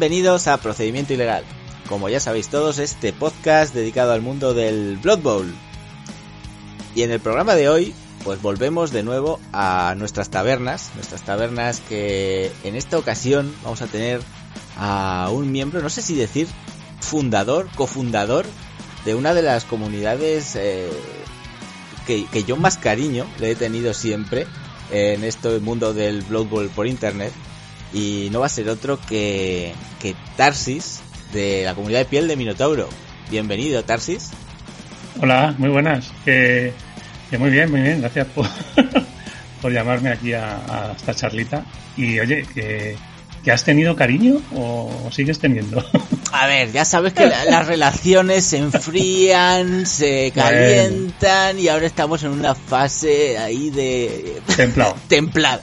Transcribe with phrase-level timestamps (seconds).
[0.00, 1.44] Bienvenidos a Procedimiento Ilegal.
[1.86, 5.54] Como ya sabéis todos, este podcast dedicado al mundo del Blood Bowl.
[6.94, 11.80] Y en el programa de hoy, pues volvemos de nuevo a nuestras tabernas, nuestras tabernas
[11.80, 14.22] que en esta ocasión vamos a tener
[14.78, 16.48] a un miembro, no sé si decir
[17.00, 18.46] fundador, cofundador
[19.04, 20.88] de una de las comunidades eh,
[22.06, 24.46] que, que yo más cariño le he tenido siempre
[24.90, 27.34] en este mundo del Blood Bowl por internet
[27.92, 31.00] y no va a ser otro que, que Tarsis
[31.32, 32.88] de la comunidad de piel de Minotauro.
[33.30, 34.30] Bienvenido, Tarsis.
[35.20, 36.10] Hola, muy buenas.
[36.24, 36.72] Que,
[37.30, 38.00] que muy bien, muy bien.
[38.00, 38.46] Gracias por,
[39.62, 41.64] por llamarme aquí a, a esta charlita.
[41.96, 42.96] Y oye, que,
[43.44, 45.84] que has tenido cariño o sigues teniendo.
[46.32, 52.22] A ver, ya sabes que la- las relaciones se enfrían, se calientan y ahora estamos
[52.22, 54.94] en una fase ahí de Templado.
[55.08, 55.60] templada.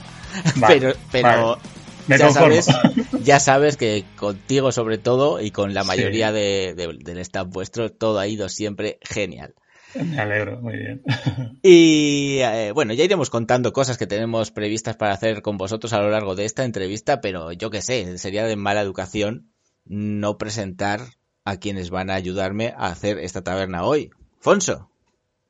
[0.56, 1.62] Vale, pero pero vale.
[2.08, 2.60] Me ya conformo.
[2.62, 2.66] sabes,
[3.24, 7.90] ya sabes que contigo sobre todo y con la mayoría de, de- del staff vuestro
[7.92, 9.54] todo ha ido siempre genial.
[9.94, 11.02] Me alegro, muy bien.
[11.62, 16.00] Y eh, bueno, ya iremos contando cosas que tenemos previstas para hacer con vosotros a
[16.00, 19.50] lo largo de esta entrevista, pero yo qué sé, sería de mala educación
[19.84, 21.00] no presentar
[21.44, 24.10] a quienes van a ayudarme a hacer esta taberna hoy.
[24.40, 24.90] Fonso,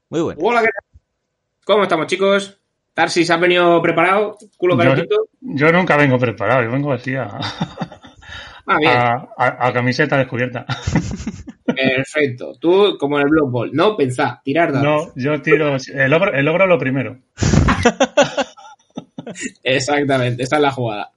[0.08, 0.40] muy bueno.
[0.42, 1.00] Hola, ¿qué tal?
[1.64, 2.58] ¿Cómo estamos, chicos?
[2.94, 4.38] Tarsis, ¿has venido preparado?
[4.56, 5.27] ¿Culo calentito?
[5.40, 7.28] Yo nunca vengo preparado, yo vengo así a,
[8.70, 10.66] Ah, bien, a, a- a camiseta descubierta.
[11.64, 12.54] perfecto.
[12.60, 15.06] Tú, como en el Blood Bowl, no pensá, tirar dados.
[15.06, 15.76] No, yo tiro.
[15.94, 17.18] El logro, el logro lo primero.
[19.62, 21.12] Exactamente, esta es la jugada.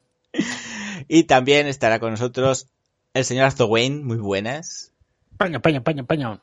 [1.08, 2.68] Y también estará con nosotros
[3.14, 4.92] el señor Arzo Wayne, muy buenas.
[5.38, 6.42] Paño, paño, paño, paño.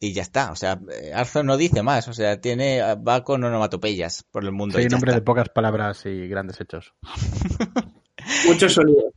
[0.00, 3.42] Y ya está, o sea, eh, Arzo no dice más, o sea, tiene va con
[3.42, 4.74] onomatopeyas por el mundo.
[4.74, 6.94] Soy un hombre de pocas palabras y grandes hechos.
[8.46, 9.12] Muchos sonidos.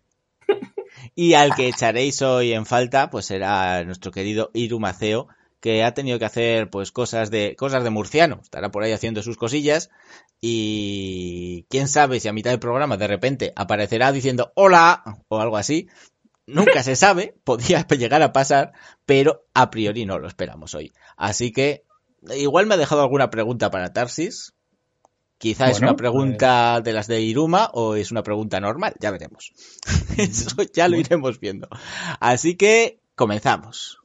[1.13, 5.27] Y al que echaréis hoy en falta, pues será nuestro querido Irumaceo,
[5.59, 8.39] que ha tenido que hacer pues cosas de cosas de murciano.
[8.41, 9.89] Estará por ahí haciendo sus cosillas
[10.41, 15.57] y quién sabe si a mitad del programa de repente aparecerá diciendo hola o algo
[15.57, 15.87] así.
[16.53, 18.73] Nunca se sabe, podría llegar a pasar,
[19.05, 20.91] pero a priori no lo esperamos hoy.
[21.17, 21.83] Así que
[22.35, 24.53] igual me ha dejado alguna pregunta para Tarsis.
[25.37, 29.51] Quizá es una pregunta de las de Iruma o es una pregunta normal, ya veremos.
[30.17, 31.67] Eso ya lo iremos viendo.
[32.19, 33.97] Así que comenzamos.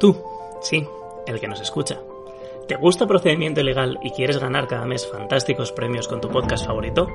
[0.00, 0.18] Tú,
[0.62, 0.86] sí,
[1.26, 2.00] el que nos escucha.
[2.68, 7.08] ¿Te gusta procedimiento ilegal y quieres ganar cada mes fantásticos premios con tu podcast favorito?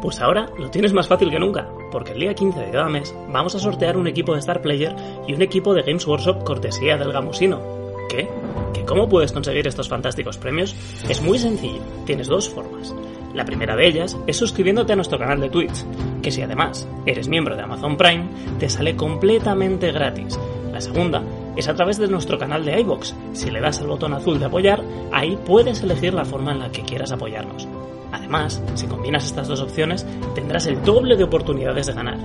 [0.00, 3.14] Pues ahora lo tienes más fácil que nunca, porque el día 15 de cada mes
[3.28, 4.94] vamos a sortear un equipo de Star Player
[5.26, 7.60] y un equipo de Games Workshop cortesía del Gamusino.
[8.08, 8.28] ¿Qué?
[8.72, 10.74] ¿Que cómo puedes conseguir estos fantásticos premios?
[11.08, 12.94] Es muy sencillo, tienes dos formas.
[13.34, 15.84] La primera de ellas es suscribiéndote a nuestro canal de Twitch,
[16.22, 18.28] que si además eres miembro de Amazon Prime,
[18.58, 20.38] te sale completamente gratis.
[20.72, 21.22] La segunda
[21.56, 23.14] es a través de nuestro canal de iBox.
[23.32, 24.82] Si le das al botón azul de apoyar,
[25.12, 27.66] ahí puedes elegir la forma en la que quieras apoyarnos.
[28.12, 32.18] Además, si combinas estas dos opciones, tendrás el doble de oportunidades de ganar.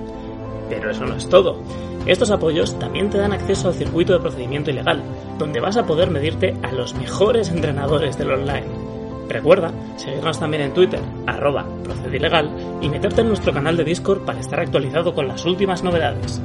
[0.68, 1.58] Pero eso no es todo.
[2.06, 5.02] Estos apoyos también te dan acceso al circuito de procedimiento ilegal,
[5.38, 8.66] donde vas a poder medirte a los mejores entrenadores del online.
[9.28, 12.50] Recuerda seguirnos también en Twitter, arroba procedilegal,
[12.80, 16.42] y meterte en nuestro canal de Discord para estar actualizado con las últimas novedades.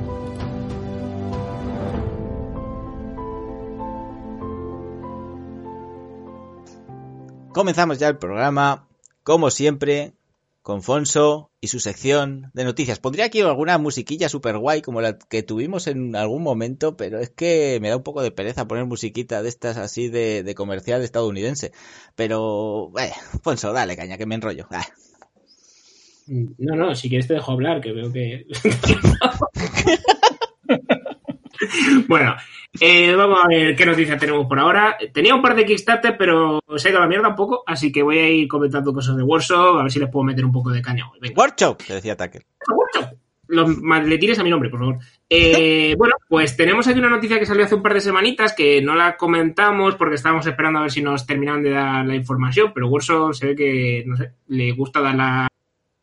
[7.57, 8.87] Comenzamos ya el programa,
[9.23, 10.13] como siempre,
[10.61, 12.99] con Fonso y su sección de noticias.
[12.99, 17.31] Pondría aquí alguna musiquilla super guay como la que tuvimos en algún momento, pero es
[17.31, 21.01] que me da un poco de pereza poner musiquita de estas así de, de comercial
[21.01, 21.71] estadounidense.
[22.15, 23.11] Pero, eh,
[23.41, 24.67] Fonso, dale caña, que me enrollo.
[24.69, 24.85] Ah.
[26.27, 28.45] No, no, si quieres te dejo hablar, que veo que.
[32.07, 32.35] bueno,
[32.79, 34.97] eh, vamos a ver qué noticias tenemos por ahora.
[35.13, 37.91] Tenía un par de Kickstarter, pero se ha ido a la mierda un poco, así
[37.91, 40.51] que voy a ir comentando cosas de Warsaw, a ver si les puedo meter un
[40.51, 41.33] poco de caña hoy.
[41.35, 42.45] Workshop, te decía Tacker.
[42.67, 43.17] Warsaw.
[43.49, 44.97] Los maletines a mi nombre, por favor.
[45.29, 48.81] Eh, bueno, pues tenemos aquí una noticia que salió hace un par de semanitas que
[48.81, 52.71] no la comentamos porque estábamos esperando a ver si nos terminaban de dar la información,
[52.73, 55.47] pero Warsaw se ve que, no sé, le gusta dar la,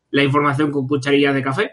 [0.09, 1.71] la información con cucharillas de café.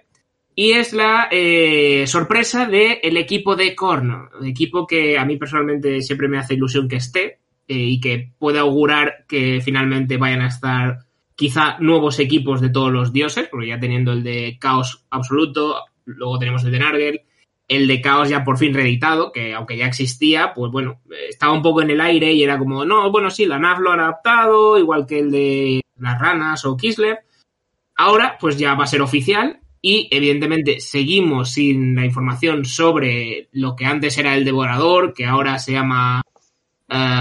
[0.55, 6.29] Y es la eh, sorpresa del equipo de Korn, equipo que a mí personalmente siempre
[6.29, 10.99] me hace ilusión que esté eh, y que pueda augurar que finalmente vayan a estar
[11.35, 16.39] quizá nuevos equipos de todos los dioses, porque ya teniendo el de Caos Absoluto, luego
[16.39, 17.21] tenemos el de Nargel,
[17.67, 21.01] el de Caos ya por fin reeditado, que aunque ya existía, pues bueno,
[21.31, 23.93] estaba un poco en el aire y era como, no, bueno, sí, la NAF lo
[23.93, 27.21] han adaptado, igual que el de las ranas o Kislev.
[27.97, 33.75] Ahora, pues ya va a ser oficial y evidentemente seguimos sin la información sobre lo
[33.75, 36.23] que antes era el devorador, que ahora se llama
[36.89, 37.21] eh,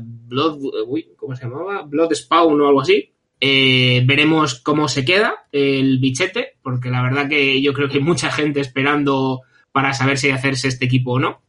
[0.00, 0.58] Blood,
[0.88, 1.82] uy, ¿cómo se llamaba?
[1.82, 3.12] Blood Spawn o algo así.
[3.40, 8.04] Eh, veremos cómo se queda el bichete, porque la verdad que yo creo que hay
[8.04, 11.40] mucha gente esperando para saber si hacerse este equipo o no.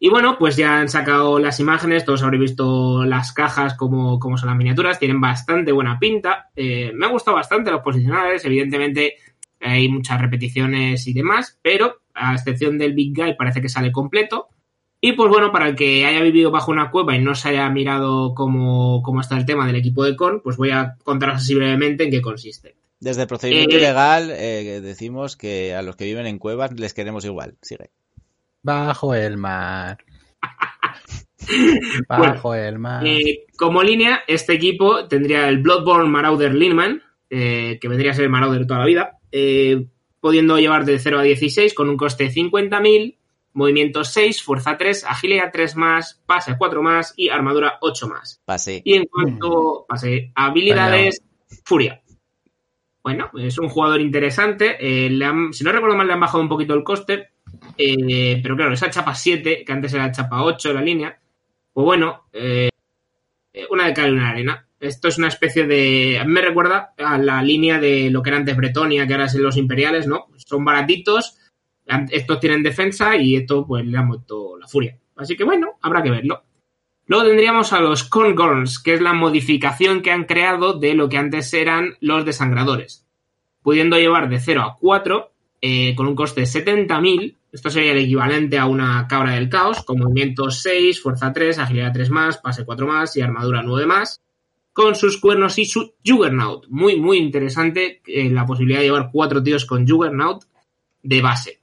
[0.00, 4.38] Y bueno, pues ya han sacado las imágenes, todos habréis visto las cajas como, como
[4.38, 6.50] son las miniaturas, tienen bastante buena pinta.
[6.54, 9.16] Eh, me ha gustado bastante los posicionales, evidentemente
[9.60, 14.48] hay muchas repeticiones y demás, pero a excepción del Big Guy parece que sale completo.
[15.00, 17.68] Y pues bueno, para el que haya vivido bajo una cueva y no se haya
[17.70, 21.54] mirado cómo, cómo está el tema del equipo de Con, pues voy a contaros así
[21.54, 22.76] brevemente en qué consiste.
[23.00, 26.94] Desde el procedimiento Eh, legal eh, decimos que a los que viven en cuevas les
[26.94, 27.56] queremos igual.
[27.62, 27.90] Sigue.
[28.62, 29.98] Bajo el mar.
[32.08, 33.06] Bajo el mar.
[33.06, 38.24] Eh, como línea, este equipo tendría el Bloodborne Marauder Linman, eh, que vendría a ser
[38.24, 39.86] el Marauder toda la vida, eh,
[40.20, 43.16] pudiendo llevar de 0 a 16 con un coste de 50.000,
[43.54, 48.42] movimiento 6, fuerza 3, agilidad 3 más, pase 4 más y armadura 8 más.
[48.44, 48.82] Pase.
[48.84, 51.22] Y en cuanto pase a habilidades,
[51.64, 52.02] furia.
[53.02, 54.76] Bueno, es un jugador interesante.
[54.80, 57.28] eh, le han- si no recuerdo mal, le han bajado un poquito el coste.
[57.78, 61.18] Eh, pero claro, esa chapa 7, que antes era chapa 8 la línea,
[61.72, 62.68] pues bueno, eh,
[63.70, 64.66] una de cal y una arena.
[64.80, 66.18] Esto es una especie de.
[66.20, 69.26] A mí me recuerda a la línea de lo que era antes Bretonia, que ahora
[69.26, 70.26] es los imperiales, ¿no?
[70.36, 71.38] Son baratitos,
[72.10, 74.98] estos tienen defensa y esto, pues le han muerto la furia.
[75.16, 76.44] Así que bueno, habrá que verlo.
[77.06, 81.16] Luego tendríamos a los Corngorns, que es la modificación que han creado de lo que
[81.16, 83.06] antes eran los desangradores.
[83.62, 85.32] Pudiendo llevar de 0 a 4,
[85.62, 87.37] eh, con un coste de 70.000.
[87.50, 91.92] Esto sería el equivalente a una cabra del caos, con movimiento 6, fuerza 3, agilidad
[91.92, 94.20] 3 más, pase 4 más y armadura 9 más.
[94.72, 96.66] Con sus cuernos y su Juggernaut.
[96.68, 100.44] Muy, muy interesante eh, la posibilidad de llevar cuatro tíos con Juggernaut
[101.02, 101.60] de base.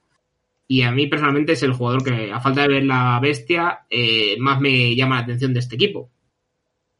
[0.67, 4.35] Y a mí personalmente es el jugador que, a falta de ver la bestia, eh,
[4.39, 6.09] más me llama la atención de este equipo.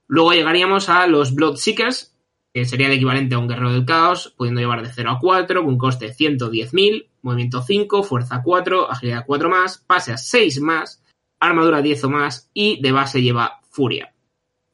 [0.08, 2.15] Luego llegaríamos a los Bloodseekers,
[2.56, 5.62] que sería el equivalente a un guerrero del caos, pudiendo llevar de 0 a 4,
[5.62, 10.62] con un coste de 110.000, movimiento 5, fuerza 4, agilidad 4 más, pase a 6
[10.62, 11.04] más,
[11.38, 14.14] armadura 10 o más y de base lleva furia.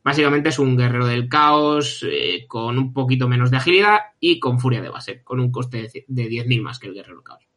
[0.03, 4.59] Básicamente es un guerrero del caos eh, con un poquito menos de agilidad y con
[4.59, 7.47] furia de base, con un coste de de 10.000 más que el guerrero del caos.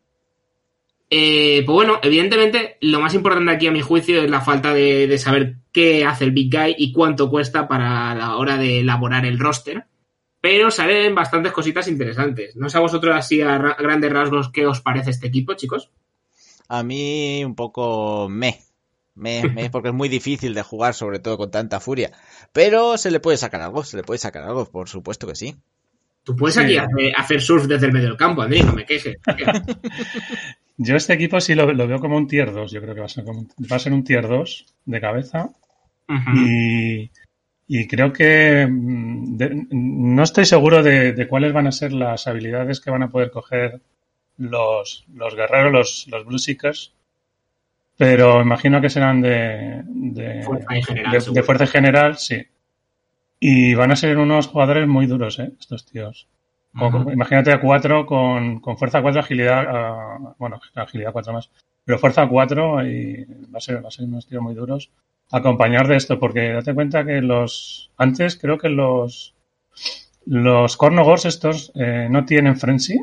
[1.10, 5.06] Eh, pues bueno, evidentemente lo más importante aquí a mi juicio es la falta de,
[5.06, 9.26] de saber qué hace el Big Guy y cuánto cuesta para la hora de elaborar
[9.26, 9.84] el roster.
[10.44, 12.54] Pero salen bastantes cositas interesantes.
[12.54, 15.90] No sé a vosotros así a ra- grandes rasgos qué os parece este equipo, chicos.
[16.68, 18.60] A mí un poco me.
[19.14, 22.12] Me, me, porque es muy difícil de jugar, sobre todo con tanta furia.
[22.52, 25.56] Pero se le puede sacar algo, se le puede sacar algo, por supuesto que sí.
[26.24, 26.60] Tú puedes Sí.
[26.62, 29.16] aquí hacer, hacer surf desde el medio del campo, Andrés, no me quejes.
[30.76, 32.70] Yo este equipo sí lo, lo veo como un tier 2.
[32.70, 35.00] Yo creo que va a ser, como un- va a ser un tier 2 de
[35.00, 35.48] cabeza.
[36.34, 37.10] Y,
[37.66, 42.26] y creo que mm, de- no estoy seguro de, de cuáles van a ser las
[42.26, 43.80] habilidades que van a poder coger
[44.36, 46.92] los, los guerreros, los, los Blue Seekers.
[47.96, 52.42] Pero imagino que serán de, de, Fuerza en general, de- fuerza sí.
[53.38, 55.52] Y van a ser unos jugadores muy duros, ¿eh?
[55.58, 56.26] Estos tíos.
[57.12, 61.48] Imagínate a 4 con, con fuerza 4, agilidad, ah, bueno, agilidad 4 más,
[61.84, 64.90] pero fuerza 4 y va a ser, va a ser unos tíos muy duros.
[65.36, 69.34] Acompañar de esto, porque date cuenta que los, antes creo que los,
[70.26, 72.98] los Cornogors estos eh, no tienen Frenzy.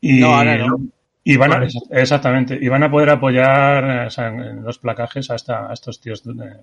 [0.00, 0.78] Y, No, ahora no.
[1.24, 5.30] Y van a, exactamente, y van a poder apoyar eh, o sea, en los placajes
[5.30, 6.24] a, esta- a estos tíos.
[6.26, 6.56] eh,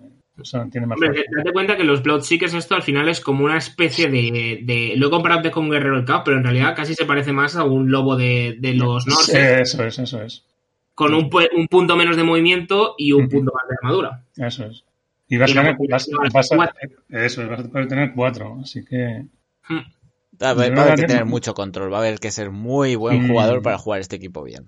[0.44, 3.58] son- tienen más Hombre, date cuenta que los Bloodseekers esto al final es como una
[3.58, 6.76] especie de, de- Lo he comparado antes con un Guerrero del Caos, pero en realidad
[6.76, 10.44] casi se parece más a un lobo de, de los Norse, Eso es, eso es.
[11.00, 14.26] Con un, un punto menos de movimiento y un punto más de armadura.
[14.36, 14.84] Eso es.
[15.30, 16.76] Y vas Y a tener, vas, vas a- cuatro.
[17.08, 18.58] eso es, vas a poder tener cuatro.
[18.62, 19.24] Así que.
[19.70, 19.78] Hmm.
[20.44, 22.20] Va a haber, Yo va a haber no que tener mucho control, va a haber
[22.20, 23.28] que ser muy buen Mm.
[23.30, 24.66] jugador para jugar este equipo bien.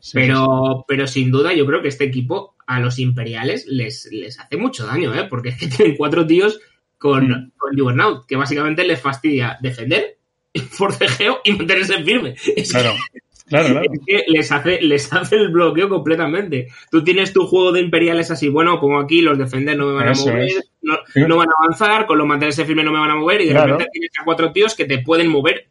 [0.00, 4.38] sí, Pero, pero sin duda yo creo que este equipo a los imperiales les, les
[4.38, 5.24] hace mucho daño, ¿eh?
[5.30, 6.60] Porque es que tienen cuatro tíos
[6.98, 7.52] con, Mm.
[7.56, 10.18] con Juggernaut, que básicamente les fastidia defender,
[10.70, 12.34] forcejeo y mantenerse firme.
[12.56, 12.70] Es.
[12.70, 12.92] Claro,
[13.50, 13.86] claro, claro.
[13.92, 16.68] Es que les hace, les hace el bloqueo completamente.
[16.90, 20.08] Tú tienes tu juego de imperiales así, bueno, pongo aquí, los defender no me van
[20.08, 20.48] a mover,
[20.80, 20.94] no,
[21.28, 23.50] no van a avanzar, con los mantenerse firme no me van a mover, y de
[23.50, 23.72] Claro.
[23.72, 25.66] repente tienes a cuatro tíos que te pueden mover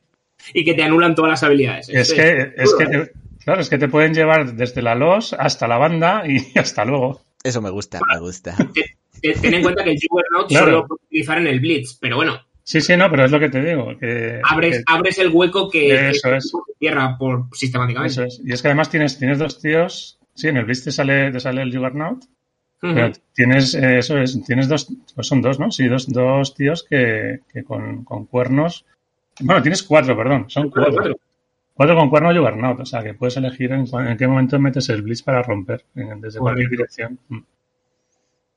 [0.54, 1.90] y que te anulan todas las habilidades.
[1.90, 2.88] Es Este- que, es que ¿eh?
[2.88, 3.12] te-
[3.44, 7.22] claro, es que te pueden llevar desde la LOS hasta la banda y hasta luego.
[7.44, 8.56] Eso me gusta, me gusta.
[8.74, 10.66] Te- Ten en cuenta que el Juggernaut Claro.
[10.66, 12.40] solo lo puedes utilizar en el Blitz, pero bueno,
[12.72, 13.98] Sí, sí, no, pero es lo que te digo.
[13.98, 16.52] Que, abres, que- abres el hueco que, que Eso es.
[16.78, 18.12] cierra por sistemáticamente.
[18.12, 18.42] eso es.
[18.46, 20.20] Y es que además tienes, tienes dos tíos.
[20.36, 22.26] Sí, en el Blitz te sale, te sale el Juggernaut.
[22.80, 25.72] Pero tienes, eh, eso es, tienes dos, pues son dos, ¿no?
[25.72, 28.86] Sí, dos, dos tíos que, que con, con cuernos.
[29.40, 30.46] Bueno, tienes cuatro, perdón.
[30.48, 31.16] Son Cuatro,
[31.74, 31.96] cuatro.
[31.96, 32.80] con cuerno Juggernaut.
[32.82, 33.86] O sea, que puedes elegir en,
[34.16, 37.18] qué momento metes el Blitz para romper, en- desde cualquier dirección.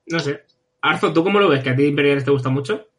[0.05, 0.43] No sé.
[0.81, 1.63] Arzo, ¿tú cómo lo ves?
[1.63, 2.89] ¿Que a ti Imperiales te gusta mucho?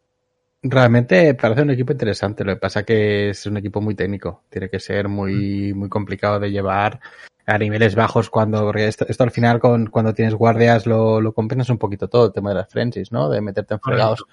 [0.67, 2.43] Realmente parece un equipo interesante.
[2.43, 4.45] Lo que pasa que es un equipo muy técnico.
[4.49, 7.01] Tiene que ser muy, muy complicado de llevar
[7.45, 11.35] a niveles bajos cuando, porque esto, esto al final con, cuando tienes guardias lo, lo
[11.35, 13.29] compensas un poquito todo, el tema de las frenzies, ¿no?
[13.29, 14.25] De meterte en fregados.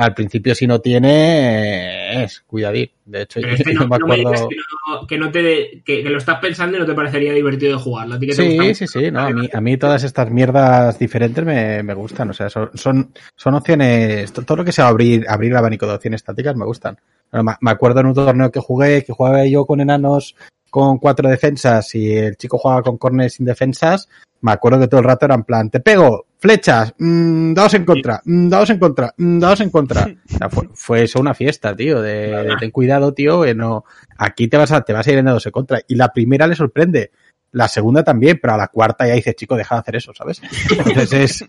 [0.00, 2.88] Al principio si no tiene, es cuidadín.
[3.04, 4.48] De hecho, Pero yo, es que yo no, me no me acuerdo...
[4.48, 7.76] que no, que no te que, que lo estás pensando y no te parecería divertido
[7.76, 8.14] de jugarlo.
[8.14, 11.44] A ti que Sí, sí, sí, no, a mí, a mí todas estas mierdas diferentes
[11.44, 15.26] me, me gustan, o sea, son, son, son opciones, to- todo lo que sea abrir,
[15.28, 16.96] abrir el abanico de opciones tácticas me gustan.
[17.32, 20.36] Bueno, me- acuerdo en un torneo que jugué, que jugaba yo con enanos
[20.70, 24.08] con cuatro defensas y el chico jugaba con corners sin defensas,
[24.42, 27.84] me acuerdo que todo el rato era en plan, te pego, flechas, mm, dados en
[27.84, 30.06] contra, mm, dados en contra, mm, dados en contra.
[30.34, 33.84] O sea, fue, fue eso una fiesta, tío, de, de ten cuidado, tío, que no,
[34.16, 35.80] aquí te vas a, te vas a ir en dados en contra.
[35.88, 37.10] Y la primera le sorprende.
[37.50, 40.42] La segunda también, pero a la cuarta ya dices, chico, deja de hacer eso, ¿sabes?
[40.84, 41.44] Entonces es,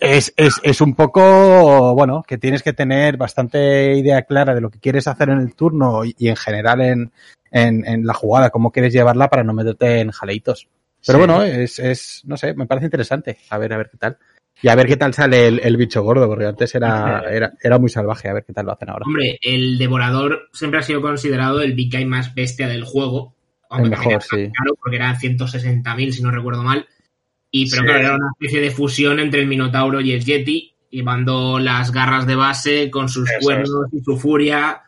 [0.00, 4.68] es, es, es un poco, bueno, que tienes que tener bastante idea clara de lo
[4.68, 7.12] que quieres hacer en el turno y, y en general en,
[7.52, 10.68] en, en la jugada, cómo quieres llevarla para no meterte en jaleitos.
[11.06, 11.24] Pero Sí.
[11.24, 13.38] bueno, es, es, no sé, me parece interesante.
[13.48, 14.18] A ver, a ver qué tal.
[14.62, 17.78] Y a ver qué tal sale el, el bicho gordo, porque antes era, era, era
[17.78, 18.28] muy salvaje.
[18.28, 19.04] A ver qué tal lo hacen ahora.
[19.06, 23.34] Hombre, el devorador siempre ha sido considerado el big guy más bestia del juego.
[23.70, 24.52] Aunque El mejor, era sí.
[24.56, 26.86] caro porque eran 160.000 si no recuerdo mal.
[27.50, 27.86] Y pero Sí.
[27.86, 32.26] claro, era una especie de fusión entre el Minotauro y el Yeti, llevando las garras
[32.26, 34.80] de base con sus Eso cuernos y su furia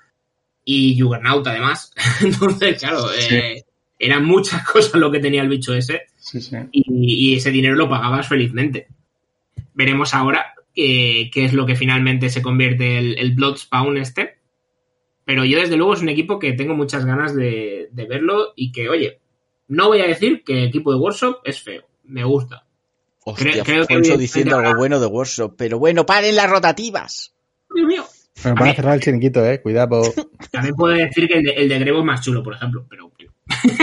[0.65, 1.93] y Juggernaut además.
[2.23, 3.35] Entonces, claro, Sí.
[3.35, 3.65] eh,
[3.99, 6.57] eran muchas cosas lo que tenía el bicho ese Sí, sí.
[6.73, 8.89] y, y ese dinero lo pagabas felizmente.
[9.77, 14.39] Veremos ahora qué, qué es lo que finalmente se convierte el, el Bloodspawn este.
[15.25, 18.73] Pero yo desde luego es un equipo que tengo muchas ganas de, de verlo y
[18.73, 19.21] que, oye,
[19.69, 22.65] no voy a decir que el equipo de Workshop es feo, me gusta.
[23.25, 25.55] Hostia, Creo- creo que diciendo algo bueno de Workshop.
[25.59, 27.35] Pero bueno, paren las rotativas.
[27.75, 28.05] Dios mío.
[28.43, 29.61] Pero A van a cerrar el chiringuito, eh.
[29.61, 30.03] Cuidado.
[30.53, 33.11] También puedo decir que el de, el de Grebo es más chulo, por ejemplo, pero.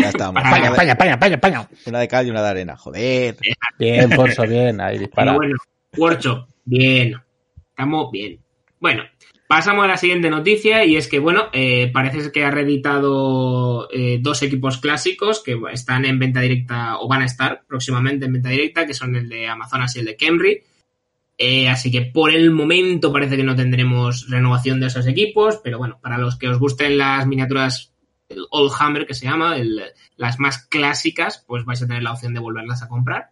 [0.01, 0.41] Ya estamos.
[0.45, 1.69] España, Una de- España, España, España.
[1.87, 2.77] Una de cal y una de arena.
[2.77, 3.35] Joder.
[3.77, 4.79] Bien, Forzo, bien.
[4.79, 5.31] Ahí dispara.
[5.31, 5.55] Pero bueno,
[5.97, 7.15] Workshop, bien.
[7.69, 8.39] Estamos bien.
[8.79, 9.03] Bueno,
[9.47, 14.19] pasamos a la siguiente noticia y es que, bueno, eh, parece que ha reeditado eh,
[14.21, 18.49] dos equipos clásicos que están en venta directa o van a estar próximamente en venta
[18.49, 20.63] directa, que son el de Amazonas y el de Camry.
[21.37, 25.77] Eh, así que por el momento parece que no tendremos renovación de esos equipos, pero
[25.77, 27.93] bueno, para los que os gusten las miniaturas,
[28.29, 29.55] el Old Hammer que se llama,
[30.15, 33.29] las más clásicas, pues vais a tener la opción de volverlas a comprar.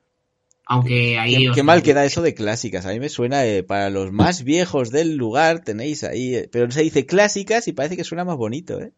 [0.73, 1.35] Aunque ahí...
[1.35, 2.85] Qué, os qué mal queda eso de clásicas.
[2.85, 6.33] A mí me suena eh, para los más viejos del lugar tenéis ahí.
[6.35, 8.93] eh, pero se dice clásicas y parece que suena más bonito, ¿eh?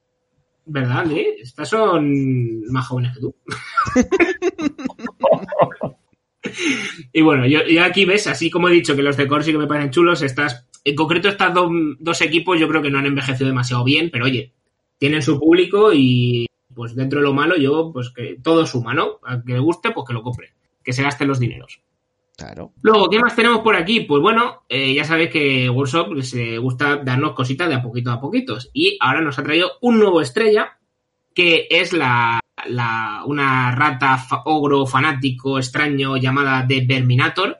[0.65, 1.38] ¿Verdad, eh?
[1.42, 3.36] Estas son más jóvenes que tú.
[7.13, 9.58] y bueno, yo, yo aquí ves, así como he dicho que los de Corsi que
[9.58, 13.06] me parecen chulos, estas, en concreto estas do- dos equipos yo creo que no han
[13.06, 14.53] envejecido demasiado bien, pero oye,
[14.98, 19.20] tienen su público y pues dentro de lo malo yo, pues que todo suma, ¿no?
[19.24, 20.50] A que le guste, pues que lo compre,
[20.84, 21.82] que se gasten los dineros.
[22.36, 22.74] Claro.
[22.82, 24.02] Luego, ¿qué más tenemos por aquí?
[24.02, 28.12] Pues bueno, eh, ya sabéis que Workshop les eh, gusta darnos cositas de a poquito
[28.12, 28.70] a poquitos.
[28.74, 30.80] Y ahora nos ha traído un nuevo estrella,
[31.36, 37.60] que es la, la- una rata fa- ogro fanático extraño llamada The Verminator.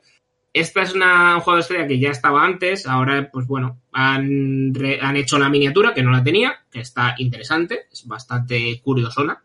[0.51, 4.74] Esta es una, un juego de estrella que ya estaba antes, ahora pues bueno, han,
[4.74, 9.44] re- han hecho la miniatura que no la tenía, que está interesante, es bastante curiosona.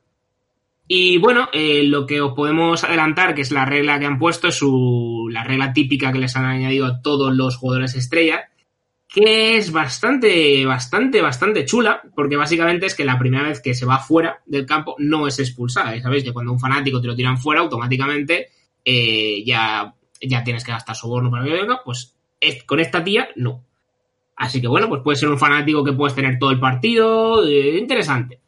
[0.91, 4.49] Y bueno, eh, lo que os podemos adelantar, que es la regla que han puesto,
[4.49, 8.49] es su, la regla típica que les han añadido a todos los jugadores estrella,
[9.07, 13.85] que es bastante, bastante, bastante chula, porque básicamente es que la primera vez que se
[13.87, 15.95] va fuera del campo no es expulsada.
[15.95, 18.49] Y sabéis que cuando un fanático te lo tiran fuera, automáticamente
[18.85, 23.63] eh, ya, ya tienes que gastar soborno para que pues es- con esta tía no.
[24.37, 27.77] Así que bueno, pues puede ser un fanático que puedes tener todo el partido, eh,
[27.79, 28.41] interesante.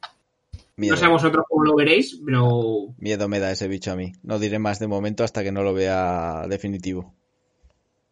[0.81, 4.13] Miedo, No sé vosotros cómo lo veréis, pero miedo me da ese bicho a mí.
[4.23, 7.15] No diré más de momento hasta que no lo vea definitivo.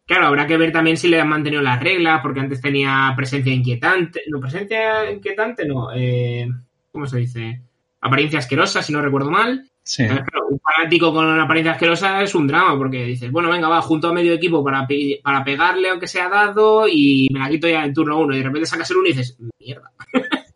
[0.05, 3.51] Claro, habrá que ver también si le han mantenido las reglas, porque antes tenía presencia
[3.51, 4.21] inquietante.
[4.27, 5.89] No, presencia inquietante no.
[5.95, 6.47] Eh,
[6.91, 7.61] ¿Cómo se dice?
[8.01, 9.67] Apariencia asquerosa, si no recuerdo mal.
[9.81, 10.03] Sí.
[10.03, 13.67] Entonces, claro, un fanático con una apariencia asquerosa es un drama, porque dices, bueno, venga,
[13.67, 17.49] va, junto a medio equipo para, pe- para pegarle aunque sea dado y me la
[17.49, 18.35] quito ya en turno uno.
[18.35, 19.91] Y de repente sacas el uno y dices, mierda.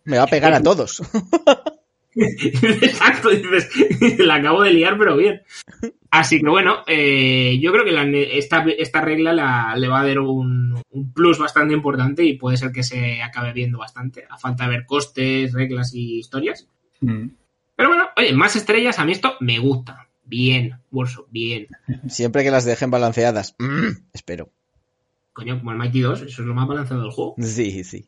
[0.06, 1.02] Me va a pegar a todos.
[2.16, 3.70] Exacto, dices,
[4.20, 5.42] la acabo de liar, pero bien.
[6.12, 10.06] Así que bueno, eh, yo creo que la- esta, esta regla la- le va a
[10.08, 14.38] dar un, un plus bastante importante y puede ser que se acabe viendo bastante, a
[14.38, 16.68] falta de ver costes, reglas y historias.
[17.02, 17.30] Mm.
[17.76, 20.08] Pero bueno, oye, más estrellas, a mí esto me gusta.
[20.26, 21.68] Bien, Warsaw, bien.
[22.08, 23.56] Siempre que las dejen balanceadas.
[23.60, 24.52] Mm, espero.
[25.34, 27.36] Coño, como el Mighty 2, eso es lo más balanceado del juego.
[27.40, 28.06] Sí, sí.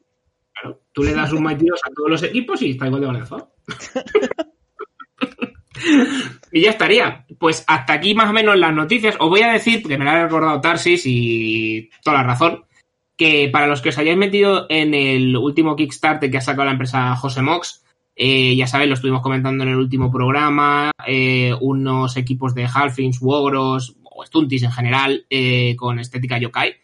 [0.54, 3.08] Claro, tú le das un Mighty 2 a todos los equipos y está igual de
[3.08, 3.52] balanzado.
[6.52, 7.26] y ya estaría.
[7.40, 9.16] Pues hasta aquí más o menos las noticias.
[9.20, 12.66] Os voy a decir, porque me lo ha recordado Tarsis y toda la razón,
[13.18, 16.72] que para los que os hayáis metido en el último Kickstarter que ha sacado la
[16.72, 17.84] empresa José Mox,
[18.16, 23.22] eh, ya sabéis, lo estuvimos comentando en el último programa, eh, unos equipos de Halflings,
[23.22, 26.76] Wogros o Stunties en general eh, con estética yokai.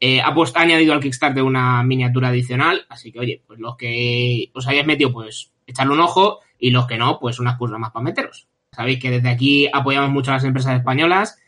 [0.00, 3.76] Eh, ha, puesto- ha añadido al Kickstarter una miniatura adicional, así que oye, pues los
[3.76, 7.80] que os hayáis metido, pues echarle un ojo y los que no, pues unas curvas
[7.80, 8.46] más para meteros.
[8.72, 11.38] Sabéis que desde aquí apoyamos mucho a las empresas españolas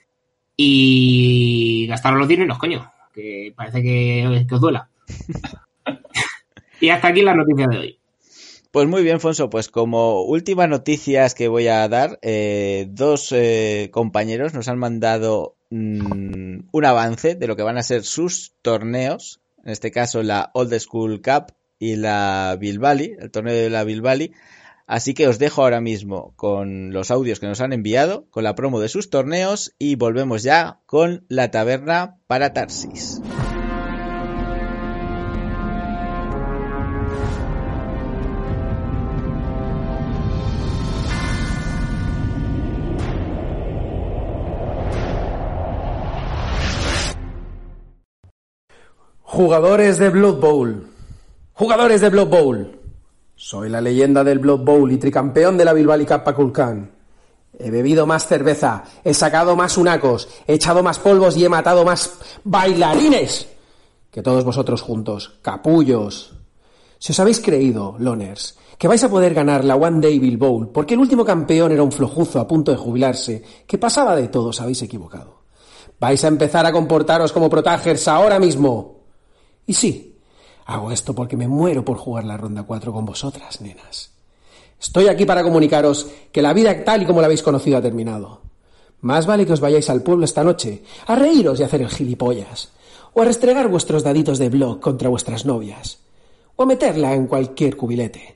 [0.57, 4.89] y gastaros los dineros, coño, que parece que, que os duela.
[6.81, 7.99] y hasta aquí la noticia de hoy.
[8.71, 9.51] Pues muy bien, Fonso.
[9.51, 15.57] Pues como últimas noticias que voy a dar, eh, dos eh, compañeros nos han mandado
[15.71, 19.41] mm, un avance de lo que van a ser sus torneos.
[19.65, 24.33] En este caso, la Old School Cup y la Bilbali, el torneo de la Bilbali.
[24.87, 28.57] Así que os dejo ahora mismo con los audios que nos han enviado, con la
[28.57, 33.21] promo de sus torneos y volvemos ya con la taberna para Tarsis.
[49.41, 50.87] Jugadores de Blood Bowl.
[51.55, 52.79] Jugadores de Blood Bowl.
[53.35, 56.91] Soy la leyenda del Blood Bowl y tricampeón de la Bilbali Cup Paculcán.
[57.59, 61.87] He bebido más cerveza, he sacado más unacos, he echado más polvos y he matado
[61.87, 63.49] más bailarines
[64.11, 66.35] que todos vosotros juntos, capullos.
[66.99, 70.69] Si os habéis creído, loners, que vais a poder ganar la One Day Bill Bowl
[70.69, 74.49] porque el último campeón era un flojuzo a punto de jubilarse, que pasaba de todo,
[74.49, 75.45] os habéis equivocado.
[75.99, 79.00] Vais a empezar a comportaros como protagers ahora mismo.
[79.71, 80.17] Y sí,
[80.67, 84.11] hago esto porque me muero por jugar la ronda 4 con vosotras, nenas.
[84.81, 88.41] Estoy aquí para comunicaros que la vida tal y como la habéis conocido ha terminado.
[89.03, 92.71] Más vale que os vayáis al pueblo esta noche a reíros y hacer el gilipollas,
[93.15, 96.01] o a restregar vuestros daditos de blog contra vuestras novias,
[96.57, 98.35] o a meterla en cualquier cubilete.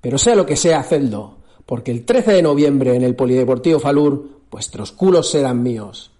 [0.00, 4.40] Pero sea lo que sea, hacedlo, porque el 13 de noviembre en el Polideportivo Falur
[4.50, 6.12] vuestros culos serán míos.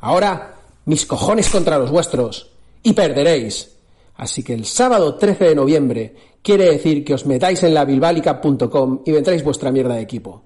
[0.00, 2.52] Ahora, mis cojones contra los vuestros,
[2.88, 3.76] y perderéis.
[4.16, 9.02] Así que el sábado 13 de noviembre quiere decir que os metáis en la bilbalicap.com
[9.04, 10.44] y vendréis vuestra mierda de equipo.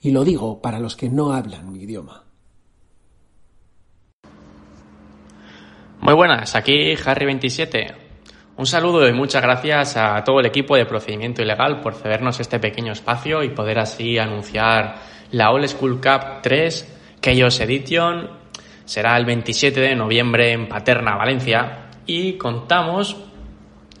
[0.00, 2.24] Y lo digo para los que no hablan mi idioma.
[6.00, 7.94] Muy buenas, aquí Harry27.
[8.56, 12.58] Un saludo y muchas gracias a todo el equipo de Procedimiento Ilegal por cedernos este
[12.60, 14.96] pequeño espacio y poder así anunciar
[15.32, 18.43] la All School Cup 3 Chaos Edition.
[18.84, 21.86] Será el 27 de noviembre en Paterna, Valencia.
[22.06, 23.16] Y contamos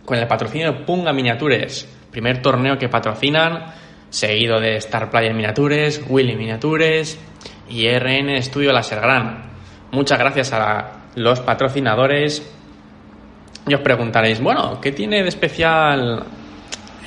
[0.04, 3.72] con el patrocinio de Punga Miniatures, primer torneo que patrocinan,
[4.10, 7.18] seguido de Star Player Miniatures, Willy Miniatures
[7.68, 9.44] y RN Studio Laser Gran.
[9.90, 12.50] muchas gracias a los patrocinadores.
[13.66, 16.24] Y os preguntaréis, bueno, ¿qué tiene de especial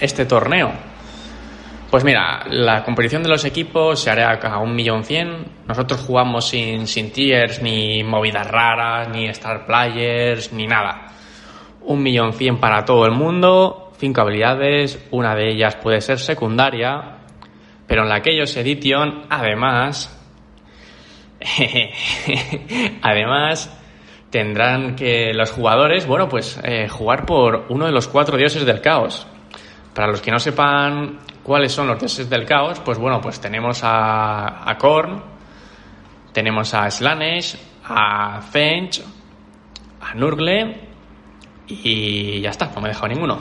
[0.01, 0.86] este torneo?
[1.89, 5.45] Pues mira, la competición de los equipos se hará a un millón cien.
[5.67, 11.13] Nosotros jugamos sin, sin tiers, ni movidas raras, ni star players, ni nada.
[11.81, 17.19] Un millón cien para todo el mundo, cinco habilidades, una de ellas puede ser secundaria,
[17.87, 20.13] pero en la Chaos Edition, además,
[23.01, 23.79] además,
[24.29, 28.81] tendrán que los jugadores, bueno, pues eh, jugar por uno de los cuatro dioses del
[28.81, 29.25] caos.
[29.93, 33.81] Para los que no sepan cuáles son los dioses del caos, pues bueno, pues tenemos
[33.81, 35.23] a, a Korn,
[36.33, 37.55] tenemos a Slanesh,
[37.85, 39.01] a Fench,
[40.01, 40.89] a Nurgle
[41.67, 43.39] y ya está, no me he dejado ninguno.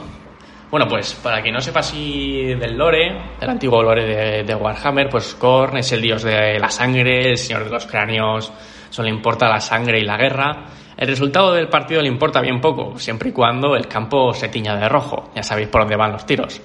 [0.71, 5.35] Bueno, pues para quien no sepa si del lore, del antiguo lore de, Warhammer, pues
[5.35, 8.53] Korn es el dios de la sangre, el señor de los cráneos,
[8.89, 10.65] solo importa la sangre y la guerra.
[10.95, 14.77] El resultado del partido le importa bien poco, siempre y cuando el campo se tiña
[14.77, 15.29] de rojo.
[15.35, 16.61] Ya sabéis por dónde van los tiros.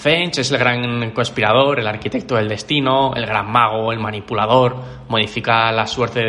[0.00, 4.74] Fench es el gran conspirador, el arquitecto del destino, el gran mago, el manipulador,
[5.08, 6.20] modifica la suerte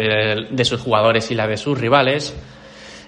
[0.52, 2.36] de, sus jugadores y la de sus rivales.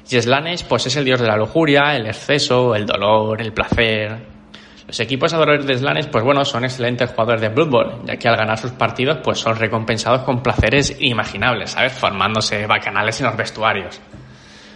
[0.09, 4.25] Y Slanesh, pues es el dios de la lujuria, el exceso, el dolor, el placer.
[4.87, 8.29] Los equipos adoradores de Slanesh, pues bueno, son excelentes jugadores de Blood Bowl, ya que
[8.29, 11.91] al ganar sus partidos, pues son recompensados con placeres inimaginables, ¿sabes?
[11.91, 13.99] Formándose bacanales en los vestuarios.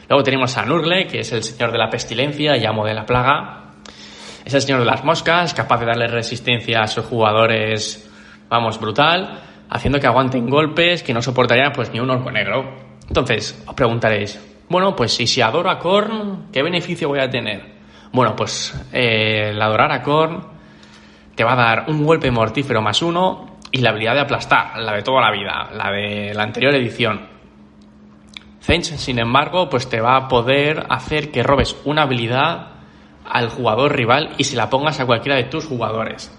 [0.09, 3.05] Luego tenemos a Nurgle, que es el señor de la pestilencia y amo de la
[3.05, 3.66] plaga.
[4.47, 8.09] Es el señor de las moscas, capaz de darle resistencia a sus jugadores,
[8.47, 12.63] vamos, brutal, haciendo que aguanten golpes que no soportarían pues ni un orco negro.
[13.09, 17.61] Entonces, os preguntaréis, bueno, pues y si adoro a Korn, ¿qué beneficio voy a tener?
[18.13, 20.41] Bueno, pues eh, el adorar a Korn
[21.35, 24.93] te va a dar un golpe mortífero más uno y la habilidad de aplastar, la
[24.93, 27.27] de toda la vida, la de la anterior edición.
[28.61, 32.76] Zench, sin embargo, pues te va a poder hacer que robes una habilidad
[33.29, 36.31] al jugador rival y se la pongas a cualquiera de tus jugadores.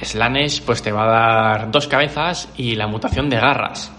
[0.00, 3.92] Slanesh pues te va a dar dos cabezas y la mutación de garras.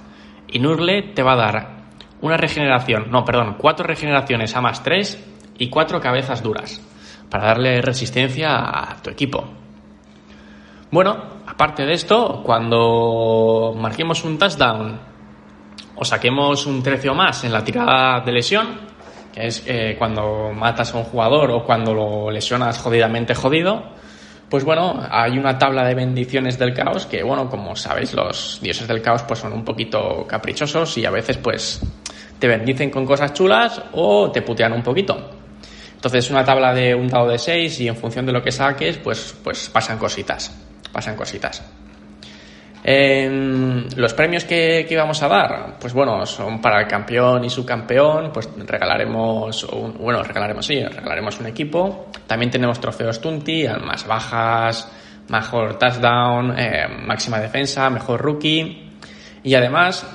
[0.48, 1.82] Y Nurle te va a dar
[2.22, 5.24] una regeneración, no, perdón, cuatro regeneraciones a más tres
[5.58, 6.82] y cuatro cabezas duras
[7.30, 9.44] para darle resistencia a tu equipo.
[10.92, 15.00] Bueno, aparte de esto, cuando marquemos un touchdown
[15.96, 18.91] o saquemos un tercio más en la tirada de lesión,
[19.36, 23.84] es eh, cuando matas a un jugador o cuando lo lesionas jodidamente jodido,
[24.50, 28.88] pues bueno, hay una tabla de bendiciones del caos que, bueno, como sabéis, los dioses
[28.88, 31.82] del caos pues son un poquito caprichosos y a veces pues
[32.38, 35.32] te bendicen con cosas chulas o te putean un poquito.
[35.94, 38.98] Entonces una tabla de un dado de 6 y en función de lo que saques,
[38.98, 40.54] pues, pues pasan cositas,
[40.92, 41.64] pasan cositas.
[42.84, 47.50] Eh, los premios que, que, vamos a dar, pues bueno, son para el campeón y
[47.50, 52.08] subcampeón, pues regalaremos, un, bueno, regalaremos, sí, regalaremos un equipo.
[52.26, 54.92] También tenemos trofeos Tunti, más bajas,
[55.30, 58.90] mejor touchdown, eh, máxima defensa, mejor rookie.
[59.44, 60.06] Y además,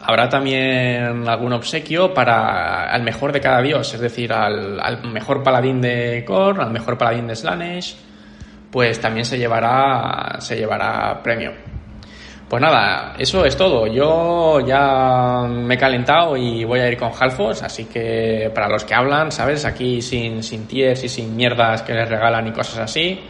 [0.00, 5.80] habrá también algún obsequio para al mejor de cada dios, es decir, al, mejor paladín
[5.80, 7.96] de Korn, al mejor paladín de Slanesh,
[8.72, 11.52] pues también se llevará, se llevará premio.
[12.48, 13.86] Pues nada, eso es todo.
[13.86, 18.84] Yo ya me he calentado y voy a ir con Halfos, así que para los
[18.84, 19.64] que hablan, ¿sabes?
[19.66, 23.20] Aquí sin, sin y sin mierdas que les regalan y cosas así,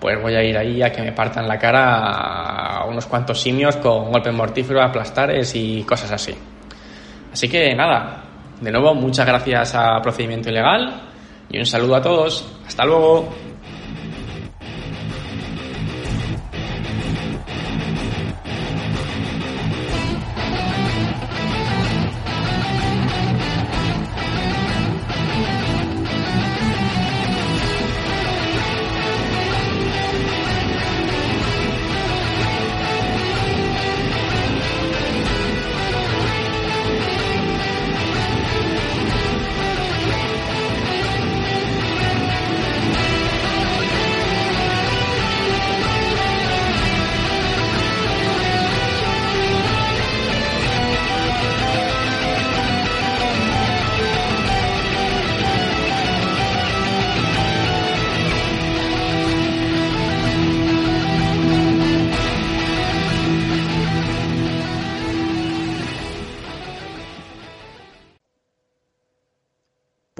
[0.00, 3.76] pues voy a ir ahí a que me partan la cara a unos cuantos simios
[3.76, 6.34] con golpe mortífero, aplastares y cosas así.
[7.32, 8.24] Así que nada,
[8.60, 11.02] de nuevo muchas gracias a Procedimiento Ilegal
[11.50, 12.46] y un saludo a todos.
[12.66, 13.47] Hasta luego.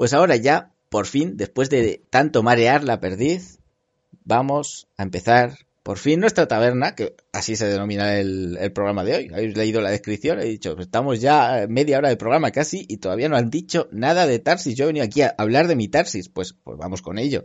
[0.09, 3.59] Pues ahora ya, por fin, después de tanto marear la perdiz,
[4.23, 5.51] vamos a empezar
[5.83, 9.29] Por fin nuestra taberna, que así se denomina el, el programa de hoy.
[9.31, 13.29] Habéis leído la descripción, he dicho, estamos ya media hora de programa casi y todavía
[13.29, 14.75] no han dicho nada de Tarsis.
[14.75, 17.43] Yo he venido aquí a hablar de mi Tarsis, pues, pues vamos con ello.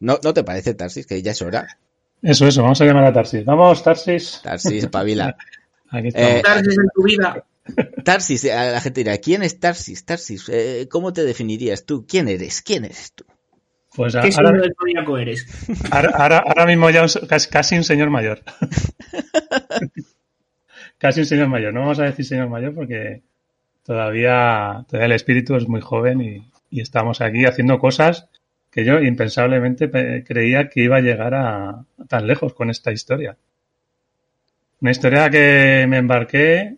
[0.00, 1.76] ¿No, ¿No te parece, Tarsis, que ya es hora?
[2.22, 3.44] Eso, eso, vamos a llamar a Tarsis.
[3.44, 4.40] Vamos, Tarsis.
[4.42, 5.36] Tarsis, pavila.
[5.90, 6.30] Aquí estamos.
[6.30, 7.44] Eh, Tarsis en tu vida.
[8.04, 10.04] Tarsis, a la gente dirá, ¿quién es Tarsis?
[10.04, 12.04] Tarsis, eh, ¿cómo te definirías tú?
[12.08, 12.62] ¿Quién eres?
[12.62, 13.24] ¿Quién eres tú?
[13.94, 15.46] Pues ¿Qué ahora, del zodíaco eres?
[15.90, 17.04] ahora, ahora- ahora mismo ya
[17.50, 18.42] casi, un señor mayor.
[20.98, 21.72] casi un señor mayor.
[21.74, 23.22] No vamos a decir señor mayor porque
[23.84, 28.28] todavía, todavía el espíritu es muy joven y, y estamos aquí haciendo cosas
[28.70, 33.36] que yo impensablemente pe- creía que iba a llegar a tan lejos con esta historia.
[34.80, 36.76] Una historia que me embarqué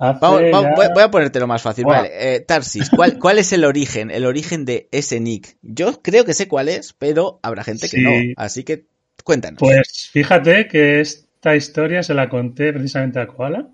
[0.00, 1.84] Vamos, vamos, ya- voy, a ponértelo más fácil.
[1.84, 4.10] Vale, eh, Tarsis, ¿cuál, ¿cuál es el origen?
[4.10, 5.56] El origen de ese nick.
[5.62, 8.10] Yo creo que sé cuál es, pero habrá gente que no.
[8.36, 8.86] Así que
[9.24, 9.58] cuéntanos.
[9.58, 13.68] Pues fíjate que esta historia se la conté precisamente a Koala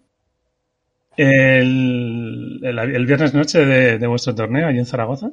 [1.17, 5.31] el, el- el viernes noche de, de vuestro torneo allí en Zaragoza,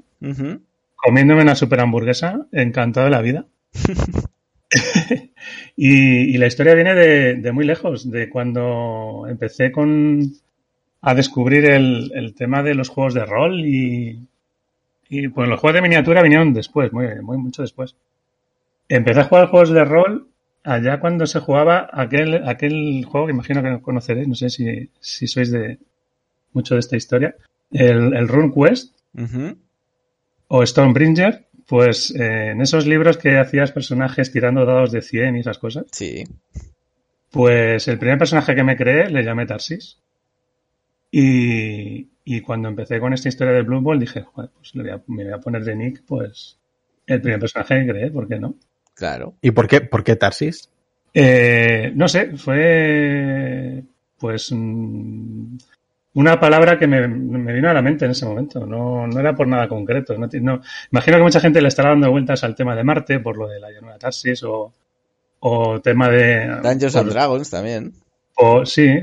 [0.95, 3.45] comiéndome una super hamburguesa, encantado de la vida.
[5.75, 10.33] y, y la historia viene de, de muy lejos, de cuando empecé con
[11.05, 14.19] a descubrir el, el tema de los juegos de rol y,
[15.09, 17.95] y pues los juegos de miniatura vinieron después, muy, muy mucho después.
[18.89, 20.27] Empecé a jugar juegos de rol
[20.63, 24.89] allá cuando se jugaba aquel, aquel juego que imagino que no conoceréis, no sé si,
[24.99, 25.77] si sois de
[26.53, 27.35] mucho de esta historia,
[27.71, 28.95] el, el Rune Quest
[30.47, 35.39] o Stonebringer, pues eh, en esos libros que hacías personajes tirando dados de 100 y
[35.41, 36.23] esas cosas, Sí.
[37.31, 39.97] pues el primer personaje que me creé le llamé Tarsis.
[41.15, 44.91] Y, y cuando empecé con esta historia de Blue Ball dije, "Joder, pues le voy
[44.93, 46.57] a, me voy a poner de Nick, pues
[47.05, 48.55] el primer personaje que creé, ¿por qué no?
[48.95, 49.35] Claro.
[49.39, 50.69] ¿Y por qué, por qué Tarsis?
[51.13, 53.83] Eh, no sé, fue
[54.17, 55.55] pues mm,
[56.15, 58.65] una palabra que me, me vino a la mente en ese momento.
[58.65, 60.15] No, no era por nada concreto.
[60.17, 60.27] No,
[60.91, 63.59] imagino que mucha gente le estará dando vueltas al tema de Marte por lo de
[63.59, 64.73] la llanura Tarsis o,
[65.41, 67.93] o tema de Dungeons por- and Dragons también.
[68.35, 68.99] O- sí,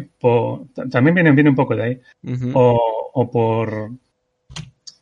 [0.91, 2.01] también viene, viene un poco de ahí.
[2.55, 3.91] O, o por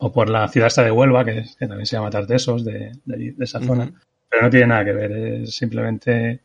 [0.01, 3.33] o por la ciudad esta de Huelva, que, que también se llama Tartesos, de, de,
[3.33, 3.85] de esa zona.
[4.31, 6.41] Pero no tiene nada que ver, es simplemente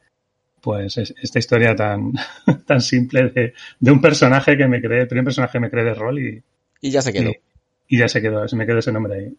[0.62, 2.14] pues es- esta historia tan,
[2.66, 5.84] tan simple de, de un personaje que me creé, el primer personaje que me creé
[5.84, 6.42] de rol y,
[6.82, 7.30] Y ya se quedó.
[7.30, 9.38] y, y ya se quedó, se me quedó ese nombre ahí.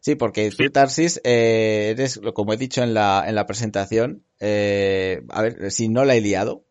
[0.00, 5.22] Sí, porque tú, Tarsis, eh, eres, como he dicho en la, en la presentación, eh,
[5.28, 6.64] a ver, si no la he liado,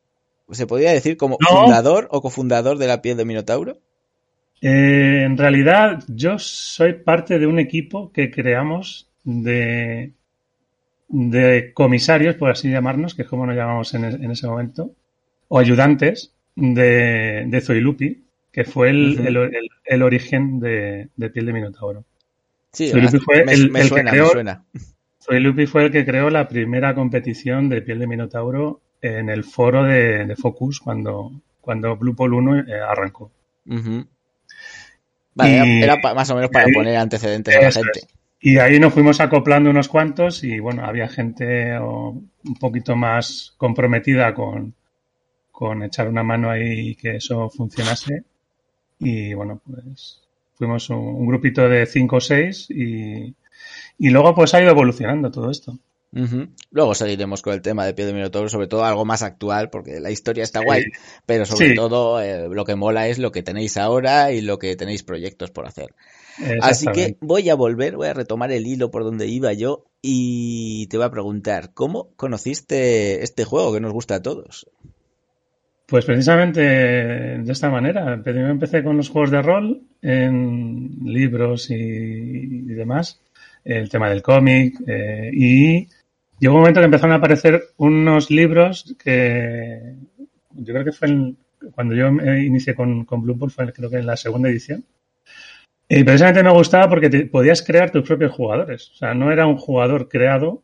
[0.51, 1.47] ¿se podría decir como No.
[1.61, 3.77] fundador o cofundador de la piel de Minotauro?
[4.61, 10.13] Eh, en realidad, yo soy parte de un equipo que creamos de,
[11.07, 14.91] de comisarios, por así llamarnos, que es como nos llamamos en, en ese momento,
[15.47, 21.45] o ayudantes de, de Zoilupi, que fue el, el- el- el origen de, de Piel
[21.45, 22.05] de Minotauro.
[22.73, 24.65] Sí, Sí, Lupi fue me, el- me el que suena, creó- me suena.
[25.23, 29.83] Zoilupi fue el que creó la primera competición de Piel de Minotauro en el foro
[29.83, 33.31] de, de Focus cuando, cuando Blue Pool 1 eh, arrancó.
[35.33, 37.99] Vale, Y- era, más o menos para poner antecedentes a la gente.
[37.99, 38.07] es.
[38.43, 44.33] Y ahí nos fuimos acoplando unos cuantos y bueno, había gente un poquito más comprometida
[44.33, 44.73] con,
[45.51, 48.23] con echar una mano ahí y que eso funcionase.
[48.99, 50.21] Y bueno, pues
[50.55, 53.33] fuimos un, un grupito de cinco o seis y,
[53.99, 55.77] y luego pues ha ido evolucionando todo esto.
[56.71, 59.99] Luego seguiremos con el tema de piel de Minotauro, sobre todo algo más actual, porque
[60.01, 60.65] la historia está Sí.
[60.65, 60.83] guay,
[61.25, 61.75] pero sobre Sí.
[61.75, 65.51] todo eh, lo que mola es lo que tenéis ahora y lo que tenéis proyectos
[65.51, 65.93] por hacer.
[66.61, 70.87] Así que voy a volver, voy a retomar el hilo por donde iba yo y
[70.87, 74.67] te voy a preguntar, ¿cómo conociste este juego que nos gusta a todos?
[75.87, 78.21] Pues precisamente de esta manera.
[78.23, 83.19] Primero empecé con los juegos de rol en libros y, y demás,
[83.65, 85.87] el tema del cómic, eh, y
[86.41, 89.95] llegó un momento que empezaron a aparecer unos libros que
[90.51, 91.37] yo creo que fue en-
[91.73, 94.83] cuando yo inicié con, con Ball, fue creo que en la segunda edición.
[95.87, 98.89] Y precisamente me gustaba porque te- podías crear tus propios jugadores.
[98.89, 100.63] O sea, no era un jugador creado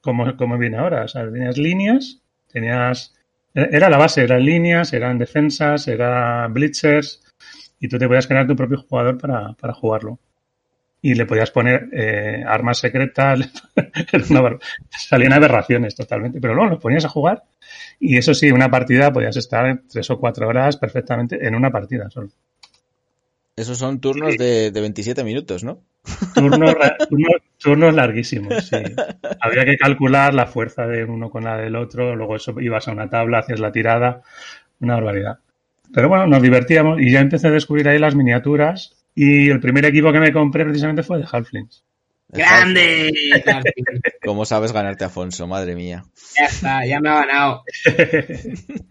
[0.00, 1.04] como, como viene ahora.
[1.04, 3.14] O sea, tenías líneas, tenías
[3.54, 7.22] era la base, eran líneas, eran defensas, eran blitzers
[7.80, 10.18] y tú te podías crear tu propio jugador para, para jugarlo.
[11.06, 13.38] Y le podías poner eh, armas secretas,
[14.30, 17.42] una salían aberraciones totalmente, pero luego los ponías a jugar
[18.00, 22.08] y eso sí, una partida podías estar tres o cuatro horas perfectamente en una partida
[22.08, 22.30] solo.
[23.54, 25.80] Esos son turnos de, de 27 minutos, ¿no?
[26.34, 26.74] Turnos,
[27.10, 28.76] turnos, turnos larguísimos, sí.
[29.40, 32.92] Había que calcular la fuerza de uno con la del otro, luego eso ibas a
[32.92, 34.22] una tabla, hacías la tirada,
[34.80, 35.38] una barbaridad.
[35.92, 39.84] Pero bueno, nos divertíamos y ya empecé a descubrir ahí las miniaturas y el primer
[39.86, 41.84] equipo que me compré precisamente fue de Halflings.
[42.28, 43.12] ¡Grande!
[44.24, 45.46] ¿Cómo sabes ganarte Afonso?
[45.46, 46.04] Madre mía.
[46.36, 47.62] Ya está, ya me ha ganado.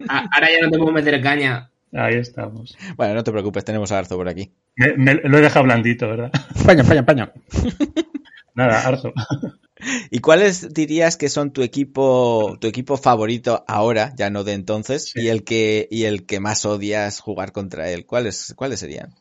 [0.08, 1.70] Ahora ya no te puedo meter caña.
[1.92, 2.76] Ahí estamos.
[2.96, 4.52] Bueno, no te preocupes, tenemos a Arzo por aquí.
[4.76, 6.32] Me- me- lo he dejado blandito, ¿verdad?
[6.54, 7.32] España, España, España.
[8.54, 9.12] Nada, Arzo.
[10.10, 15.10] ¿Y cuáles dirías que son tu equipo, tu equipo favorito ahora, ya no de entonces,
[15.12, 15.22] Sí.
[15.22, 18.06] y el que y el que más odias jugar contra él?
[18.06, 19.14] ¿Cuáles cuáles serían?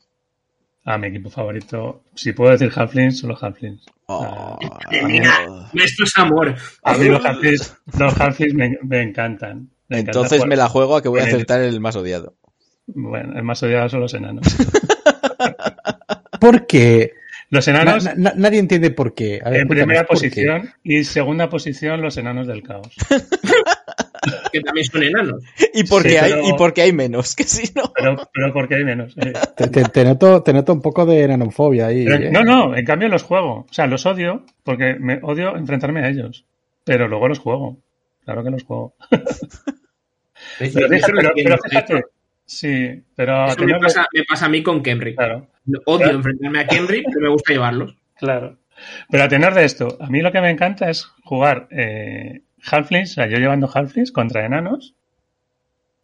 [0.86, 2.04] A mi equipo favorito.
[2.13, 3.86] Si puedo decir Halflings, solo Halflings.
[4.08, 4.60] Oh,
[5.06, 6.56] Mira, esto es amor.
[6.84, 9.69] A mí los Halflings, los Halflings me, me encantan.
[9.88, 12.36] Me Entonces me la juego a que voy a acertar el más odiado.
[12.88, 14.46] Bueno, el más odiado son los enanos.
[16.39, 17.13] Porque
[17.50, 19.39] Los na- enanos na- nadie entiende por qué.
[19.43, 20.28] A ver, en primera por qué.
[20.30, 22.89] posición y segunda posición los enanos del caos.
[24.52, 25.44] Que también son enanos.
[25.74, 27.92] Y porque Sí, hay pero- y porque hay menos, que si no.
[27.96, 29.14] Pero, pero porque hay menos.
[29.18, 29.34] eh.
[29.56, 32.06] Te, te- te noto, te noto un poco de enanofobia ahí.
[32.06, 32.32] Pero- ¿eh?
[32.32, 33.66] no, no, en cambio los juego.
[33.70, 36.46] O sea, los odio porque me odio enfrentarme a ellos.
[36.84, 37.78] Pero luego los juego.
[38.26, 38.94] Claro que los juego.
[40.60, 41.34] Pero, fíjate, no pero- entiendo.
[41.34, 42.02] pero fíjate.
[42.46, 45.16] Sí, pero Eso me pasa, me pasa a mí con Kenry.
[45.16, 45.48] Claro.
[45.86, 46.18] Odio Claro.
[46.18, 47.96] enfrentarme a Kenry, pero me gusta llevarlos.
[48.18, 48.58] Claro.
[49.10, 53.12] Pero a tener de esto, a mí lo que me encanta es jugar eh, Halflings,
[53.12, 54.93] o sea, yo llevando Halflings contra enanos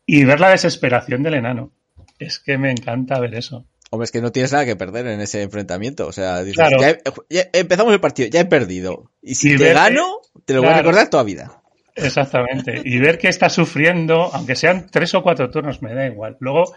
[0.06, 1.72] y ver la desesperación del enano.
[2.20, 3.66] Es que me encanta ver eso.
[3.92, 6.06] Hombre, es que no tienes nada que perder en ese enfrentamiento.
[6.08, 6.78] O sea, dices, Claro.
[6.80, 9.12] ya, he- ya empezamos el partido, ya he perdido.
[9.22, 11.62] Y si Y te ver- gano, te lo voy a recordar toda vida.
[11.96, 12.82] Exactamente.
[12.86, 16.38] Y ver que está sufriendo, aunque sean tres o cuatro turnos, me da igual.
[16.40, 16.74] Luego,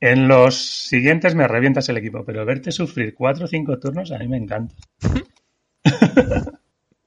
[0.00, 4.18] en los siguientes me revientas el equipo, pero verte sufrir cuatro o cinco turnos a
[4.18, 4.74] mí me encanta.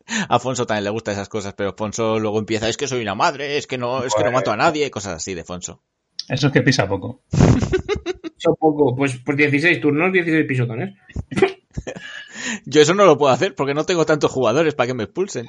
[0.29, 3.15] A Afonso también le gustan esas cosas, pero Afonso luego empieza, es que soy una
[3.15, 5.81] madre, es que no, es que no mato a nadie, cosas así de Afonso.
[6.29, 7.21] Eso es que pisa poco.
[8.37, 8.95] Eso poco.
[8.95, 10.95] Pues, pues 16 turnos, 16 pisotones.
[12.65, 15.47] Yo eso no lo puedo hacer porque no tengo tantos jugadores para que me expulsen.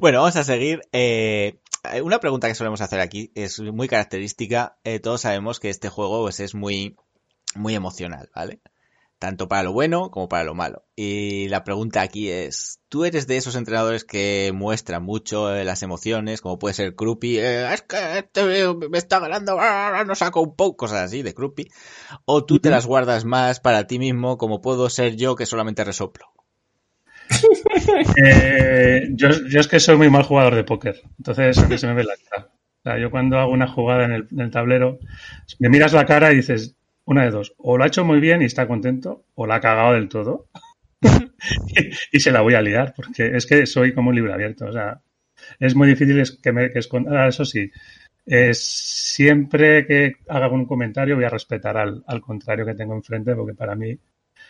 [0.00, 0.80] bueno, vamos a seguir.
[0.92, 1.58] Eh,
[2.02, 4.78] una pregunta que solemos hacer aquí es muy característica.
[4.84, 6.96] Eh, todos sabemos que este juego pues, es muy,
[7.54, 8.60] muy emocional, ¿vale?
[9.18, 10.84] Tanto para lo bueno como para lo malo.
[10.94, 15.82] Y la pregunta aquí es, ¿tú eres de esos entrenadores que muestran mucho eh, las
[15.82, 20.40] emociones, como puede ser Krupi, eh, es que este me está ganando, ah, no saco
[20.40, 21.68] un poco, cosas así de Krupi?
[22.26, 25.84] ¿O tú te las guardas más para ti mismo, como puedo ser yo que solamente
[25.84, 26.26] resoplo?
[28.24, 31.86] Eh, yo, yo es que soy muy mal jugador de póker, entonces a mí se
[31.86, 32.48] me ve la cara.
[32.50, 34.98] O sea, yo cuando hago una jugada en el, en el tablero,
[35.58, 36.77] me miras la cara y dices,
[37.12, 39.60] una de dos, o lo ha hecho muy bien y está contento, o la ha
[39.60, 40.46] cagado del todo
[42.12, 44.66] y, se la voy a liar, porque es que soy como un libro abierto.
[44.66, 45.00] O sea,
[45.60, 47.24] es muy difícil es- que me que esconda.
[47.24, 47.70] Ah, eso sí,
[48.26, 53.34] es siempre que haga un comentario voy a respetar al, al contrario que tengo enfrente,
[53.36, 53.98] porque para mí,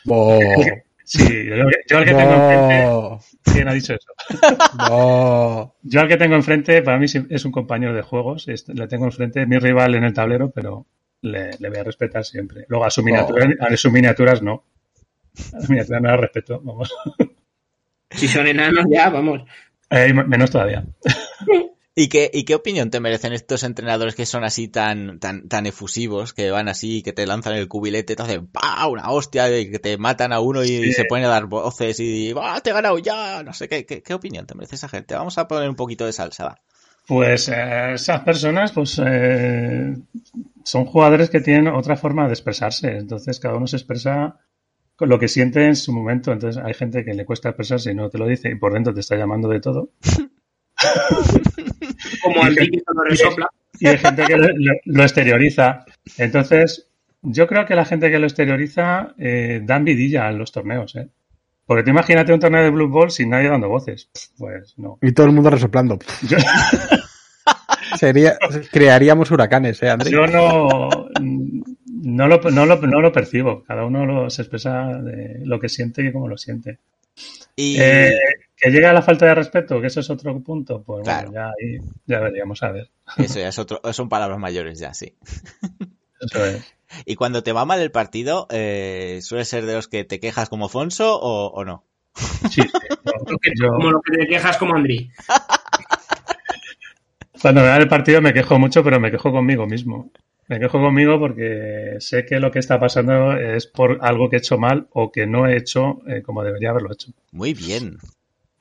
[0.04, 0.18] Bo,
[1.04, 1.56] sí, yo,
[1.88, 2.94] yo al que tengo enfrente,
[3.44, 4.12] ¿quién ha dicho eso?
[4.72, 5.74] bo.
[5.82, 8.48] Yo al que tengo enfrente, para mí es un compañero de juegos.
[8.48, 10.86] es- le tengo enfrente, mi rival en el tablero, pero
[11.22, 12.64] le, le voy a respetar siempre.
[12.68, 14.64] Luego a su miniatura, a sus miniaturas no.
[15.52, 16.92] A las miniaturas no las respeto, vamos.
[18.10, 19.42] Si son enanos, ya, vamos.
[19.90, 20.84] Eh, menos todavía.
[21.94, 25.66] ¿Y qué, ¿Y qué opinión te merecen estos entrenadores que son así tan, tan, tan
[25.66, 28.86] efusivos, que van así, que te lanzan el cubilete, te hacen ¡pah!
[28.86, 30.92] una hostia, y que te matan a uno y, Sí.
[30.92, 33.42] se ponen a dar voces y ¡ah, te he ganado ya!
[33.42, 35.16] No sé, ¿qué, qué, qué opinión te merece esa gente?
[35.16, 36.60] Vamos a poner un poquito de salsa, va.
[37.08, 39.96] Pues eh, esas personas, pues eh,
[40.62, 42.98] son jugadores que tienen otra forma de expresarse.
[42.98, 44.36] Entonces cada uno se expresa
[44.94, 46.32] con lo que siente en su momento.
[46.32, 48.92] Entonces hay gente que le cuesta expresarse y no te lo dice y por dentro
[48.92, 49.90] te está llamando de todo.
[52.22, 53.48] Como Y al cuando resopla.
[53.80, 55.84] y hay gente que lo, lo- lo exterioriza.
[56.18, 56.88] Entonces,
[57.22, 60.94] yo creo que la gente que lo exterioriza eh, da envidilla en los torneos.
[60.96, 61.08] ¿eh?
[61.66, 64.10] Porque tú imagínate un torneo de Blue Ball sin nadie dando voces.
[64.38, 64.98] Pues no.
[65.02, 65.98] Y todo el mundo resoplando.
[66.28, 66.36] Yo,
[67.98, 68.36] Sería,
[68.70, 70.10] crearíamos huracanes, ¿eh, André?
[70.10, 73.64] yo no, no, lo, no, lo, no lo percibo.
[73.64, 76.78] Cada uno lo, se expresa de lo que siente y cómo lo siente.
[77.56, 78.12] Y Eh,
[78.56, 81.30] que llega a la falta de respeto, que eso es otro punto, pues Claro.
[81.30, 82.90] bueno, ya ahí ya veríamos a ver.
[83.16, 85.14] eso ya es otro, son palabras mayores ya, sí.
[86.20, 86.74] Eso es.
[87.04, 90.48] Y cuando te va mal el partido, eh, ¿suele ser de los que te quejas
[90.48, 91.84] como Fonso o, o no?
[92.50, 92.62] Sí, sí.
[93.28, 95.10] Yo- yo- Como lo que te quejas como Andri.
[97.40, 100.10] Cuando me da el partido me quejo mucho, pero me quejo conmigo mismo.
[100.48, 104.38] Me quejo conmigo porque sé que lo que está pasando es por algo que he
[104.38, 107.12] hecho mal o que no he hecho eh, como debería haberlo hecho.
[107.32, 107.98] Muy bien.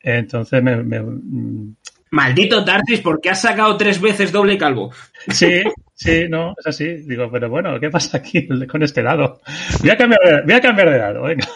[0.02, 1.76] Entonces me, me- mm,
[2.12, 4.92] Maldito Tarsis, ¿por qué has sacado tres veces doble calvo?
[5.30, 5.62] Sí,
[5.94, 6.86] sí, no, es así.
[7.06, 9.42] Digo, pero bueno, ¿qué pasa aquí con este dado?
[9.82, 11.48] Voy a cambiar de, voy a cambiar de dado, venga.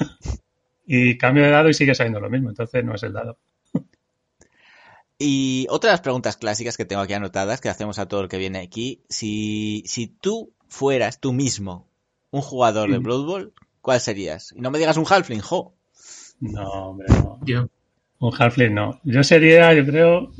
[0.85, 3.37] Y cambio de dado y sigue saliendo lo mismo, entonces no es el dado.
[5.23, 8.27] Y otra de las preguntas clásicas que tengo aquí anotadas, que hacemos a todo el
[8.27, 11.87] que viene aquí, si, si tú fueras tú mismo
[12.31, 13.03] un jugador de Mm.
[13.03, 14.51] Blood Bowl, ¿cuál serías?
[14.55, 15.75] Y no me digas un Halfling, jo.
[16.39, 17.39] No, hombre, no.
[17.43, 17.69] Yo.
[18.19, 18.99] Un Halfling no.
[19.03, 20.31] Yo sería, yo creo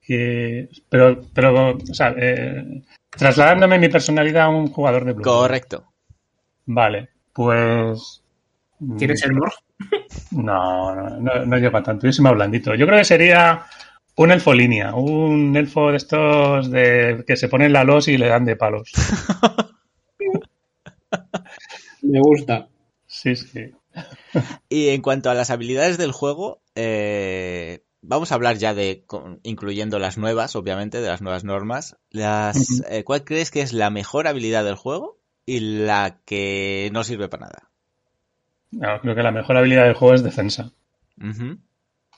[0.00, 0.68] que...
[0.88, 5.24] Pero, pero o sea, eh, trasladándome mi personalidad a un jugador de Blue.
[5.24, 5.92] Correcto.
[6.66, 8.22] Vale, pues...
[8.78, 9.54] mm, ¿Quieres ser Morg?
[10.30, 12.06] No, no, no, no llego a tanto.
[12.06, 12.74] Yo soy más blandito.
[12.74, 13.64] Yo creo que sería
[14.16, 18.28] un elfo línea, un elfo de estos de que se ponen la los y le
[18.28, 18.90] dan de palos.
[22.02, 22.68] Me gusta.
[23.06, 23.70] Sí, sí.
[24.68, 29.40] Y en cuanto a las habilidades del juego, eh, vamos a hablar ya de, con-
[29.42, 31.96] incluyendo las nuevas, obviamente, de las nuevas normas.
[32.10, 37.04] Las, eh, ¿Cuál crees que es la mejor habilidad del juego y la que no
[37.04, 37.70] sirve para nada?
[38.78, 40.70] No, creo que la mejor habilidad del juego es defensa.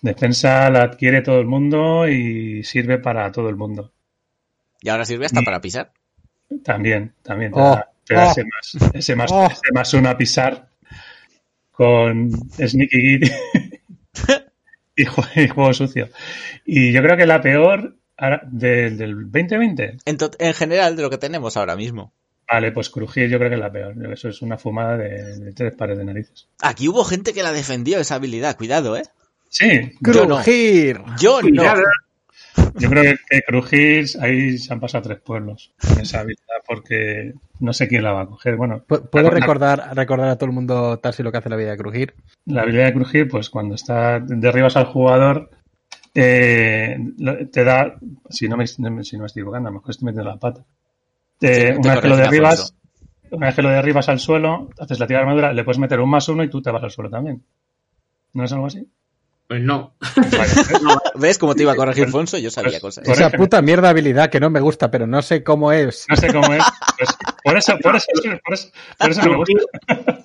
[0.01, 3.93] Defensa la adquiere todo el mundo y sirve para todo el mundo.
[4.81, 5.93] Y ahora sirve hasta para pisar.
[6.65, 8.31] También, también te Oh, da, te da oh.
[8.31, 9.47] ese, más, ese, más, Oh.
[9.47, 10.69] ese más uno a pisar
[11.73, 13.33] con Sneaky Git
[14.97, 16.09] y, jue- y juego sucio.
[16.65, 21.03] Y yo creo que la peor ahora, del, del 2020, En, to- en general, de
[21.03, 22.13] lo que tenemos ahora mismo.
[22.51, 23.95] Vale, pues crujir yo creo que es la peor.
[24.13, 26.49] Eso es una fumada de, de tres pares de narices.
[26.63, 29.05] Aquí hubo gente que la defendió esa habilidad, cuidado, ¿eh?
[29.49, 30.37] Sí, Yo no.
[30.37, 31.01] ¡Crujir!
[31.19, 31.75] Yo no.
[32.75, 37.33] Yo creo que, que crujir, ahí se han pasado tres pueblos con esa habilidad porque
[37.61, 38.57] no sé quién la va a coger.
[38.57, 41.57] Bueno, ¿Pu- ¿Puedo la- recordar, recordar a todo el mundo Tarsi lo que hace la
[41.57, 42.15] vida de crujir?
[42.47, 45.51] La habilidad de crujir, pues cuando está derribas al jugador,
[46.15, 46.97] eh,
[47.53, 47.97] te da,
[48.31, 50.65] si no, me, si no me estoy equivocando, a lo mejor estoy metiendo la pata.
[51.41, 52.75] Sí, te una vez que lo derribas,
[53.31, 56.01] una vez que lo derribas al suelo, haces la tira de armadura, le puedes meter
[56.01, 57.43] un más uno y tú te vas al suelo también.
[58.33, 58.87] ¿No es algo así?
[59.47, 59.95] Pues no.
[60.17, 60.71] ¿ves?
[61.15, 62.37] ¿Ves cómo te iba a corregir Fonso?
[62.37, 63.09] Yo sabía Pues- cosas.
[63.09, 66.05] Esa puta mierda habilidad que no me gusta, pero no sé cómo es.
[66.09, 66.63] no sé cómo es.
[66.99, 68.07] Pues, por eso, por eso,
[68.45, 68.69] por eso,
[68.99, 69.55] por eso no me gusta.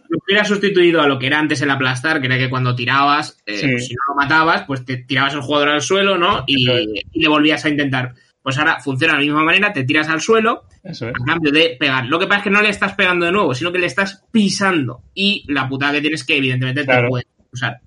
[0.09, 3.37] Crujir ha sustituido a lo que era antes el aplastar, que era que cuando tirabas,
[3.45, 3.67] eh, Sí.
[3.71, 6.43] pues si no lo matabas, pues te tirabas al jugador al suelo, ¿no?
[6.47, 6.65] Y
[7.13, 8.13] le volvías a intentar.
[8.43, 11.13] Pues ahora funciona de la misma manera, te tiras al suelo Eso es.
[11.19, 12.05] a cambio de pegar.
[12.07, 14.23] Lo que pasa es que no le estás pegando de nuevo, sino que le estás
[14.31, 15.01] pisando.
[15.13, 17.03] Y la putada que tienes que, evidentemente, Claro.
[17.03, 17.79] te puedes usar.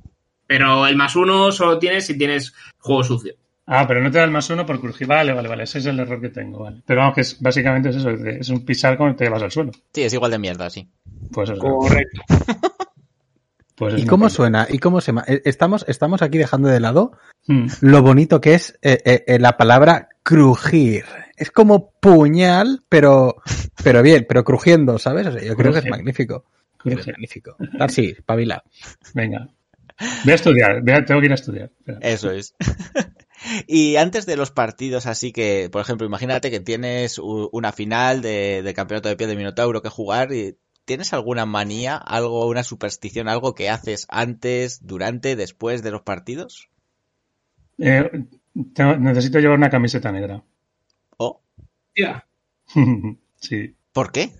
[0.46, 3.34] Pero el más uno solo tienes si tienes juego sucio.
[3.66, 5.06] Ah, pero no te da el más uno por crujir.
[5.08, 5.64] Vale, vale, vale.
[5.64, 6.60] Ese es el error que tengo.
[6.60, 6.82] Vale.
[6.86, 8.10] Pero vamos, que es, básicamente es eso.
[8.10, 9.72] Es un pisar cuando te llevas al suelo.
[9.92, 10.88] Sí, es igual de mierda, sí.
[11.32, 11.60] Pues eso.
[11.60, 12.22] Correcto.
[13.76, 14.66] Pues es ¿Y cómo suena?
[14.70, 15.24] ¿Y cómo se llama?
[15.28, 17.12] Eh, Estamos, estamos aquí dejando de lado
[17.48, 17.66] Hmm.
[17.82, 21.04] lo bonito que es eh, eh, la palabra crujir.
[21.36, 23.36] Es como puñal, pero,
[23.84, 25.28] pero bien, pero crujiendo, ¿sabes?
[25.28, 26.44] O sea, yo creo que es magnífico.
[26.78, 27.12] Crujir.
[27.12, 27.56] magnífico.
[27.78, 28.64] Tarsi, pabila.
[29.14, 29.48] Venga.
[30.24, 30.82] Voy a estudiar.
[30.82, 31.70] Voy a- tengo que ir a estudiar.
[31.78, 31.98] Espera.
[32.02, 32.56] Eso es.
[33.68, 38.62] y antes de los partidos, así que, por ejemplo, imagínate que tienes una final de,
[38.64, 40.56] de campeonato de pie de Minotauro que jugar y
[40.86, 46.68] ¿tienes alguna manía, algo, una superstición, algo que haces antes, durante, después de los partidos?
[47.78, 48.10] Eh,
[48.74, 50.42] tengo- necesito llevar una camiseta negra.
[51.18, 51.40] ¿O
[51.96, 52.26] Ya.
[53.36, 53.74] sí.
[53.92, 54.30] por qué?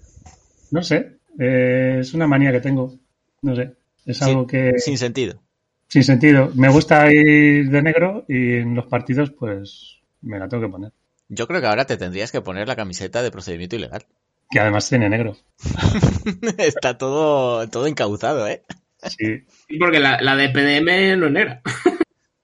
[0.70, 1.18] No sé.
[1.38, 2.94] Eh, es una manía que tengo.
[3.42, 3.74] No sé.
[4.04, 4.78] Es algo Sin- que.
[4.78, 5.42] Sin sentido.
[5.88, 6.50] Sin sentido.
[6.54, 10.92] Me gusta ir de negro y en los partidos, pues me la tengo que poner.
[11.28, 14.04] Yo creo que ahora te tendrías que poner la camiseta de procedimiento ilegal.
[14.50, 15.36] Que además tiene negro.
[16.58, 18.62] Está todo, todo encauzado, ¿eh?
[19.02, 19.44] Sí.
[19.68, 21.62] Sí, porque la, la de PDM no es negra.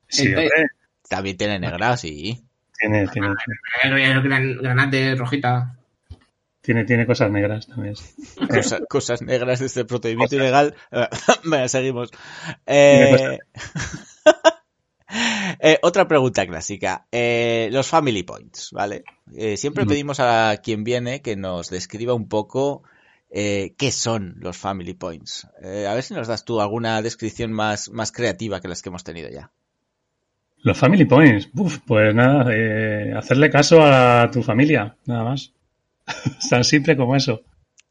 [0.08, 0.50] Sí, Entonces-.
[1.12, 2.42] También tiene negra, sí.
[2.78, 3.28] Tiene, tiene,
[4.62, 5.76] Granate, rojita.
[6.62, 7.94] tiene, tiene cosas negras también.
[8.48, 10.74] Cosa- cosas negras de este procedimiento ilegal.
[11.44, 12.10] Venga, seguimos.
[12.66, 13.38] Eh,
[15.60, 17.06] eh, otra pregunta clásica.
[17.12, 19.04] Eh, los family points, ¿vale?
[19.36, 19.88] Eh, siempre Mm.
[19.88, 22.82] pedimos a quien viene que nos describa un poco
[23.30, 25.46] eh, qué son los family points.
[25.62, 28.88] Eh, a ver si nos das tú alguna descripción más, más creativa que las que
[28.88, 29.50] hemos tenido ya.
[30.62, 31.48] Los family points.
[31.54, 35.52] Uf, pues nada, eh, hacerle caso a tu familia, nada más.
[36.06, 37.42] Es tan simple como eso.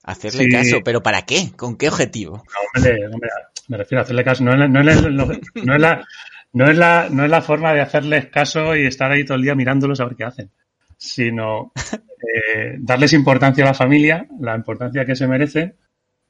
[0.03, 0.49] Hacerle Sí.
[0.51, 1.51] caso, pero ¿para qué?
[1.55, 2.37] ¿Con qué objetivo?
[2.37, 3.29] No, hombre, hombre,
[3.67, 4.43] me refiero a hacerle caso.
[4.43, 6.05] No es, la- no, es la, no es la-
[6.53, 9.43] no es la- no es la forma de hacerles caso y estar ahí todo el
[9.43, 10.49] día mirándolos a ver qué hacen.
[10.97, 15.75] sino eh, darles importancia a la familia, la importancia que se merecen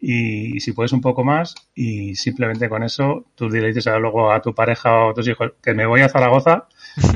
[0.02, 4.00] y, y si puedes un poco más y simplemente con eso tú le dices a-
[4.00, 6.68] luego a tu pareja o a tus hijos que me voy a Zaragoza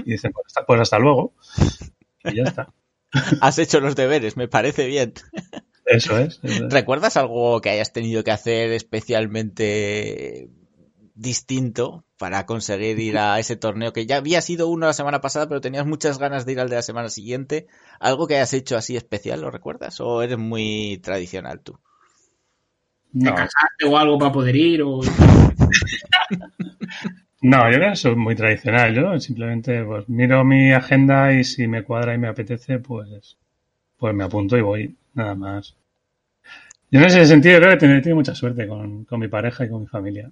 [0.05, 1.33] y dicen pues hasta, pues hasta luego
[2.25, 2.73] y ya está.
[3.41, 5.13] Has hecho los deberes, me parece bien.
[5.85, 6.39] Eso es.
[6.43, 6.73] eso es.
[6.73, 10.49] ¿Recuerdas algo que hayas tenido que hacer especialmente
[11.15, 15.47] distinto para conseguir ir a ese torneo que ya había sido uno la semana pasada,
[15.47, 17.67] pero tenías muchas ganas de ir al de la semana siguiente?
[17.99, 19.99] ¿Algo que hayas hecho así especial, lo recuerdas?
[20.01, 21.79] ¿O eres muy tradicional tú?
[23.17, 24.81] ¿Te No, casaste o algo para poder ir?
[24.83, 24.99] O...
[27.41, 28.93] no, yo creo que soy muy tradicional.
[28.93, 33.37] Yo simplemente pues miro mi agenda y si me cuadra y me apetece, pues,
[33.97, 35.75] pues me apunto y voy, nada más.
[36.91, 39.69] Yo en ese sentido creo que he tenido mucha suerte con, con mi pareja y
[39.69, 40.29] con mi familia.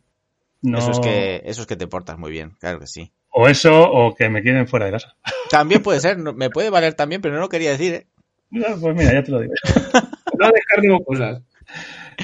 [0.61, 3.11] No, Eso, es que, eso es que te portas muy bien, claro que sí.
[3.31, 5.15] O eso, o que me quieren fuera de casa.
[5.49, 8.07] También puede ser, no- me puede valer también, pero no lo quería decir, ¿eh?
[8.51, 9.53] No, Pues mira, ya te lo digo.
[10.39, 11.41] No descartemos cosas.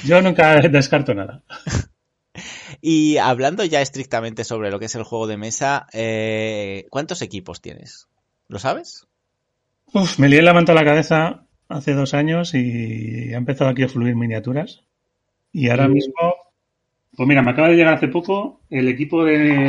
[0.05, 1.43] Yo nunca descarto nada.
[2.81, 7.61] Y hablando ya estrictamente sobre lo que es el juego de mesa, eh, ¿cuántos equipos
[7.61, 8.07] tienes?
[8.47, 9.07] ¿Lo sabes?
[9.93, 13.83] Uf, me lié la manta a la cabeza hace dos años y ha empezado aquí
[13.83, 14.83] a fluir miniaturas.
[15.51, 15.93] Y ahora Mm.
[15.93, 16.13] mismo,
[17.17, 19.67] pues mira, me acaba de llegar hace poco el equipo de,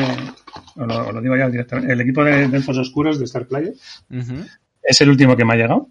[0.77, 3.47] o lo, o lo digo ya directamente, el equipo de, de Elfos Oscuros de Star
[3.47, 3.75] Player.
[4.83, 5.89] Es el último que me ha llegado.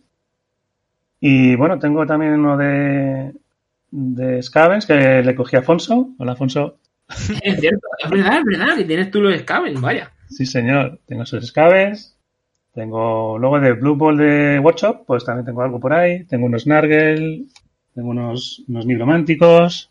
[1.20, 3.34] Y bueno, tengo también uno de,
[3.92, 6.10] de Scavens que le cogí a Afonso.
[6.18, 6.80] Hola, Afonso.
[7.42, 10.12] Es cierto, es verdad, es verdad, que tienes tú los Scaven, vaya.
[10.30, 11.00] Sí, señor.
[11.08, 12.16] Tengo sus Scavens.
[12.74, 16.24] Tengo luego de Blue Ball de Workshop, pues también tengo algo por ahí.
[16.26, 17.48] Tengo unos Nargel,
[17.96, 19.90] tengo unos, unos nigrománticos.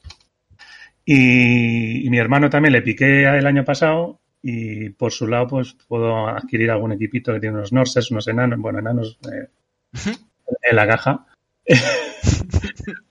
[1.05, 4.21] Y, y mi hermano también le piqué el año pasado.
[4.41, 8.61] Y por su lado, pues puedo adquirir algún equipito que tiene unos Norses, unos enanos,
[8.61, 9.49] bueno, enanos eh,
[10.63, 11.27] en la caja.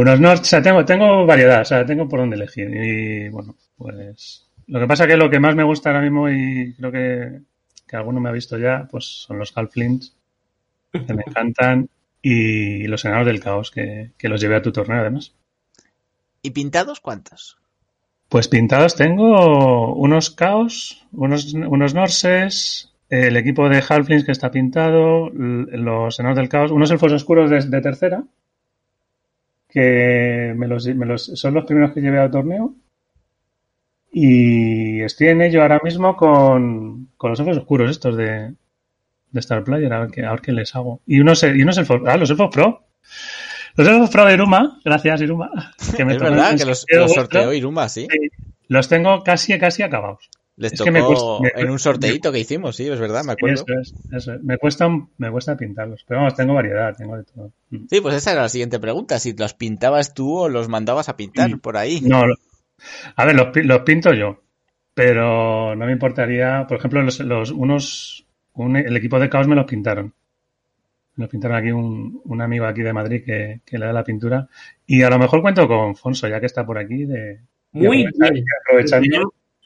[0.00, 2.70] unos Norses, o sea, tengo, tengo variedad, o sea, tengo por dónde elegir.
[2.72, 6.72] Y bueno, pues lo que pasa que lo que más me gusta ahora mismo y
[6.74, 7.40] creo que,
[7.84, 10.14] que alguno me ha visto ya, pues son los Halflings,
[10.92, 11.88] que me encantan,
[12.22, 15.34] y los enanos del caos, que, que los llevé a tu torneo además.
[16.42, 17.58] ¿Y pintados cuántos?
[18.28, 25.28] Pues pintados tengo unos caos, unos, unos norses, el equipo de Halflings que está pintado,
[25.30, 28.22] los enanos del caos, unos elfos oscuros de, de tercera,
[29.68, 32.74] que me los, me los- son los primeros que llevé al torneo.
[34.10, 38.54] Y estoy en ello ahora mismo con, con los elfos oscuros estos de,
[39.30, 41.02] de Star Player, a ver qué, a ver qué les hago.
[41.06, 42.84] Y unos, y unos elfos, ah, los elfos pro.
[43.76, 45.50] Los elfos pro de Iruma, gracias Iruma.
[45.96, 48.06] Que me es verdad que los, sorteo los sorteó Iruma, sí.
[48.10, 48.28] Sí,
[48.68, 50.30] Los tengo casi, casi acabados.
[50.58, 53.22] Les Es tocó que me cuesta- me- en un sorteito que hicimos, sí, es verdad,
[53.24, 53.64] me acuerdo.
[53.66, 54.42] Eso es, eso es.
[54.42, 56.04] Me cuesta, me cuesta pintarlos.
[56.06, 57.52] Pero vamos, tengo variedad, tengo de todo.
[57.70, 57.86] Mm.
[57.88, 61.16] Sí, pues esa era la siguiente pregunta, si los pintabas tú o los mandabas a
[61.16, 61.60] pintar Mm.
[61.60, 62.00] por ahí.
[62.02, 62.34] No, lo-
[63.16, 64.42] a ver, los, los pinto yo.
[64.94, 69.54] Pero no me importaría, por ejemplo, los, los unos, un- el equipo de Caos me
[69.54, 70.12] los pintaron.
[71.14, 74.02] Me los pintaron aquí un, un amigo aquí de Madrid que, que le da la
[74.02, 74.48] pintura.
[74.86, 77.40] Y a lo mejor cuento con Fonso, ya que está por aquí, de, de
[77.72, 78.44] Muy aprovechar- bien.
[78.44, 79.02] de aprovechar-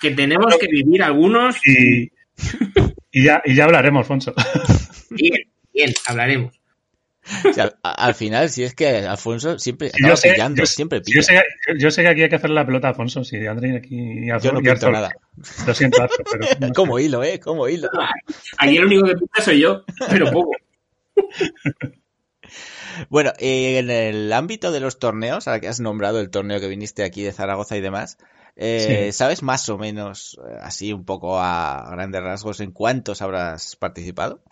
[0.03, 1.57] Que tenemos, que vivir algunos.
[1.67, 2.11] y,
[3.13, 4.35] y ya, y ya hablaremos, Fonso.
[5.11, 5.43] Bien,
[5.73, 6.55] bien, hablaremos.
[7.49, 10.67] O sea, a- al final, si es que Alfonso siempre acaba yo sé, pillando, yo-
[10.67, 11.23] siempre Yo pilla.
[11.23, 11.43] sé,
[11.79, 14.27] yo sé que aquí hay que hacer la pelota a Alfonso, si André aquí y
[14.27, 15.11] Yo Arthur- no pinto Arthur- nada.
[15.67, 17.39] Lo siento, Arthur, pero Como hilo, ¿eh?
[17.39, 17.89] Como hilo.
[18.59, 20.51] Aquí el único que pinta soy yo, pero poco.
[23.09, 26.69] Bueno, eh, en el ámbito de los torneos, ahora que has nombrado el torneo que
[26.69, 28.19] viniste aquí de Zaragoza y demás,
[28.57, 29.13] eh, Sí.
[29.13, 34.43] ¿sabes más o menos, eh, así un poco a grandes rasgos, en cuántos habrás participado?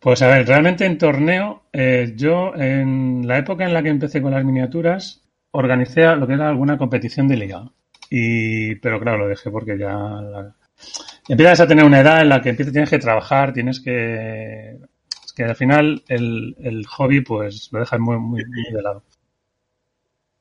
[0.00, 4.22] Pues a ver, realmente en torneo, eh, yo en la época en la que empecé
[4.22, 7.64] con las miniaturas, organicé lo que era alguna competición de liga.
[8.10, 10.54] Y, pero claro, lo dejé porque ya la-
[11.28, 14.72] empiezas a tener una edad en la que empiezas, tienes que trabajar, tienes que,
[15.24, 19.02] es que al final el, el hobby pues lo dejas muy, muy, muy de lado.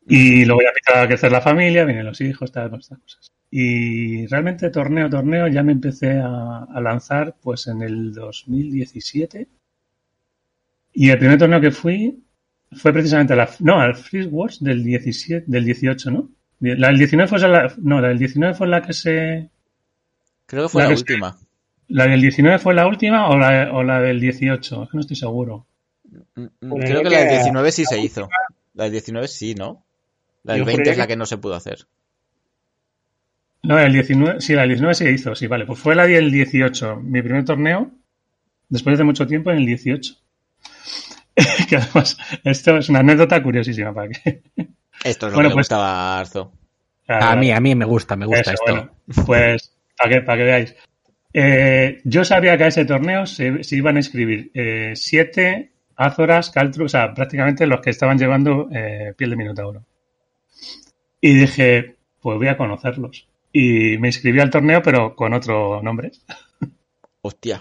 [0.10, 3.32] Y luego ya empieza a crecer la familia, vienen los hijos, tal, todas estas cosas.
[3.52, 9.48] Y realmente torneo, torneo, ya me empecé a, a lanzar pues en el 2017.
[10.94, 12.24] Y el primer torneo que fui
[12.74, 16.30] fue precisamente a la, no, al Free Wars del 17, del 18, ¿no?
[16.60, 19.50] La del 19 fue la, no, la del 19 fue la que se,
[20.48, 21.38] Creo que fue La la, que- última.
[21.90, 25.02] la del 19 fue la última o la, o la del 18, es que no
[25.02, 25.66] estoy seguro.
[26.36, 28.28] Mm, mm, Creo que la del que 19 sí se hizo.
[28.74, 29.84] La del 19 sí, ¿no?
[30.48, 31.88] La del Yo 20 juraría es la que- que no se pudo hacer.
[33.64, 36.32] No, el 19, sí, la del 19 se hizo, sí, vale, pues fue la del
[36.32, 37.92] 18, mi primer torneo,
[38.70, 40.14] después de mucho tiempo, en el 18.
[41.70, 44.42] que además, esto es una anécdota curiosísima para que.
[45.04, 46.54] Esto es lo Bueno, que le pues- gustaba a Arzo.
[47.10, 48.66] A mí, a mí me gusta, me gusta Eso, esto.
[48.74, 48.92] bueno,
[49.26, 50.76] pues, para que, para que veáis.
[51.34, 56.50] Eh, yo sabía que a ese torneo se, se iban a inscribir eh, siete Azoras,
[56.52, 59.84] Caltru, o sea, prácticamente los que estaban llevando eh, piel de Minotauro.
[61.22, 63.28] Y dije, pues voy a conocerlos.
[63.52, 66.12] Y me inscribí al torneo, pero con otro nombre.
[67.22, 67.60] Hostia.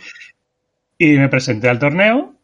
[0.98, 2.34] Y me presenté al torneo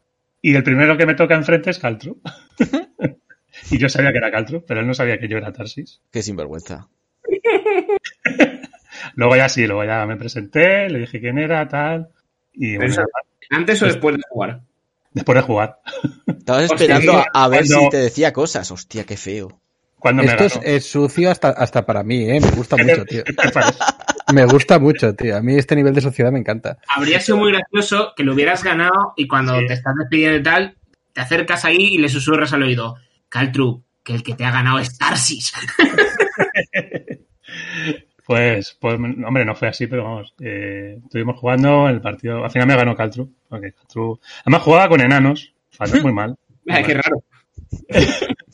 [0.40, 2.20] y el primero que me toca enfrente es Caltru.
[3.70, 6.00] y yo sabía que era Caltru, pero él no sabía que yo era Tarsis.
[6.10, 6.88] Qué sinvergüenza.
[9.14, 12.08] Luego ya sí, luego ya me presenté, le dije quién era, tal.
[12.52, 12.94] Y bueno,
[13.50, 14.60] ¿Antes o después de jugar?
[15.12, 15.78] después de jugar.
[16.26, 18.70] Estabas esperando a, a ver cuando- si te decía cosas.
[18.70, 19.60] Hostia, qué feo.
[20.02, 20.66] Cuando me Esto es, ganó.
[20.66, 22.40] es sucio hasta, hasta para mí, ¿eh?
[22.40, 23.22] Me gusta ¿Qué mucho, tío.
[24.34, 25.36] Me gusta mucho, tío.
[25.36, 26.78] A mí este nivel de sociedad me encanta.
[26.94, 29.66] Habría sido muy gracioso que lo hubieras ganado y cuando Sí.
[29.68, 30.76] te estás despidiendo y tal,
[31.12, 32.96] te acercas ahí y le susurras al oído,
[33.28, 35.52] Caltru, que el que te ha ganado es Tarsis.
[38.24, 40.32] Pues, pues, hombre, no fue así, pero vamos.
[40.40, 42.44] eh, estuvimos jugando el partido.
[42.44, 43.28] Al final me ganó Caltru.
[43.48, 44.20] Porque Caltru.
[44.42, 45.52] Además jugaba con enanos.
[46.02, 46.38] Muy mal.
[46.68, 47.22] Ay, qué raro.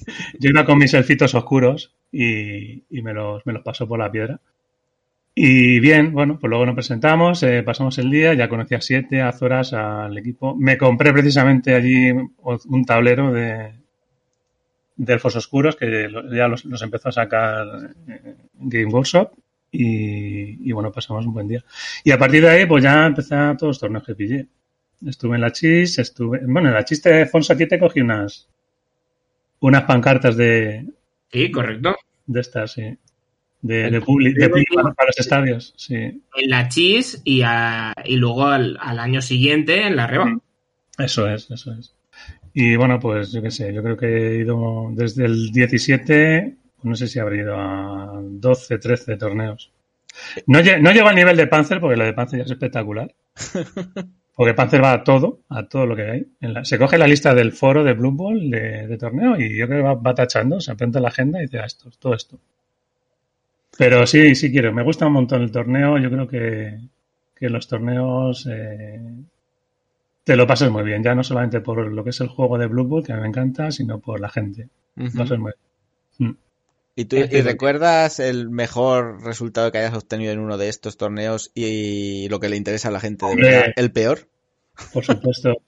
[0.39, 4.11] Yo iba con mis elfitos oscuros y, y me, los, me los pasó por la
[4.11, 4.41] piedra.
[5.35, 9.23] Y bien, bueno, pues luego nos presentamos, eh, pasamos el día, ya conocí a siete,
[9.23, 10.57] a Zoras, al equipo.
[10.57, 13.73] Me compré precisamente allí un tablero de,
[14.97, 17.67] de elfos oscuros que ya los, los empezó a sacar
[18.09, 19.31] eh, Game Workshop
[19.71, 21.65] y, y bueno, pasamos un buen día.
[22.03, 24.47] Y a partir de ahí, pues ya empecé a todos los torneos que pillé.
[25.07, 28.49] Estuve en la Chis, estuve, bueno, en la Chis de Fonsa aquí cogí unas,
[29.61, 30.87] unas pancartas de,
[31.33, 31.97] Sí, correcto.
[32.27, 32.97] de estas, sí.
[33.61, 35.95] De, de, publi- de publi para, los estadios, sí.
[35.97, 40.39] En la Chis y, a- y luego al, al año siguiente en la Reba.
[40.97, 41.95] Eso es, eso es.
[42.55, 46.85] Y bueno, pues yo qué sé, yo creo que he ido desde el 17, pues
[46.85, 49.71] no sé si habré ido a 12, 13 torneos.
[50.47, 53.13] No, lle- no llego al nivel de Panzer, porque lo de Panzer ya es espectacular.
[54.39, 56.27] Porque Panzer va a todo, a todo lo que hay.
[56.41, 59.55] En la- se coge la lista del foro de Blue Ball de, de torneo y
[59.59, 62.15] yo creo que va, va tachando, se apunta la agenda y dice, ah, esto, todo
[62.15, 62.39] esto.
[63.79, 64.75] Pero sí, sí quiero.
[64.75, 65.97] Me gusta un montón el torneo.
[65.99, 66.79] Yo creo que,
[67.35, 69.01] que los torneos eh,
[70.23, 71.03] te lo pasas muy bien.
[71.03, 73.23] Ya no solamente por lo que es el juego de Blue Ball, que a mí
[73.23, 74.69] me encanta, sino por la gente.
[75.13, 76.39] Lo pasas muy bien.
[76.99, 81.53] ¿Y, tú, ¿Y recuerdas el mejor resultado que hayas obtenido en uno de estos torneos
[81.55, 83.67] y lo que le interesa a la gente de verdad?
[83.77, 84.29] ¿El peor?
[84.93, 85.63] Por supuesto.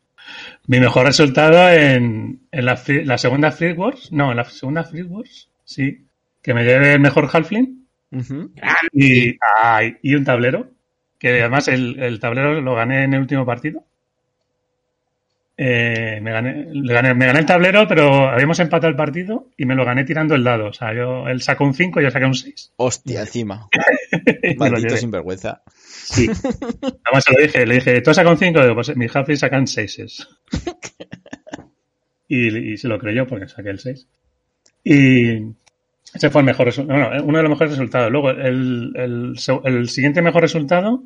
[0.67, 2.77] Mi mejor resultado en, en la,
[3.17, 6.05] segunda Free Wars, no, en la segunda Free Wars, sí,
[6.43, 7.87] que me lleve el mejor Halfling
[8.93, 10.73] y, ay, y un tablero,
[11.17, 13.85] que además el, el tablero lo gané en el último partido.
[15.63, 19.67] Eh, me, gané, le gané- me gané el tablero, pero habíamos empatado el partido y
[19.67, 20.69] me lo gané tirando el dado.
[20.69, 22.73] O sea, yo, él sacó un 5 y yo saqué un 6.
[22.77, 23.69] Hostia, encima.
[24.57, 25.61] Maldito sinvergüenza.
[25.77, 26.31] Sí.
[26.31, 28.63] Además se lo dije, le dije, ¿tú sacado un 5?
[28.63, 30.29] Digo, pues mis halflings sacan 6.
[32.29, 34.09] y, y se lo creyó porque saqué el 6.
[34.85, 35.43] Y
[36.15, 36.99] ese fue el mejor resultado.
[36.99, 38.11] Bueno, uno de los mejores resultados.
[38.11, 39.35] Luego, el, el,
[39.65, 41.03] el siguiente mejor resultado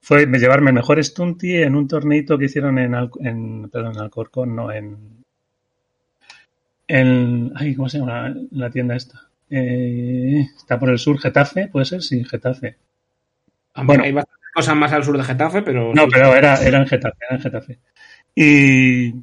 [0.00, 3.94] fue me- llevarme el mejor Stunty en un torneito que hicieron en, Al- en perdón,
[3.96, 5.24] en Alcorcón, no, en,
[6.86, 9.28] en, ay, ¿cómo se llama la tienda esta?
[9.50, 12.02] Eh, está por el sur, Getafe, ¿puede ser?
[12.02, 12.76] Sí, Getafe.
[13.84, 14.04] Bueno.
[14.04, 15.94] Hay bastantes cosas más al sur de Getafe, pero.
[15.94, 17.78] No, pero era, era en Getafe, era en Getafe.
[18.34, 19.14] Y,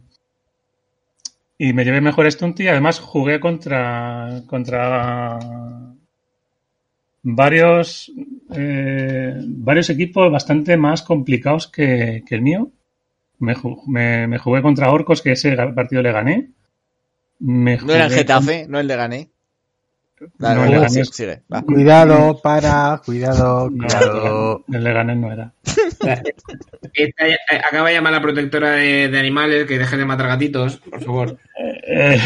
[1.58, 5.40] y me llevé mejor Stunty además jugué contra, contra
[7.28, 8.12] varios,
[8.54, 12.70] eh, varios equipos bastante más complicados que, que el mío.
[13.40, 13.56] Me,
[13.88, 16.50] me- me jugué contra Orcos, que ese partido le gané.
[17.40, 19.30] Me No era jugué Getafe, no el de Gané.
[20.40, 20.94] No, el Leganés.
[20.94, 21.62] sigue, sigue, va.
[21.64, 24.64] Cuidado, para, cuidado, cuidado.
[24.68, 25.52] No, el Leganés no era.
[26.94, 30.28] Esta- eh, acaba de llamar a la protectora de, de animales que deje de matar
[30.28, 31.38] gatitos, por favor.
[31.86, 32.18] Eh,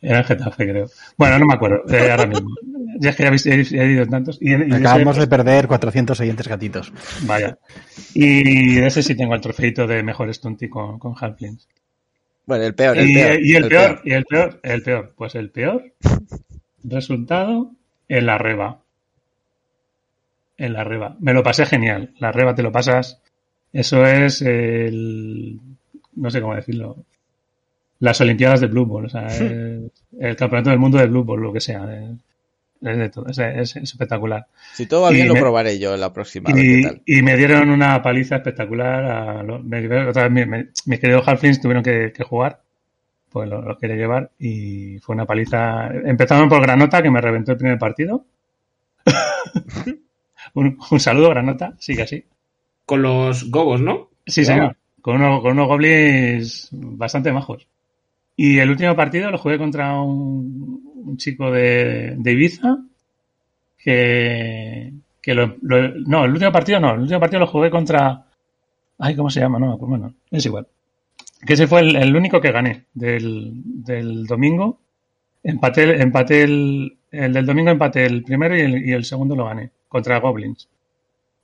[0.00, 0.90] era en Getafe, creo.
[1.16, 2.50] Bueno, no me acuerdo, eh, ahora mismo.
[3.00, 4.38] Ya es que ya habéis ido tantos.
[4.40, 6.92] Y, en- y Acabamos ese- de perder 400 oyentes gatitos.
[7.26, 7.56] Vaya.
[8.12, 11.68] Y de ese sí tengo el trofeito de mejor stunty con, con Halflings.
[12.44, 13.40] Bueno, el peor, el Y, peor.
[13.40, 15.14] y el, peor, y el peor, el peor.
[15.16, 15.92] Pues el peor
[16.82, 17.70] resultado
[18.08, 18.80] en la reba.
[20.56, 21.16] En la reba.
[21.20, 22.14] Me lo pasé genial.
[22.18, 23.20] La reba te lo pasas.
[23.72, 25.60] Eso es el.
[26.16, 27.04] No sé cómo decirlo.
[28.00, 29.06] Las Olimpiadas de Blue Ball.
[29.06, 29.40] O sea, es
[30.20, 31.84] el campeonato del mundo de Blue Ball, lo que sea.
[31.90, 32.14] Eh,
[32.80, 34.46] es de todo, es, es- es espectacular.
[34.72, 36.50] Si todo va Y bien, lo me- probaré yo la próxima.
[36.54, 37.02] Y, tal.
[37.04, 39.04] y me dieron una paliza espectacular.
[39.04, 42.60] A lo- me- otra vez mi- me- mis queridos Halflings tuvieron que, que jugar,
[43.30, 45.88] pues lo, lo quería llevar y fue una paliza.
[45.88, 48.24] Empezaron por Granota, que me reventó el primer partido.
[50.54, 52.24] un, un saludo, Granota, sigue así.
[52.86, 54.08] Con los gogos, ¿no?
[54.26, 54.76] Sí, señor.
[55.02, 57.66] Con, uno- con unos goblins bastante majos.
[58.40, 62.78] Y el último partido lo jugué contra un, chico de, Ibiza
[63.76, 64.92] que,
[65.26, 65.56] lo,
[66.06, 66.94] No, el último partido no.
[66.94, 68.26] El último partido lo jugué contra...
[69.00, 69.58] Ay, ¿cómo se llama?
[69.58, 70.68] No, pues bueno, es igual.
[71.44, 74.78] Que ese fue el, único que gané del, domingo.
[75.42, 79.46] Empaté, empaté el, el del domingo empaté el primero y el, y el segundo lo
[79.46, 80.68] gané contra Goblins.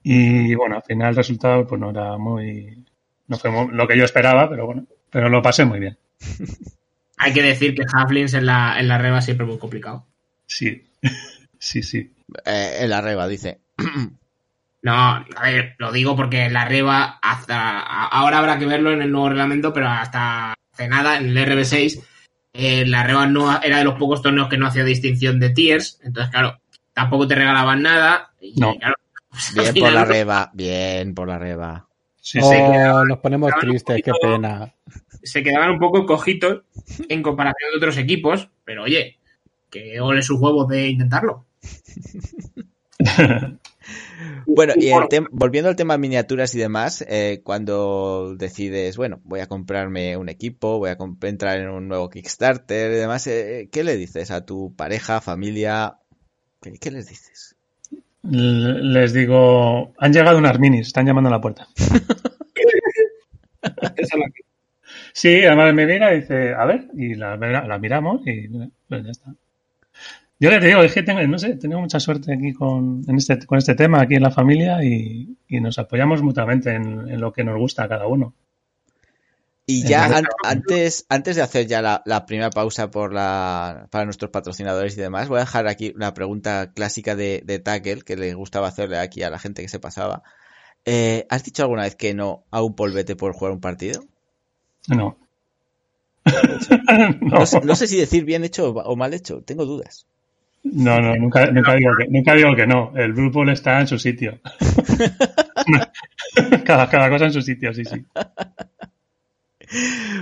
[0.04, 2.84] Y bueno, al final el resultado pues no era muy...
[3.26, 5.98] No fue lo que yo esperaba, pero bueno, pero lo pasé muy bien.
[7.18, 10.06] Hay que decir que Halflings en la, en la reba siempre es muy complicado.
[10.46, 10.82] Sí,
[11.58, 12.12] sí, sí.
[12.44, 13.60] Eh, en la reba, dice.
[14.82, 19.10] No, a ver, lo digo porque la reba hasta ahora habrá que verlo en el
[19.10, 22.02] nuevo reglamento, pero hasta hace nada en el RB6
[22.52, 25.98] eh, la reba no era de los pocos torneos que no hacía distinción de tiers,
[26.04, 26.60] entonces claro,
[26.92, 28.76] tampoco te regalaban nada y No.
[28.76, 28.94] claro,
[29.30, 31.88] pues, Bien por la reba, bien por la reba.
[32.20, 33.08] Sí, Oh, sí.
[33.08, 34.72] nos ponemos tristes, qué pena.
[35.24, 36.62] Se quedaban un poco cojitos
[37.08, 39.18] en comparación de otros equipos, pero oye,
[39.70, 41.44] que ole sus huevos de intentarlo.
[44.46, 49.46] Bueno, y el volviendo al tema miniaturas y demás, eh, cuando decides, bueno, voy a
[49.46, 50.96] comprarme un equipo, voy a
[51.28, 55.98] entrar en un nuevo Kickstarter y demás, eh, ¿qué le dices a tu pareja, familia?
[56.62, 57.56] ¿Qué, qué les dices?
[58.22, 61.66] L- Les digo, han llegado unas minis, están llamando a la puerta.
[63.62, 64.44] Esa es la que-
[65.14, 68.48] Sí, además me mira y dice, a ver, y la, la miramos y
[68.86, 69.34] pues ya está.
[70.40, 73.38] Yo les digo, es que tengo, no sé, tengo mucha suerte aquí con, en este,
[73.46, 77.32] con este tema, aquí en la familia, y, y nos apoyamos mutuamente en, en lo
[77.32, 78.34] que nos gusta a cada uno.
[79.66, 83.88] Y ya Entonces- an- antes, antes de hacer ya la, la primera pausa por la,
[83.90, 88.02] para nuestros patrocinadores y demás, voy a dejar aquí una pregunta clásica de, de Tackle
[88.02, 90.22] que le gustaba hacerle aquí a la gente que se pasaba.
[90.84, 94.02] Eh, ¿Has dicho alguna vez que no a un polvete por jugar un partido?
[94.88, 95.16] No.
[97.20, 100.06] No sé, no sé si decir bien hecho o mal hecho, tengo dudas.
[100.64, 102.92] No, no, nunca, nunca, digo que, nunca digo que no.
[102.96, 104.40] El Blue Ball está en su sitio.
[106.64, 108.06] cada, cada cosa en su sitio, sí, sí.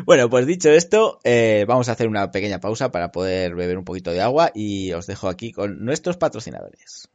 [0.04, 3.84] Bueno, pues dicho esto, eh, vamos a hacer una pequeña pausa para poder beber un
[3.84, 7.08] poquito de agua y os dejo aquí con nuestros patrocinadores.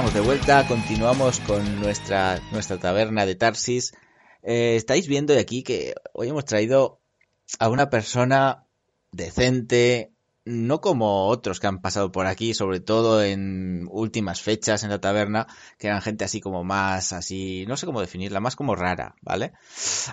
[0.00, 3.92] estamos de vuelta, continuamos con nuestra, nuestra taberna de Tarsis.
[4.42, 7.02] Eh, estáis viendo de aquí que hoy hemos traído
[7.58, 8.64] a una persona
[9.12, 10.14] decente,
[10.46, 15.02] no como otros que han pasado por aquí, sobre todo en últimas fechas en la
[15.02, 15.46] taberna,
[15.76, 19.52] que eran gente así como más, así, no sé cómo definirla, más como rara, ¿vale?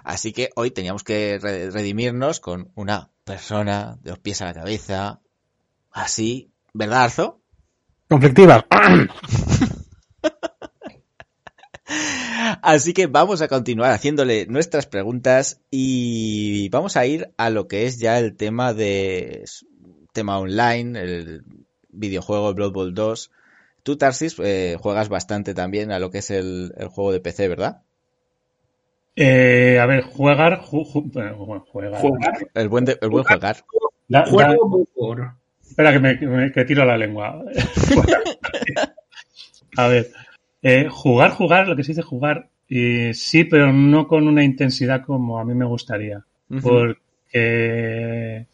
[0.04, 4.54] Así que hoy teníamos que re- redimirnos con una persona de los pies a la
[4.54, 5.22] cabeza,
[5.92, 7.42] así, ¿verdad, Arzo?
[8.10, 8.66] Conflictiva.
[12.62, 17.86] Así que vamos a continuar haciéndole nuestras preguntas y vamos a ir a lo que
[17.86, 19.46] es ya el tema de
[20.14, 21.44] tema online, el
[21.90, 23.32] videojuego Blood Bowl 2.
[23.84, 27.48] Tú, Tarsis, eh, juegas bastante también a lo que es el, el juego de PC,
[27.48, 27.84] ¿verdad?
[29.16, 31.36] Eh, a ver, jugar, ju, ju, bueno,
[31.70, 32.02] jugar.
[32.02, 32.34] Jugar.
[32.54, 33.64] El buen, de- el buen jugar.
[34.10, 35.36] Da- da- Juego por...
[35.78, 37.44] espera que me, que me- que tiro la lengua.
[39.78, 40.08] a ver,
[40.64, 45.04] eh, jugar, jugar, lo que se dice jugar, eh, sí, pero no con una intensidad
[45.06, 46.24] como a mí me gustaría.
[46.62, 48.48] Porque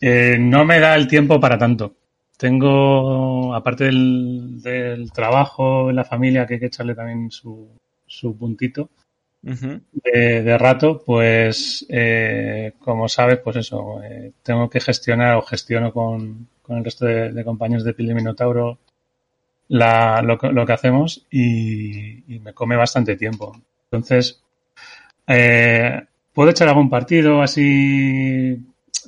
[0.00, 1.96] eh, no me da el tiempo para tanto.
[2.36, 7.68] Tengo, aparte del, del trabajo en la familia, que hay que echarle también su,
[8.06, 8.90] su puntito
[9.92, 15.92] De, de rato, pues eh, como sabes, pues eso, eh, tengo que gestionar o gestiono
[15.92, 18.78] con, con el resto de, de compañeros de Pile Minotauro
[19.68, 23.56] la, lo, que- lo que hacemos y, y me come bastante tiempo.
[23.90, 24.42] Entonces,
[25.26, 26.02] eh,
[26.34, 28.58] puedo echar algún partido así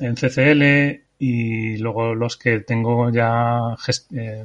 [0.00, 3.76] en CCL y luego los que tengo ya
[4.14, 4.44] eh,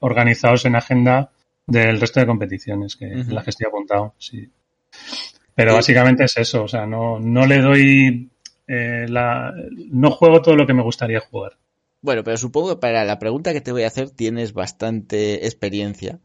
[0.00, 1.30] organizados en agenda
[1.66, 4.48] del resto de competiciones que las que estoy apuntado, sí.
[5.54, 8.30] Pero básicamente es eso, o sea, no, no le doy
[8.66, 9.52] eh, la,
[9.90, 11.52] no juego todo lo que me gustaría jugar.
[12.02, 16.20] Bueno, pero supongo que para la pregunta que te voy a hacer tienes bastante experiencia.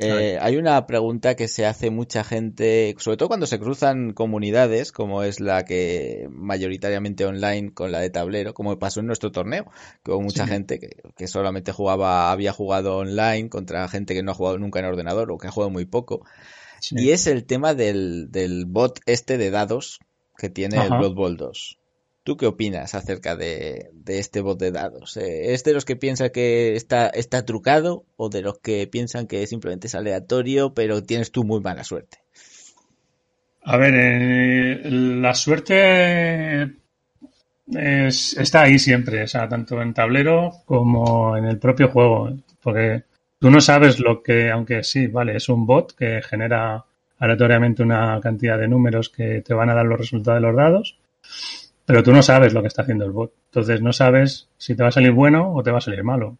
[0.00, 4.92] Eh, hay una pregunta que se hace mucha gente, sobre todo cuando se cruzan comunidades,
[4.92, 9.66] como es la que mayoritariamente online con la de tablero, como pasó en nuestro torneo,
[10.04, 10.50] que hubo mucha Sí.
[10.52, 14.78] gente que, que solamente jugaba, había jugado online contra gente que no ha jugado nunca
[14.78, 16.24] en ordenador o que ha jugado muy poco.
[16.80, 16.96] Sí.
[16.98, 20.00] Y es el tema del, del bot este de dados
[20.36, 20.88] que tiene el.
[20.90, 21.78] Blood Bowl 2.
[22.24, 25.16] ¿Tú qué opinas acerca de, de este bot de dados?
[25.16, 29.26] Eh, ¿Es de los que piensan que está, está trucado o de los que piensan
[29.26, 32.18] que simplemente es aleatorio, pero tienes tú muy mala suerte?
[33.64, 36.62] A ver, eh, la suerte
[37.66, 42.30] es- está ahí siempre, o sea, tanto en tablero como en el propio juego,
[42.62, 43.04] porque
[43.40, 46.84] tú no sabes lo que, aunque sí, vale, es un bot que genera
[47.18, 50.98] aleatoriamente una cantidad de números que te van a dar los resultados de los dados,
[51.86, 54.82] pero tú no sabes lo que está haciendo el bot, entonces no sabes si te
[54.82, 56.38] va a salir bueno o te va a salir malo.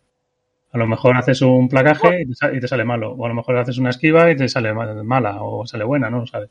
[0.72, 3.78] A lo mejor haces un placaje y te, sale malo, o a lo mejor haces
[3.78, 6.50] una esquiva y te sale ma- mala o sale buena, no lo sabes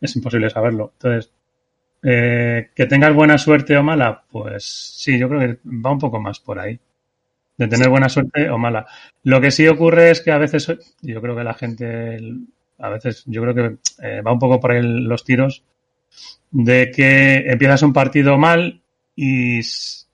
[0.00, 0.92] es imposible saberlo.
[0.94, 1.32] Entonces,
[2.02, 6.20] eh, que tengas buena suerte o mala, pues sí, yo creo que va un poco
[6.20, 6.78] más por ahí.
[7.56, 8.86] De tener buena suerte o mala.
[9.22, 10.66] Lo que sí ocurre es que a veces,
[11.02, 12.18] yo creo que la gente,
[12.78, 15.62] a veces, yo creo que eh, va un poco por ahí los tiros,
[16.50, 18.80] de que empiezas un partido mal
[19.14, 19.60] y,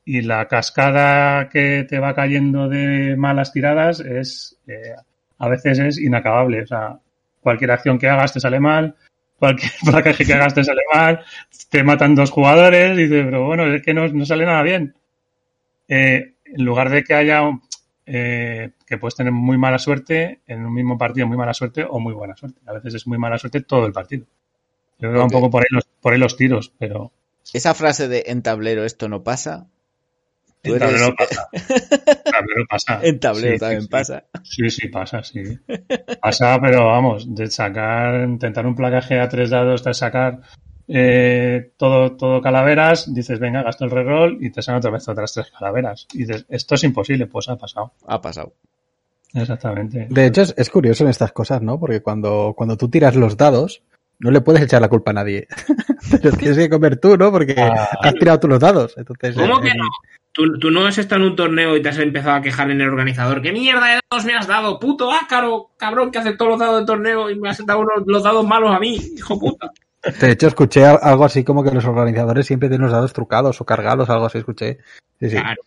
[0.04, 4.94] y la cascada que te va cayendo de malas tiradas es, eh,
[5.38, 6.62] a veces es inacabable.
[6.62, 6.98] O sea,
[7.40, 8.94] cualquier acción que hagas te sale mal,
[9.38, 11.24] cualquier placaje que hagas te sale mal,
[11.70, 14.94] te matan dos jugadores y dices, pero bueno, es que no, no sale nada bien.
[15.88, 17.42] Eh, en lugar de que haya
[18.06, 21.98] eh, que puedes tener muy mala suerte en un mismo partido, muy mala suerte o
[22.00, 22.60] muy buena suerte.
[22.66, 24.24] A veces es muy mala suerte todo el partido.
[24.98, 27.12] Yo creo que va un poco por ahí los, por ahí los tiros, pero
[27.52, 29.66] Esa frase de en tablero esto no pasa.
[30.62, 31.48] en eres- tablero pasa.
[31.52, 33.00] En tablero pasa.
[33.02, 33.88] En tablero Sí, también sí.
[33.88, 34.24] pasa.
[34.42, 35.42] Sí, sí, pasa, sí.
[36.20, 40.40] Pasa, pero vamos, de sacar, intentar un placaje a tres dados, de sacar
[40.92, 45.32] eh, todo, todo calaveras, dices, venga, gasto el reroll y te salen otra vez otras
[45.32, 46.06] tres calaveras.
[46.12, 47.92] Y dices, esto es imposible, pues ha pasado.
[48.06, 48.52] Ha pasado.
[49.34, 50.08] Exactamente.
[50.10, 51.78] De hecho, es, es curioso en estas cosas, ¿no?
[51.78, 53.82] Porque cuando, cuando tú tiras los dados,
[54.18, 55.46] no le puedes echar la culpa a nadie.
[56.10, 57.30] Pero tienes que comer tú, ¿no?
[57.30, 57.88] Porque Ah.
[58.02, 58.94] has tirado tú los dados.
[58.96, 59.84] Entonces, ¿Cómo eh, que no?
[60.32, 62.80] Tú, tú no has estado en un torneo y te has empezado a quejar en
[62.80, 63.42] el organizador.
[63.42, 64.78] ¿Qué mierda de dados me has dado?
[64.80, 68.04] Puto ácaro, cabrón, que hace todos los dados del torneo y me has dado unos-
[68.06, 69.70] los dados malos a mí, hijo puta.
[70.20, 73.60] De hecho, escuché al- algo así como que los organizadores siempre tienen los dados trucados
[73.60, 74.78] o cargados, algo así, escuché.
[75.18, 75.36] Sí, sí.
[75.36, 75.60] Claro.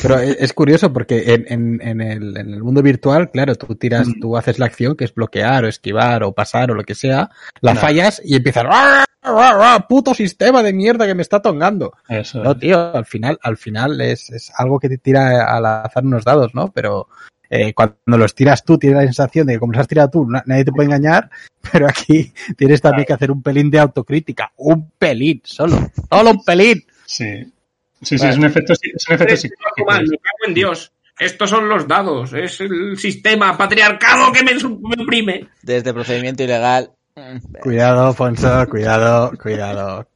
[0.00, 3.74] Pero e- es curioso porque en, en, en, el, en el mundo virtual, claro, tú
[3.74, 4.20] tiras, Mm.
[4.20, 7.30] tú haces la acción que es bloquear o esquivar o pasar o lo que sea,
[7.60, 11.94] la fallas y empiezas ¡Ah, ah, ah, puto sistema de mierda que me está tongando.
[12.08, 16.04] Eso No, tío, al final, al final es, es algo que te tira al azar
[16.04, 16.70] unos dados, ¿no?
[16.72, 17.08] Pero
[17.50, 20.26] eh, cuando los tiras tú, tienes la sensación de que como los has tirado tú,
[20.26, 21.30] na- nadie te puede engañar,
[21.72, 24.52] pero aquí tienes también que hacer un pelín de autocrítica.
[24.56, 25.90] Un pelín, solo.
[26.10, 26.84] Solo un pelín.
[27.06, 27.52] Sí.
[28.00, 29.86] Sí, sí, es un efecto, es un efecto Es psicológico.
[29.86, 30.92] mal, me cago en Dios.
[31.18, 35.48] Estos son los dados, es el sistema patriarcado que me, me oprime.
[35.62, 36.92] Desde procedimiento ilegal.
[37.16, 40.06] mm, Cuidado, Fonso, cuidado, cuidado.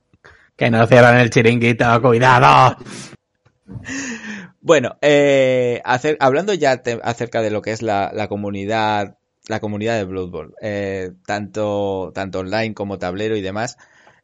[0.54, 2.76] Que no cierran el chiringuito, cuidado.
[4.62, 9.58] Bueno, eh, hacer- hablando ya te- acerca de lo que es la, la comunidad, la
[9.60, 13.76] comunidad de Blood Bowl, eh, tanto, tanto online como tablero y demás,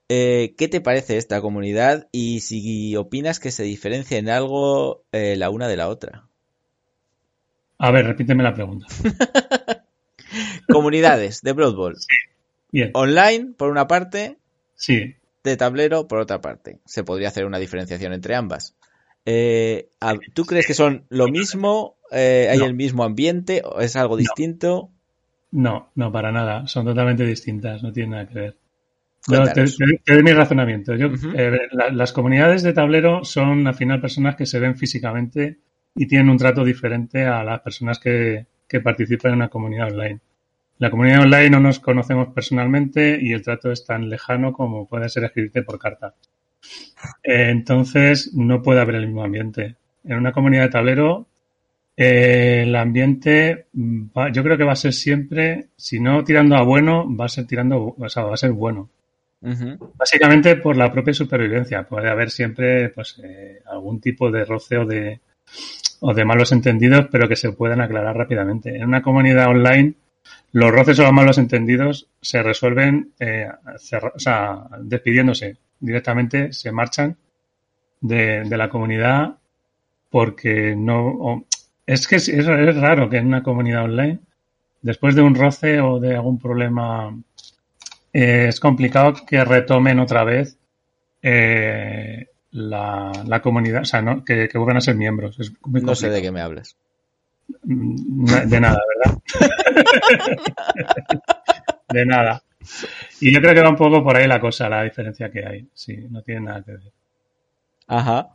[0.09, 5.35] eh, ¿qué te parece esta comunidad y si opinas que se diferencia en algo eh,
[5.37, 6.29] la una de la otra?
[7.79, 8.87] A ver, repíteme la pregunta.
[10.73, 11.97] Comunidades de Blood Bowl.
[12.71, 12.91] Bien.
[12.95, 14.39] Online, por una parte,
[14.77, 15.17] Sí.
[15.43, 16.81] de tablero, por otra parte.
[16.85, 18.75] Se podría hacer una diferenciación entre ambas.
[19.31, 19.89] Eh,
[20.35, 21.97] ¿Tú crees que son lo mismo?
[22.11, 22.65] Eh, ¿Hay No.
[22.65, 23.61] el mismo ambiente?
[23.65, 24.91] ¿O es algo distinto?
[25.51, 26.67] No, no, para nada.
[26.67, 28.57] Son totalmente distintas, no tienen nada que ver.
[29.29, 29.77] No, te, Cuéntanos.
[29.77, 30.95] te- te doy mi razonamiento.
[30.95, 35.59] Yo, eh, la- las comunidades de tablero son al final personas que se ven físicamente
[35.95, 40.21] y tienen un trato diferente a las personas que, que participan en una comunidad online.
[40.79, 45.09] La comunidad online no nos conocemos personalmente y el trato es tan lejano como puede
[45.11, 46.15] ser escribirte por carta.
[47.23, 49.77] Eh, entonces no puede haber el mismo ambiente.
[50.05, 51.27] En una comunidad de tablero
[51.97, 56.63] eh, el ambiente, va- yo creo que va a ser siempre, si no tirando a
[56.63, 58.89] bueno, va a ser tirando, o sea, va a ser bueno.
[59.97, 61.83] Básicamente por la propia supervivencia.
[61.85, 65.21] Puede haber siempre, pues, eh, algún tipo de roce o de,
[66.01, 68.77] o de malos entendidos, pero que se puedan aclarar rápidamente.
[68.77, 69.95] En una comunidad online,
[70.53, 73.49] los roces o los malos entendidos se resuelven, eh,
[73.79, 77.17] cerra- o sea, despidiéndose directamente, se marchan
[78.01, 79.37] de, de la comunidad
[80.11, 81.47] porque no, o-
[81.87, 84.21] es que es, es raro que en una comunidad online,
[84.83, 87.17] después de un roce o de algún problema,
[88.13, 90.59] eh, es complicado que retomen otra vez
[91.23, 94.25] eh, la, la comunidad, o sea, ¿no?
[94.25, 95.39] que, que vuelvan a ser miembros.
[95.41, 96.77] Es muy No sé de qué me hablas.
[97.65, 99.19] Mm, De nada, ¿verdad?
[101.93, 102.43] de nada.
[103.21, 105.67] Y yo creo que va un poco por ahí la cosa, la diferencia que hay.
[105.75, 106.93] Sí, no tiene nada que ver.
[107.87, 108.29] Ajá.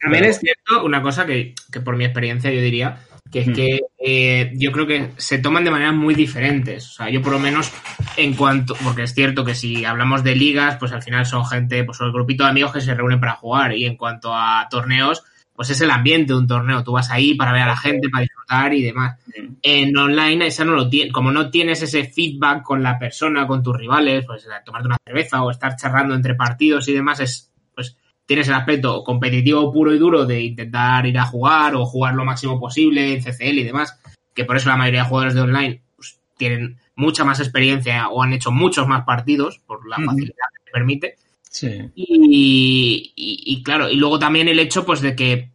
[0.00, 2.98] También Pero- es cierto una cosa que, que por mi experiencia yo diría,
[3.30, 3.52] que es Mm.
[3.52, 6.86] que eh, yo creo que se toman de maneras muy diferentes.
[6.88, 7.70] O sea, yo por lo menos
[8.16, 11.84] en cuanto, porque es cierto que si hablamos de ligas, pues al final son gente,
[11.84, 13.74] pues son el grupito de amigos que se reúnen para jugar.
[13.74, 15.22] Y en cuanto a torneos,
[15.60, 16.82] pues es el ambiente de un torneo.
[16.82, 19.18] Tú vas ahí para ver a la gente, para disfrutar y demás.
[19.60, 23.62] En online esa no lo tiene, como no tienes ese feedback con la persona, con
[23.62, 27.94] tus rivales, pues tomarte una cerveza o estar charlando entre partidos y demás es, pues
[28.24, 32.24] tienes el aspecto competitivo puro y duro de intentar ir a jugar o jugar lo
[32.24, 34.00] máximo posible en CCL y demás,
[34.32, 38.22] que por eso la mayoría de jugadores de online pues, tienen mucha más experiencia o
[38.22, 41.16] han hecho muchos más partidos por la facilidad que te permite.
[41.52, 41.90] Sí.
[41.96, 45.50] Y, y- y claro, y luego también el hecho pues de que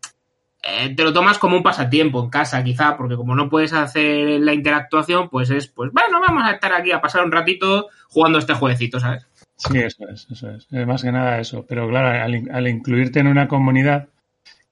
[0.61, 4.39] eh, te lo tomas como un pasatiempo en casa, quizá, porque como no puedes hacer
[4.41, 8.39] la interactuación, pues es, pues bueno, vamos a estar aquí a pasar un ratito jugando
[8.39, 9.25] este jueguecito, ¿sabes?
[9.55, 10.67] Sí, eso es, eso es.
[10.71, 11.65] Eh, Más que nada eso.
[11.65, 14.09] Pero claro, al, al incluirte en una comunidad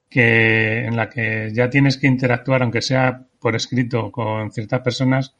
[0.09, 5.33] que en la que ya tienes que interactuar, aunque sea por escrito, con ciertas personas,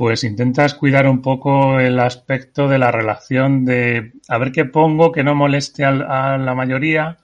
[0.00, 5.12] pues intentas cuidar un poco el aspecto de la relación de a ver qué pongo
[5.12, 7.18] que no moleste a, la mayoría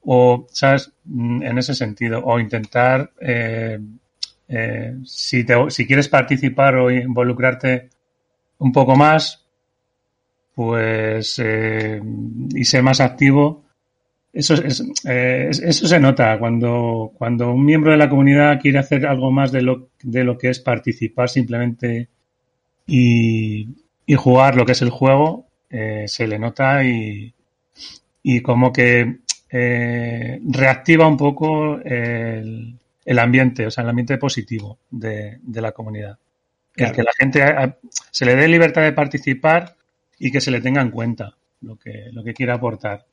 [0.00, 0.90] o, ¿sabes?
[1.04, 2.22] Mm, En ese sentido.
[2.24, 3.78] O intentar, eh,
[4.48, 7.90] eh, si, te- si quieres participar o involucrarte
[8.56, 9.44] un poco más,
[10.54, 12.00] pues eh,
[12.54, 13.64] y ser más activo
[14.32, 18.78] eso es, eh, es- eso se nota cuando cuando un miembro de la comunidad quiere
[18.78, 22.08] hacer algo más de lo de lo que es participar simplemente
[22.86, 23.68] y,
[24.06, 27.34] y jugar lo que es el juego eh, se le nota y
[28.22, 29.18] y como que
[29.50, 32.74] eh, reactiva un poco el,
[33.04, 36.18] el ambiente o sea el ambiente positivo de, de la comunidad
[36.76, 37.76] el que la gente a-
[38.10, 39.76] se le dé libertad de participar
[40.18, 43.04] y que se le tenga en cuenta lo que, lo que quiera aportar.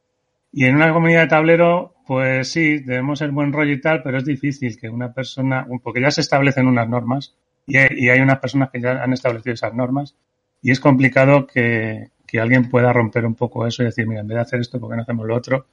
[0.52, 4.18] Y en una comunidad de tablero, pues sí, debemos ser buen rollo y tal, pero
[4.18, 7.36] es difícil que una persona, porque ya se establecen unas normas
[7.68, 10.16] y hay, y hay unas personas que ya han establecido esas normas
[10.62, 14.28] y es complicado que, que alguien pueda romper un poco eso y decir, mira, en
[14.28, 15.68] vez de hacer esto, ¿por qué no hacemos lo otro?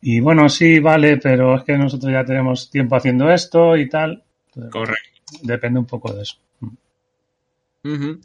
[0.00, 4.22] Y bueno, sí, vale, pero es que nosotros ya tenemos tiempo haciendo esto y tal.
[4.46, 5.38] Entonces, Correcto.
[5.42, 6.36] depende un poco de eso.
[7.84, 8.20] Ujú.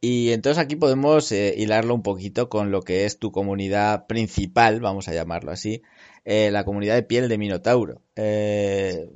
[0.00, 4.80] Y entonces aquí podemos eh, hilarlo un poquito con lo que es tu comunidad principal,
[4.80, 5.82] vamos a llamarlo así,
[6.24, 8.00] eh, la comunidad de piel de Minotauro.
[8.16, 9.10] Eh,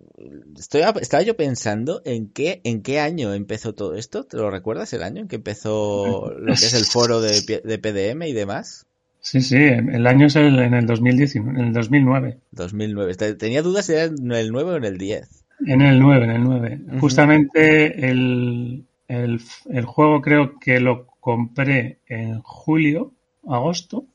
[0.59, 4.25] estoy, estaba yo pensando en qué, en qué año empezó todo esto.
[4.25, 7.79] ¿Te lo recuerdas el año en que empezó lo que es el foro de, de
[7.79, 8.85] PDM y demás?
[9.21, 12.39] Sí, sí, el año es el, en el 2019, en el 2009.
[12.51, 13.15] 2009.
[13.15, 15.45] Te- Tenía dudas si era en el 9 o en el 10.
[15.67, 16.81] En el 9, en el 9.
[16.89, 16.99] Ujú.
[17.01, 19.41] Justamente el, el,
[19.71, 23.13] el juego creo que lo compré en julio,
[23.49, 24.07] agosto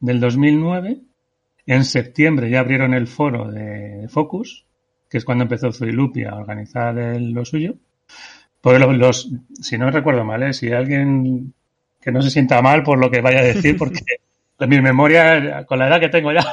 [0.00, 0.98] del 2009.
[1.66, 4.66] En septiembre ya abrieron el foro de Focus,
[5.08, 7.74] que es cuando empezó Zuilupi a organizar el- lo suyo.
[8.60, 9.30] Porque los, los-
[9.60, 10.52] si no recuerdo mal, ¿eh?
[10.52, 11.54] si alguien
[12.00, 14.00] que no se sienta mal por lo que vaya a decir, porque
[14.68, 16.44] mi memoria, con la edad que tengo ya,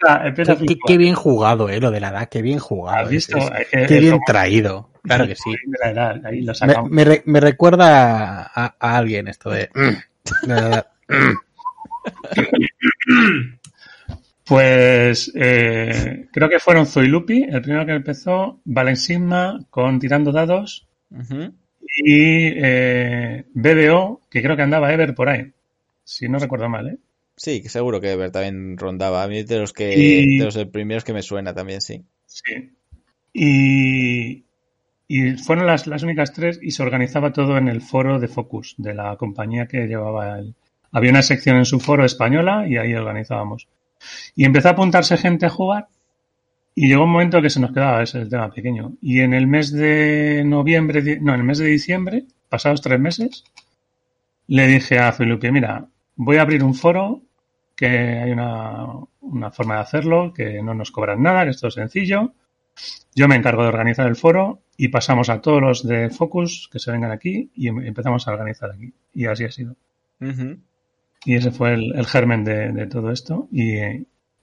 [0.00, 2.98] empieza, empieza a Qué, qué bien jugado, eh, lo de la edad, qué bien jugado.
[3.04, 3.36] ¿Has visto?
[3.38, 4.90] Es- es- Es que qué es bien como- traído.
[5.02, 5.50] Claro que sí.
[5.50, 6.52] De la edad, ahí lo
[6.90, 9.70] Me, re- me recuerda a, a alguien esto de...
[9.74, 9.94] mm,
[10.50, 10.86] edad.
[14.46, 20.88] Pues eh, creo que fueron Zoilupi, el primero que empezó, Valensigma con Tirando Dados
[22.04, 25.52] y eh, BBO, que creo que andaba Ever por ahí,
[26.02, 26.96] si no recuerdo mal, ¿eh?
[27.44, 29.22] Sí, seguro que Ever también rondaba.
[29.22, 32.04] A mí es de los que Y- de los primeros que me suena también, sí.
[32.26, 32.70] Sí.
[33.32, 34.44] Y,
[35.08, 38.74] y fueron las, las únicas tres y se organizaba todo en el foro de Focus,
[38.78, 40.54] de la compañía que llevaba el...
[40.92, 43.68] Había una sección en su foro española y ahí organizábamos.
[44.36, 45.88] Y empezó a apuntarse gente a jugar
[46.74, 48.94] y llegó un momento que se nos quedaba ese el tema pequeño.
[49.02, 53.44] Y en el mes de noviembre, no, en el mes de diciembre, pasados tres meses,
[54.48, 55.86] le dije a Felipe, mira,
[56.16, 57.22] voy a abrir un foro,
[57.80, 58.86] que hay una,
[59.22, 62.34] una forma de hacerlo, que no nos cobran nada, que esto es sencillo.
[63.14, 66.78] Yo me encargo de organizar el foro y pasamos a todos los de Focus que
[66.78, 68.92] se vengan aquí y em- empezamos a organizar aquí.
[69.14, 69.76] Y así ha sido.
[71.24, 73.78] Y ese fue el, el germen de, de todo esto y,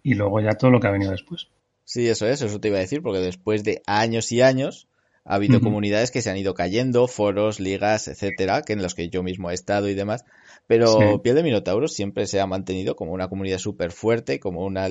[0.01, 1.49] y luego ya todo lo que ha venido después.
[1.83, 4.87] Sí, eso es, eso te iba a decir, porque después de años y años
[5.27, 9.09] ha habido comunidades que se han ido cayendo, foros, ligas, etcétera, que en los que
[9.09, 10.25] yo mismo he estado y demás.
[10.67, 11.19] Pero Sí.
[11.23, 14.87] Piel de Minotauro siempre se ha mantenido como una comunidad súper fuerte, como una,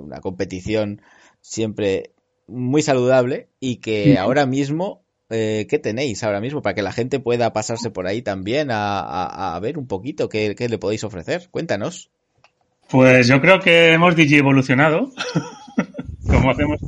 [0.00, 1.00] una competición
[1.40, 2.10] siempre
[2.46, 6.62] muy saludable y que ahora mismo, eh, ¿qué tenéis ahora mismo?
[6.62, 10.28] Para que la gente pueda pasarse por ahí también a, a- a ver un poquito
[10.28, 11.48] qué, qué le podéis ofrecer.
[11.50, 12.10] Cuéntanos.
[12.90, 15.12] Pues yo creo que hemos digi evolucionado,
[16.28, 16.78] como hacemos,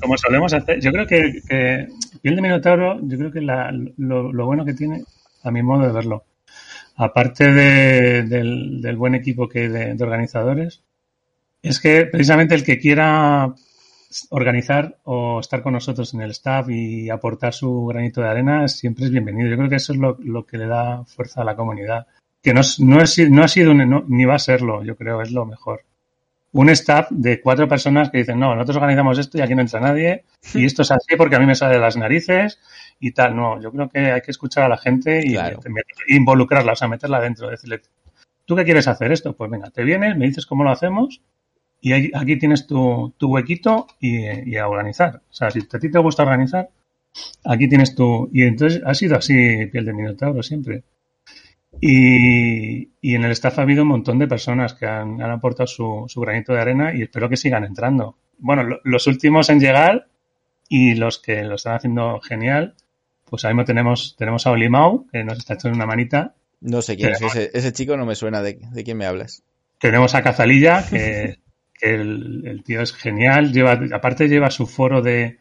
[0.00, 0.80] como solemos hacer.
[0.80, 1.86] Yo creo que, que
[2.20, 5.04] Piel de Minotauro, yo creo que lo, bueno que tiene,
[5.42, 6.24] a mi modo de verlo,
[6.96, 10.82] aparte de- del, buen equipo que hay de, organizadores,
[11.62, 13.54] es que precisamente el que quiera
[14.30, 19.04] organizar o estar con nosotros en el staff y aportar su granito de arena siempre
[19.04, 19.48] es bienvenido.
[19.50, 22.06] Yo creo que eso es lo, lo que le da fuerza a la comunidad.
[22.42, 25.82] Que no, es- no, ha sido ni va a serlo, yo creo, es lo mejor.
[26.52, 29.80] Un staff de cuatro personas que dicen, no, nosotros organizamos esto y aquí no entra
[29.80, 30.24] nadie,
[30.54, 32.58] y esto es así porque a mí me sale de las narices
[33.00, 33.36] y tal.
[33.36, 35.60] No, yo creo que hay que escuchar a la gente y Claro.
[36.08, 37.82] involucrarla, o sea, meterla dentro, decirle,
[38.46, 39.34] ¿tú qué quieres hacer esto?
[39.34, 41.20] Pues venga, te vienes, me dices cómo lo hacemos
[41.80, 45.16] y aquí tienes tu, tu huequito y, y a organizar.
[45.30, 46.70] O sea, si a ti te gusta organizar,
[47.44, 48.30] aquí tienes tu...
[48.32, 50.82] Y entonces ha sido así piel de minotauro siempre.
[51.80, 55.66] Y, y en el staff ha habido un montón de personas que han, han aportado
[55.66, 58.16] su, su granito de arena y espero que sigan entrando.
[58.38, 60.08] Bueno, lo- los últimos en llegar
[60.68, 62.74] y los que lo están haciendo genial,
[63.24, 66.34] pues ahí mismo tenemos, tenemos a Olimau, que nos está echando una manita.
[66.60, 69.42] No sé quién es ese, ese chico, no me suena de, de quién me hablas.
[69.78, 71.38] Tenemos a Cazalilla, que,
[71.78, 73.52] que el, el tío es genial.
[73.52, 75.38] Lleva, aparte lleva su foro de,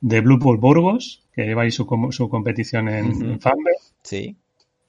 [0.00, 3.70] de Blue Bull Burgos, que lleva ahí su, su competición en, Fanbe.
[4.02, 4.36] Sí.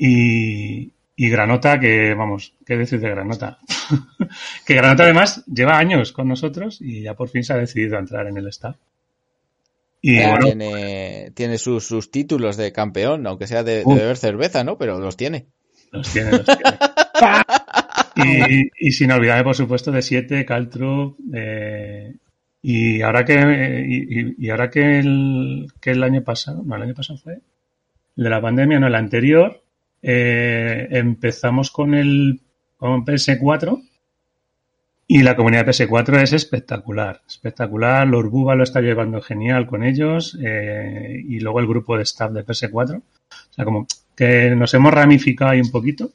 [0.04, 3.60] Y, y Granota, que vamos, ¿qué decir de Granota?
[4.66, 8.00] que Granota además lleva años con nosotros y ya por fin se ha decidido a
[8.00, 8.78] entrar en el staff.
[10.02, 14.64] Y Eh, bueno, tiene tiene sus, sus títulos de campeón, aunque sea de, beber cerveza,
[14.64, 14.80] ¿no?
[14.80, 15.46] Pero los tiene.
[15.92, 16.78] los tiene, los tiene.
[18.80, 22.16] y, y sin olvidarme, por supuesto, de Siete, Caltrup, eh,
[22.64, 27.20] y ahora que y ahora que el, que el año pasado, no, el año pasado
[27.20, 27.34] fue
[28.18, 29.62] el de la pandemia, no, el anterior,
[30.02, 32.42] eh, empezamos con el
[32.78, 33.82] con PS4
[35.08, 38.08] y la comunidad de PS4 es espectacular, espectacular.
[38.08, 42.32] Lord Buba lo está llevando genial con ellos eh, y luego el grupo de staff
[42.32, 42.98] de PS4.
[42.98, 46.12] O sea, como que nos hemos ramificado ahí un poquito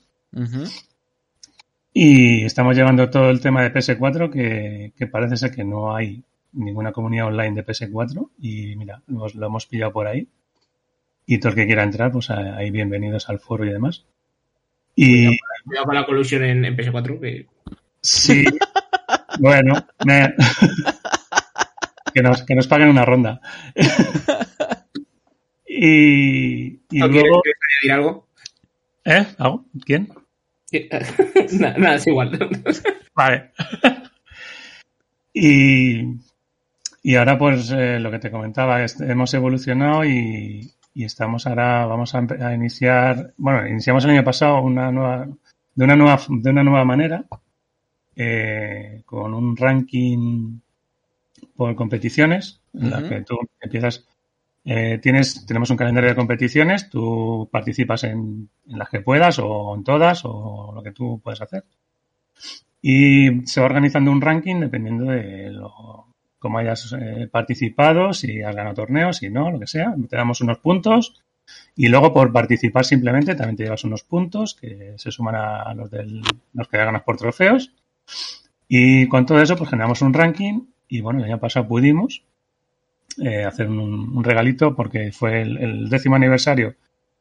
[1.93, 6.23] y estamos llevando todo el tema de PS4 que, que parece ser que no hay
[6.53, 10.27] ninguna comunidad online de PS4 y mira, nos lo hemos pillado por ahí.
[11.27, 14.05] Y todo el que quiera entrar, pues ahí bienvenidos al foro y demás.
[14.95, 17.47] Y Cuidado con la colusión en, en PS4, que
[18.01, 18.45] sí,
[19.41, 20.35] bueno, me-
[22.15, 23.41] que, nos, que nos paguen una ronda.
[25.67, 27.43] y y ¿no luego...
[27.43, 28.29] quieres añadir algo?
[29.05, 29.27] ¿Eh?
[29.39, 29.65] ¿Hago?
[29.85, 30.09] ¿Quién?
[31.61, 32.39] nada, nada, es igual.
[33.15, 33.51] Vale.
[35.33, 36.03] y,
[37.03, 41.85] y ahora, pues, eh, lo que te comentaba, es- hemos evolucionado y, y estamos ahora,
[41.85, 45.29] vamos a, a iniciar, bueno, iniciamos el año pasado una nueva,
[45.75, 47.27] de una nueva, de una nueva manera,
[48.17, 50.59] eh, con un ranking
[51.55, 54.07] por competiciones, en la que tú empiezas,
[54.65, 59.75] eh, tienes, tenemos un calendario de competiciones, tú participas en, en las que puedas o
[59.75, 61.65] en todas o lo que tú puedes hacer.
[62.81, 66.06] y se va organizando un ranking dependiendo de lo,
[66.47, 69.95] cómo hayas eh, participado, si has ganado torneos, si no, lo que sea.
[70.09, 71.21] Te damos unos puntos
[71.75, 75.91] y luego por participar simplemente también te llevas unos puntos que se suman a los,
[75.91, 76.23] del,
[76.55, 77.73] los que ganas por trofeos.
[78.69, 82.23] Y con todo eso pues generamos un ranking y bueno, el año pasado pudimos
[83.21, 86.77] eh, hacer un, regalito porque fue el, décimo aniversario.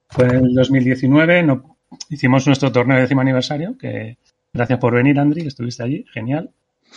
[0.07, 1.77] Fue el 2019, no,
[2.11, 4.18] hicimos nuestro torneo de décimo aniversario, que
[4.53, 6.52] gracias por venir, Andri, que estuviste allí, genial.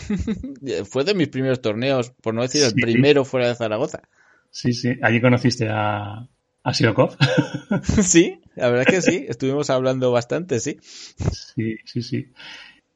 [0.90, 2.80] fue de mis primeros torneos, por no decir el sí.
[2.80, 4.02] primero fuera de Zaragoza.
[4.50, 6.26] Sí, sí, allí conociste a,
[6.62, 7.16] a Siokov.
[7.82, 10.78] sí, la verdad es que sí, estuvimos hablando bastante, sí.
[11.30, 12.32] Sí, sí, sí.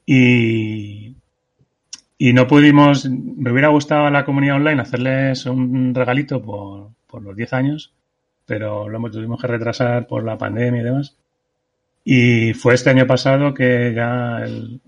[0.06, 1.16] Y,
[2.18, 7.22] y no pudimos, me hubiera gustado a la comunidad online hacerles un regalito por, por
[7.22, 7.92] los 10 años,
[8.46, 11.16] pero lo tuvimos que retrasar por la pandemia y demás.
[12.04, 14.44] Y fue este año pasado que ya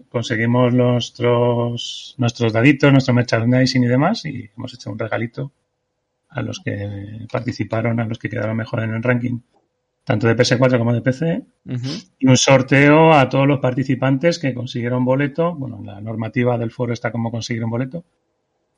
[0.09, 5.53] conseguimos nuestros, nuestros daditos, nuestro merchandising y demás, y hemos hecho un regalito
[6.31, 9.39] a los que participaron, a los que quedaron mejor en el ranking,
[10.03, 12.11] tanto de PS4 como de PC, uh -huh.
[12.19, 15.55] y un sorteo a todos los participantes que consiguieron boleto.
[15.55, 18.05] Bueno, la normativa del foro está como conseguir un boleto,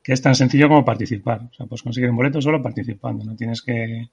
[0.03, 1.41] que es tan sencillo como participar.
[1.51, 4.09] O sea, pues conseguir un boleto solo participando, no tienes que,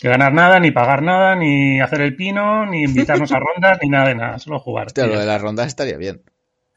[0.00, 3.88] que ganar nada, ni pagar nada, ni hacer el pino, ni invitarnos a rondas, ni
[3.88, 4.86] nada de nada, solo jugar.
[4.86, 6.22] Hostia, lo de las rondas estaría bien.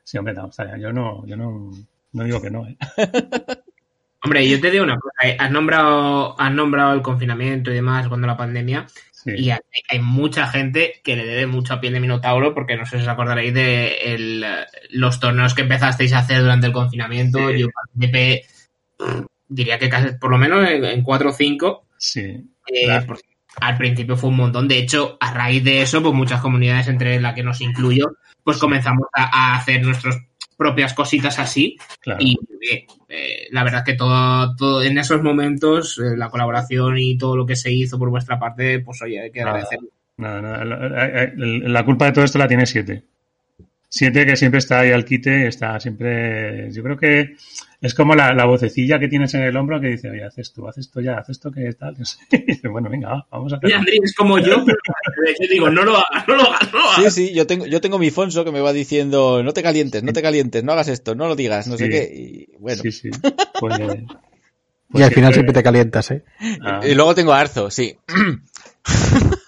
[0.03, 0.77] Sí, hombre, no, estaría.
[0.77, 1.71] Yo no, yo no,
[2.13, 2.77] no digo que no, ¿eh?
[4.23, 5.35] Hombre, yo te digo una cosa, ¿eh?
[5.39, 9.31] has nombrado, has nombrado el confinamiento y demás cuando la pandemia, sí.
[9.35, 9.59] y hay,
[9.89, 13.03] hay, mucha gente que le debe mucho a piel de Minotauro, porque no sé si
[13.03, 14.45] os acordaréis de el,
[14.91, 17.61] los torneos que empezasteis a hacer durante el confinamiento, sí.
[17.61, 18.45] yo participé,
[19.47, 21.87] diría que casi, por lo menos en 4 o 5.
[21.97, 22.45] Sí.
[22.73, 23.15] Eh, claro.
[23.59, 27.19] al principio fue un montón, de hecho, a raíz de eso, pues muchas comunidades, entre
[27.19, 30.17] la que nos incluyo, pues comenzamos a, a hacer nuestros
[30.61, 31.75] propias cositas así.
[32.01, 32.19] Claro.
[32.21, 32.37] Y
[33.09, 37.47] eh, la verdad que todo, todo en esos momentos, eh, la colaboración y todo lo
[37.47, 39.89] que se hizo por vuestra parte, pues oye, hay que agradecerlo.
[40.17, 43.03] No, no, la, la, culpa de todo esto la tiene siete.
[43.93, 46.71] Siete que siempre está ahí al quite, está siempre.
[46.71, 47.35] Yo creo que
[47.81, 50.65] es como la, la, vocecilla que tienes en el hombro que dice, oye, haz esto,
[50.65, 51.97] haz esto ya, haz esto que tal.
[52.31, 53.69] Y dice, bueno, venga, vamos a hacer.
[53.69, 54.77] Y Andrés es como yo, pero
[55.41, 57.13] yo digo, no lo hagas, no lo hagas, no lo hagas.
[57.13, 60.03] Sí, sí, yo tengo, yo tengo mi Fonso que me va diciendo, no te calientes,
[60.03, 61.83] no te calientes, no hagas esto, no lo digas, no sí.
[61.83, 62.13] sé qué.
[62.15, 62.81] Y bueno.
[62.81, 63.09] Sí, sí.
[63.59, 63.77] Pues,
[64.89, 66.23] pues y al final siempre te calientas, ¿eh?
[66.61, 66.79] Ah.
[66.81, 67.97] Y luego tengo a Arzo, sí.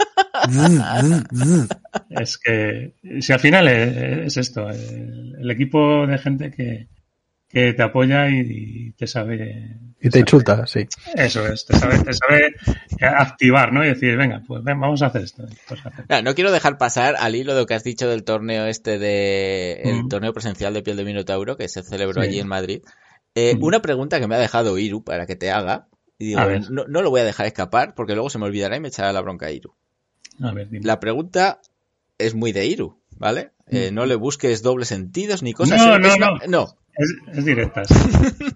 [2.09, 6.87] es que si al final es, esto, el, el, equipo de gente que,
[7.53, 9.77] que te apoya y, y te sabe.
[10.01, 10.87] Y te insulta, sí.
[11.15, 12.55] Eso es, te sabe, te sabe
[12.99, 13.85] activar, ¿no?
[13.85, 15.45] Y decir, venga, pues ven, vamos a hacer esto.
[15.67, 16.05] Pues hacer.
[16.09, 18.97] No, no, quiero dejar pasar al hilo de lo que has dicho del torneo este
[18.97, 19.81] de.
[19.83, 20.07] el mm.
[20.09, 22.27] torneo presencial de piel de Minotauro que se celebró sí.
[22.27, 22.81] allí en Madrid.
[23.35, 23.63] Eh, mm.
[23.63, 25.87] Una pregunta que me ha dejado Iru para que te haga.
[26.17, 28.79] Y digo, no, no, lo voy a dejar escapar porque luego se me olvidará y
[28.79, 29.75] me echará la bronca a Iru.
[30.41, 31.61] A ver, la pregunta
[32.17, 33.51] es muy de Iru, ¿vale?
[33.67, 36.37] Eh, no le busques dobles sentidos ni cosas no, no, no.
[36.47, 36.77] no.
[36.95, 37.87] Es, es directas.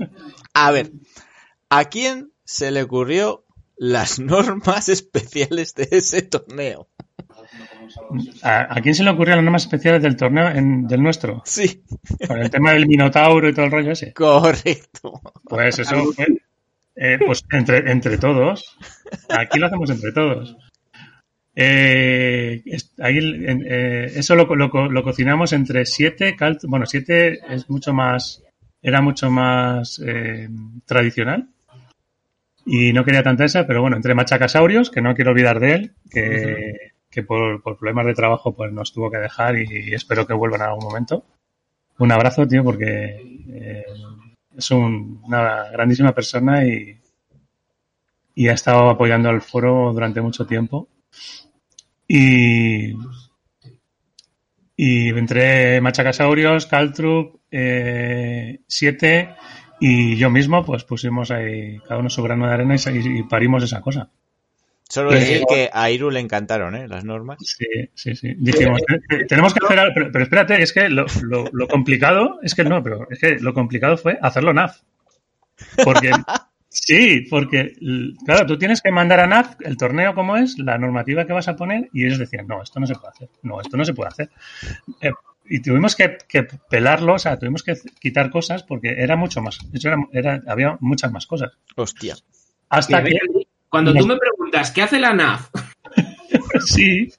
[0.54, 0.92] a ver,
[1.68, 3.44] ¿a quién se le ocurrió
[3.76, 6.88] las normas especiales de ese torneo?
[8.42, 11.42] ¿A, ¿A, quién se le ocurrió las normas especiales del torneo en, del nuestro?
[11.44, 11.82] Sí.
[12.26, 14.12] Con el tema del Minotauro y todo el rollo ese.
[14.12, 15.20] Correcto.
[15.44, 16.26] Pues eso fue.
[16.96, 18.76] Eh, pues entre, entre todos.
[19.28, 20.56] Aquí lo hacemos entre todos.
[21.58, 22.62] Eh,
[22.98, 28.42] ahí, eh, eso lo, lo, lo, cocinamos entre 7, bueno, 7 es mucho más,
[28.82, 30.50] era mucho más eh,
[30.84, 31.48] tradicional
[32.66, 35.94] y no quería tanta esa, pero bueno, entre Machacasaurios, que no quiero olvidar de él,
[36.10, 36.92] que, uh -huh.
[37.10, 40.34] que por, por, problemas de trabajo pues nos tuvo que dejar y, y, espero que
[40.34, 41.24] vuelvan en algún momento.
[41.98, 43.16] Un abrazo, tío, porque
[43.48, 43.84] eh,
[44.54, 47.00] es un, una grandísima persona y,
[48.34, 50.88] y ha estado apoyando al foro durante mucho tiempo.
[52.08, 52.94] Y,
[54.76, 58.58] y entre Machacasaurios, Caltrup, 7
[59.18, 59.34] eh,
[59.80, 63.62] y yo mismo, pues pusimos ahí cada uno su grano de arena y, y parimos
[63.62, 64.10] esa cosa.
[64.88, 66.86] Solo decir que a Iru le encantaron, ¿eh?
[66.86, 67.38] Las normas.
[67.40, 68.34] Sí, sí, sí.
[68.38, 68.80] Dijimos,
[69.10, 72.54] eh, tenemos que hacer algo, pero, pero, espérate, es que lo, lo, lo, complicado, es
[72.54, 74.78] que no, pero es que lo complicado fue hacerlo NAF.
[75.82, 76.12] Porque
[76.78, 77.72] Sí, porque,
[78.24, 81.48] claro, tú tienes que mandar a NAF el torneo como es, la normativa que vas
[81.48, 83.94] a poner, y ellos decían, no, esto no se puede hacer, no, esto no se
[83.94, 84.30] puede hacer.
[85.00, 85.10] Eh,
[85.46, 89.58] y tuvimos que, que, pelarlo, o sea, tuvimos que quitar cosas porque era mucho más,
[89.72, 91.52] era, era, había muchas más cosas.
[91.76, 92.14] Hostia.
[92.68, 93.16] Hasta que...
[93.68, 95.48] Cuando tú me preguntas, ¿qué hace la NAF?
[96.66, 97.10] sí.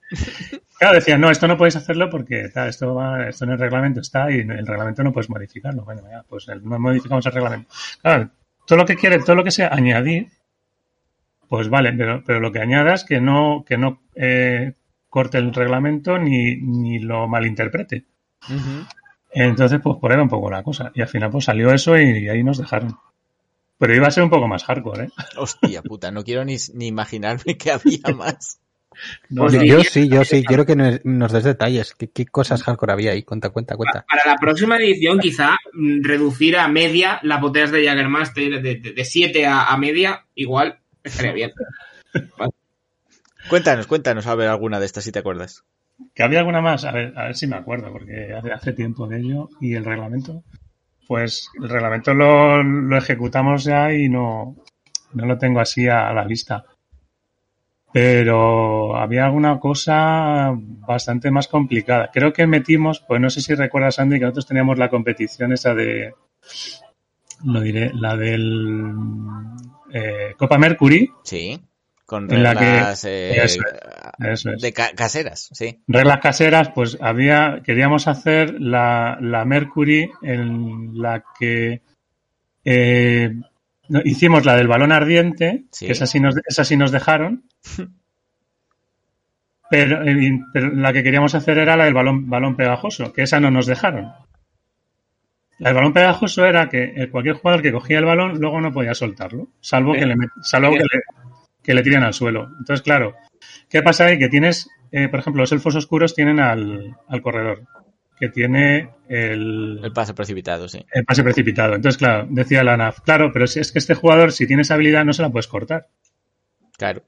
[0.78, 4.30] Claro, decían, no, esto no podéis hacerlo porque esto, va, esto en el reglamento está
[4.32, 5.84] y en el reglamento no puedes modificarlo.
[5.84, 7.70] Bueno, ya, pues el- no modificamos el reglamento.
[8.02, 8.30] Claro,
[8.68, 10.28] todo lo que quiere, todo lo que sea añadir,
[11.48, 14.74] pues vale, pero, pero lo que añadas que no, que no eh,
[15.10, 18.04] corte el reglamento ni, ni lo malinterprete.
[19.32, 20.92] Entonces, pues por ahí va un poco la cosa.
[20.94, 22.98] Y al final, pues salió eso y ahí nos dejaron.
[23.78, 25.10] Pero iba a ser un poco más hardcore, ¿eh?
[25.38, 28.60] Hostia puta, no quiero ni, ni imaginarme que había más.
[29.30, 29.64] No, Pues no.
[29.64, 31.94] Yo sí, yo sí, quiero que nos, des detalles.
[31.94, 33.24] ¿Qué, qué cosas hardcore había ahí?
[33.24, 34.06] Cuenta, cuenta, cuenta.
[34.08, 39.46] Para la próxima edición, quizá mm, reducir a media las botellas de Jaggermaster de 7
[39.46, 41.52] a, a media, igual estaría bien.
[43.50, 45.64] Cuéntanos, cuéntanos a ver alguna de estas si te acuerdas.
[46.14, 46.84] ¿Que había alguna más?
[46.84, 49.50] A ver, a ver si me acuerdo, porque hace, hace tiempo de ello.
[49.62, 50.44] ¿Y el reglamento?
[51.08, 54.58] Pues el reglamento lo, lo ejecutamos ya y no,
[55.14, 56.66] no lo tengo así a, a la vista.
[57.94, 62.10] Pero había alguna cosa bastante más complicada.
[62.14, 65.74] Creo que metimos, pues no sé si recuerdas, Andy, que nosotros teníamos la competición esa
[65.74, 66.14] de,
[67.46, 68.94] lo diré, la del
[69.94, 71.60] eh, Copa Mercury, Sí,
[72.06, 73.62] con En la que- reglas eh, eso
[74.20, 74.62] eso es.
[74.62, 75.80] de ca- caseras, sí.
[75.88, 81.82] reglas caseras, pues había, queríamos hacer la, la Mercury en la que
[82.66, 83.34] eh,
[83.90, 85.86] no, hicimos la del balón ardiente, Sí.
[85.86, 87.44] que esa sí nos, esa sí nos dejaron.
[89.70, 93.42] Pero, eh, pero la que queríamos hacer era la del balón, balón pegajoso, que esa
[93.42, 94.14] no nos dejaron.
[95.60, 98.72] La del balón pegajoso era que eh, cualquier jugador que cogía el balón luego no
[98.72, 101.02] podía soltarlo, salvo que le, salvo que le,
[101.62, 102.48] que le tiren al suelo.
[102.60, 103.16] Entonces, claro,
[103.70, 104.18] ¿qué pasa ahí?
[104.18, 107.64] Que tienes, eh, por ejemplo, los elfos oscuros tienen al, al corredor,
[108.20, 110.84] que tiene el, El pase precipitado, sí.
[110.92, 111.76] el pase precipitado.
[111.76, 114.74] Entonces, claro, decía la NAF, claro, pero si es que este jugador, si tiene esa
[114.74, 115.88] habilidad, no se la puedes cortar.
[116.78, 117.04] Claro.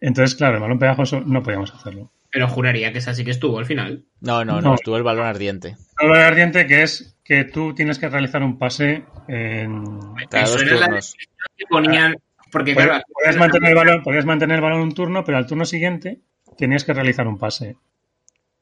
[0.00, 2.10] Entonces, claro, el balón pegajoso no podíamos hacerlo.
[2.30, 4.04] Pero juraría que esa sí que estuvo al final.
[4.20, 4.74] No, no, no, No.
[4.74, 5.76] estuvo el balón ardiente.
[6.00, 9.98] Lo de ardiente que es que tú tienes que realizar un pase en...
[10.30, 11.16] Cada dos turnos.
[11.56, 12.16] que ponían.
[12.52, 15.64] Porque, claro, podías mantener el balón, podías mantener el balón un turno, pero al turno
[15.64, 16.20] siguiente
[16.56, 17.76] tenías que realizar un pase.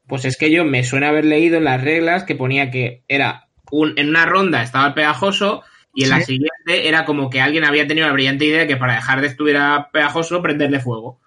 [0.09, 3.49] Pues es que yo me suena haber leído en las reglas que ponía que era
[3.71, 5.63] un, en una ronda estaba el pegajoso
[5.95, 8.77] y en la siguiente era como que alguien había tenido la brillante idea de que
[8.77, 11.21] para dejar de estuviera pegajoso prenderle fuego.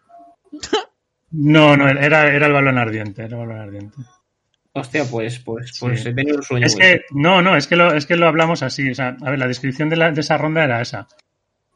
[1.32, 3.96] No, no, era, era el balón ardiente, era el balón ardiente.
[4.74, 6.10] Hostia, pues, pues, pues Sí.
[6.10, 6.66] he tenido un sueño.
[6.66, 8.90] Es que, no, no, es que lo, es que lo hablamos así.
[8.90, 11.08] O sea, a ver, la descripción de, la- de esa ronda era esa.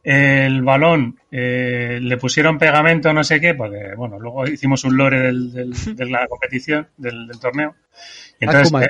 [0.04, 5.20] El balón eh, le pusieron pegamento, no sé qué, porque, bueno, luego hicimos un lore
[5.22, 7.76] del, del- de la competición, del, del torneo.
[8.40, 8.90] Y entonces, eh,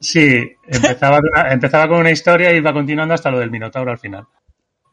[0.00, 3.90] sí, empezaba, de una- empezaba con una historia y iba continuando hasta lo del Minotauro
[3.90, 4.24] al final.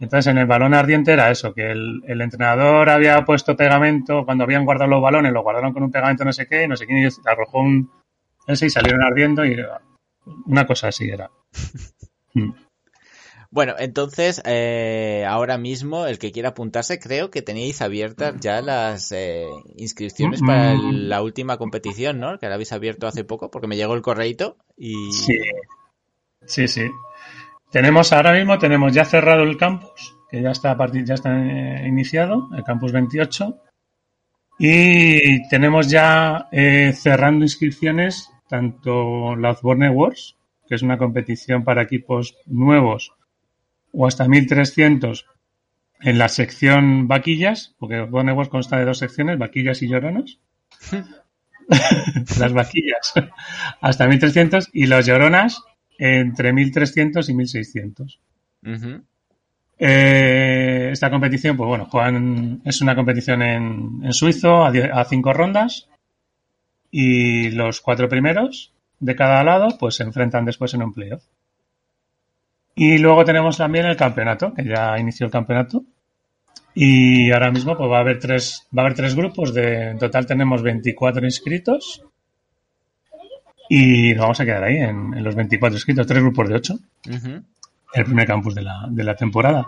[0.01, 4.43] Entonces, en el balón ardiente era eso, que el, el entrenador había puesto pegamento, cuando
[4.43, 6.97] habían guardado los balones, lo guardaron con un pegamento no sé qué, no sé quién,
[6.97, 7.89] y arrojó un,
[8.45, 9.57] ese y salieron ardiendo y
[10.47, 11.31] una cosa así era.
[13.49, 13.55] Mm.
[13.55, 19.11] Bueno, entonces, eh, ahora mismo, el que quiera apuntarse, creo que teníais abiertas ya las
[19.11, 19.45] eh,
[19.77, 20.45] inscripciones Mm.
[20.45, 22.37] para el- la última competición, ¿no?
[22.39, 25.11] Que la habéis abierto hace poco, porque me llegó el correíto y...
[25.13, 25.39] Sí,
[26.45, 26.89] sí, sí.
[27.71, 31.31] Tenemos ahora mismo, tenemos ya cerrado el campus, que ya está, a partir, ya está
[31.35, 33.57] eh, iniciado, el campus 28.
[34.57, 41.81] Y tenemos ya eh, cerrando inscripciones tanto la Osborne Wars, que es una competición para
[41.81, 43.11] equipos nuevos,
[43.95, 45.25] o hasta 1300
[46.01, 50.39] en la sección vaquillas, porque Osborne Wars consta de dos secciones, vaquillas y lloronas.
[52.39, 53.13] Las vaquillas
[53.81, 55.63] hasta 1300 y las lloronas
[55.97, 58.19] entre 1300 y 1600.
[58.63, 59.01] Ujú.
[59.79, 65.33] Eh, esta competición, pues bueno, juegan, es una competición en, en suizo a, a cinco
[65.33, 65.89] rondas
[66.91, 71.23] y los cuatro primeros de cada lado pues se enfrentan después en un playoff.
[72.75, 75.83] Y luego tenemos también el campeonato, que ya inició el campeonato.
[76.73, 79.97] Y ahora mismo pues va a haber tres, va a haber tres grupos, de, en
[79.97, 82.03] total tenemos 24 inscritos.
[83.69, 86.73] Y nos vamos a quedar ahí en, en los 24 inscritos, tres grupos de 8
[87.09, 87.43] Ujú.
[87.93, 89.67] el primer campus de la, de la temporada.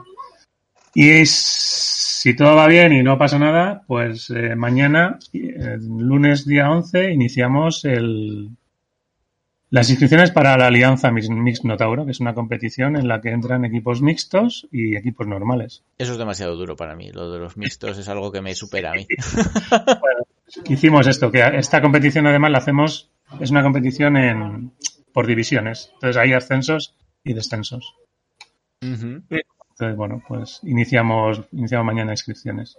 [0.93, 6.69] Y si todo va bien y no pasa nada, pues eh, mañana, eh, lunes día
[6.69, 8.49] 11, iniciamos el,
[9.69, 13.65] las inscripciones para la Alianza Mix Notauro, que es una competición en la que entran
[13.65, 15.83] equipos mixtos y equipos normales.
[15.97, 17.11] Eso es demasiado duro para mí.
[17.11, 19.05] Lo de los mixtos es algo que me supera a mí.
[20.69, 23.11] Hicimos esto, que esta competición además la hacemos,
[23.41, 24.71] es una competición en,
[25.11, 25.89] por divisiones.
[25.95, 27.95] Entonces hay ascensos y descensos.
[28.79, 32.77] Entonces, bueno, pues iniciamos, iniciamos mañana inscripciones.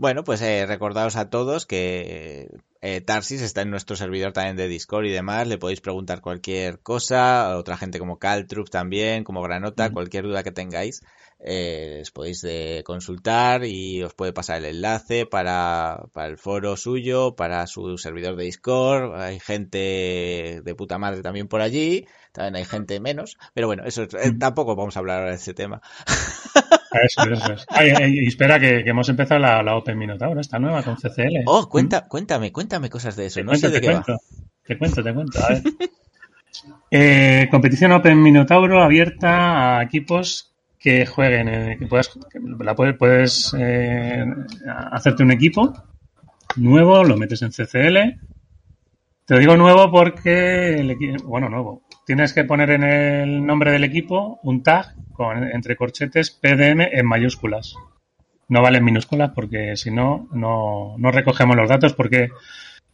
[0.00, 2.48] Bueno, pues eh, recordaos a todos que
[2.80, 5.46] eh, Tarsis está en nuestro servidor también de Discord y demás.
[5.46, 7.50] Le podéis preguntar cualquier cosa.
[7.52, 11.02] A otra gente como Caltrux también, como Granota, cualquier duda que tengáis.
[11.38, 16.78] Eh, les podéis de consultar y os puede pasar el enlace para, para el foro
[16.78, 19.20] suyo, para su servidor de Discord.
[19.20, 22.06] Hay gente de puta madre también por allí.
[22.32, 23.36] También hay gente menos.
[23.52, 25.82] Pero bueno, eso es- eh, tampoco vamos a hablar ahora de ese tema.
[26.92, 27.66] Eso, eso es.
[27.68, 30.96] Ay, ay, y espera, que, que hemos empezado la, la Open Minotauro, esta nueva con
[30.96, 31.42] CCL.
[31.46, 33.36] Oh, cuenta, cuéntame, cuéntame cosas de eso.
[33.40, 34.02] Te No cuento, sé de te qué va.
[34.02, 34.22] cuento,
[34.66, 35.44] te cuento, te cuento.
[35.44, 35.62] A ver.
[36.90, 42.96] Eh, competición Open Minotauro abierta a equipos que jueguen, eh, que puedas, que la puedes,
[42.96, 44.24] puedes, eh,
[44.90, 45.72] hacerte un equipo
[46.56, 48.18] nuevo, lo metes en CCL.
[49.30, 51.84] Te digo nuevo porque, el bueno, nuevo.
[52.04, 57.06] Tienes que poner en el nombre del equipo un tag con entre corchetes PDM en
[57.06, 57.76] mayúsculas.
[58.48, 62.30] No vale en minúsculas porque si no, no, recogemos los datos porque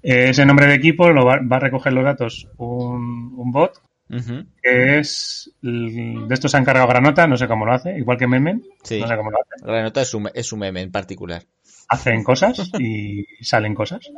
[0.02, 3.80] ese nombre de equipo lo va, va a recoger los datos un, un bot
[4.62, 8.26] que es de esto se ha encargado Granota, no sé cómo lo hace, igual que
[8.26, 9.00] Memen, Sí.
[9.00, 9.64] no sé cómo lo hace.
[9.66, 11.42] Granota es un, es un meme en particular.
[11.88, 14.10] Hacen cosas y salen cosas.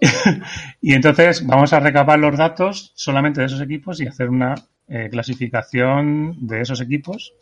[0.80, 4.54] y entonces vamos a recabar los datos solamente de esos equipos y hacer una
[4.88, 7.34] eh, clasificación de esos equipos.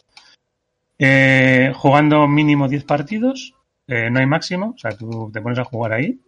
[0.98, 3.54] Eh, jugando mínimo 10 partidos,
[3.88, 6.20] eh, no hay máximo, o sea, tú te pones a jugar ahí.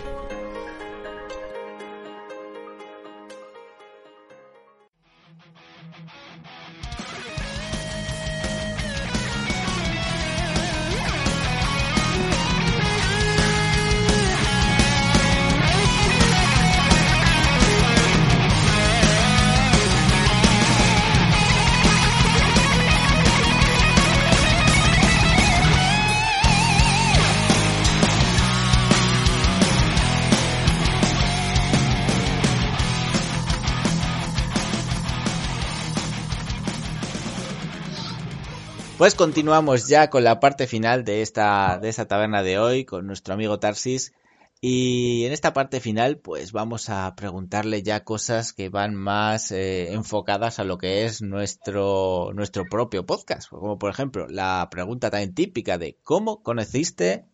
[39.00, 43.06] Pues continuamos ya con la parte final de esta, de esta taberna de hoy, con
[43.06, 44.12] nuestro amigo Tarsis.
[44.60, 49.94] Y en esta parte final, pues vamos a preguntarle ya cosas que van más eh,
[49.94, 53.48] enfocadas a lo que es nuestro, nuestro propio podcast.
[53.48, 57.24] Como por ejemplo, la pregunta tan típica de ¿cómo conociste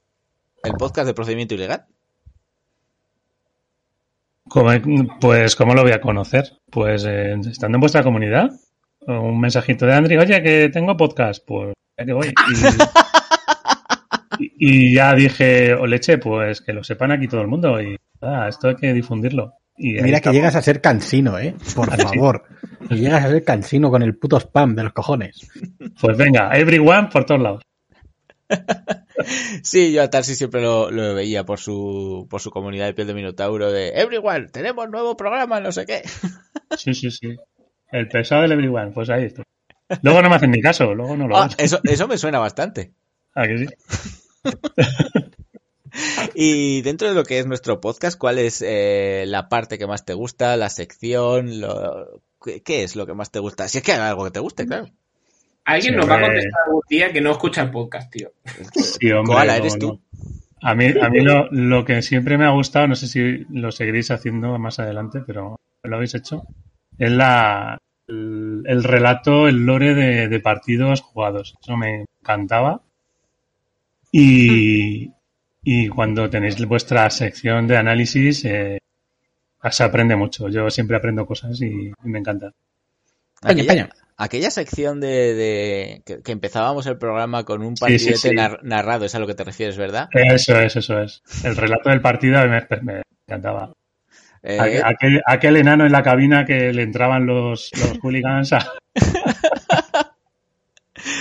[0.63, 1.87] el podcast de procedimiento ilegal?
[5.21, 6.61] Pues, ¿cómo lo voy a conocer?
[6.71, 8.53] Pues eh, estando en vuestra comunidad.
[9.07, 11.45] Un mensajito de Andri, oye, que tengo podcast.
[11.47, 12.29] Pues ya que voy.
[14.39, 17.81] Y, y- y ya dije, o leche, pues que lo sepan aquí todo el mundo.
[17.81, 19.55] Y ah, esto hay que difundirlo.
[19.79, 20.35] Y Mira que estamos.
[20.37, 21.55] llegas a ser cansino, ¿eh?
[21.75, 22.45] Por favor.
[22.89, 25.47] Que llegas a ser cansino con el puto spam de los cojones.
[26.01, 27.63] Pues venga, everyone por todos lados.
[29.63, 33.07] Sí, yo a Tarsis siempre lo, lo veía por su, por su comunidad de piel
[33.09, 36.03] de Minotauro de Everyone, tenemos nuevo programa, no sé qué.
[36.77, 37.35] Sí, sí, sí.
[37.91, 39.43] El pesado del everyone, pues ahí está.
[40.03, 42.93] Luego no me hacen ni caso, luego no lo Ah, eso, eso me suena bastante.
[43.35, 43.67] Ah, que sí.
[46.35, 50.05] Y dentro de lo que es nuestro podcast, ¿cuál es eh, la parte que más
[50.05, 50.57] te gusta?
[50.57, 51.61] ¿La sección?
[51.61, 52.21] Lo...
[52.45, 53.67] ¿Qué, qué es lo que más te gusta?
[53.69, 54.89] Si es que hay algo que te guste, claro.
[55.65, 58.31] Alguien Sí, nos va a contestar algún día que no escucha el podcast, tío.
[58.75, 59.79] Sí, hombre, Koala, ¿eres no.
[59.79, 60.01] tú?
[60.63, 63.73] A mí, a mí lo, lo que siempre me ha gustado, no sé si lo
[63.73, 66.43] seguiréis haciendo más adelante, pero lo habéis hecho,
[66.99, 67.79] es la,
[68.09, 71.55] el, el relato, el lore de, de partidos jugados.
[71.61, 72.81] Eso me encantaba.
[74.13, 75.11] Y,
[75.63, 78.79] y cuando tenéis vuestra sección de análisis, eh,
[79.71, 80.49] se aprende mucho.
[80.49, 82.53] Yo siempre aprendo cosas y, y me encanta.
[83.43, 83.91] Aquella, peña.
[84.17, 88.35] aquella sección de, de- que, que empezábamos el programa con un Sí, partidete sí, sí.
[88.35, 90.09] nar- narrado, es a lo que te refieres, ¿verdad?
[90.13, 91.23] Eso es, eso es.
[91.45, 93.73] El relato del partido me, me encantaba.
[94.49, 98.65] Eh, Aquel, aquel- enano en la cabina que le entraban los, los hooligans a,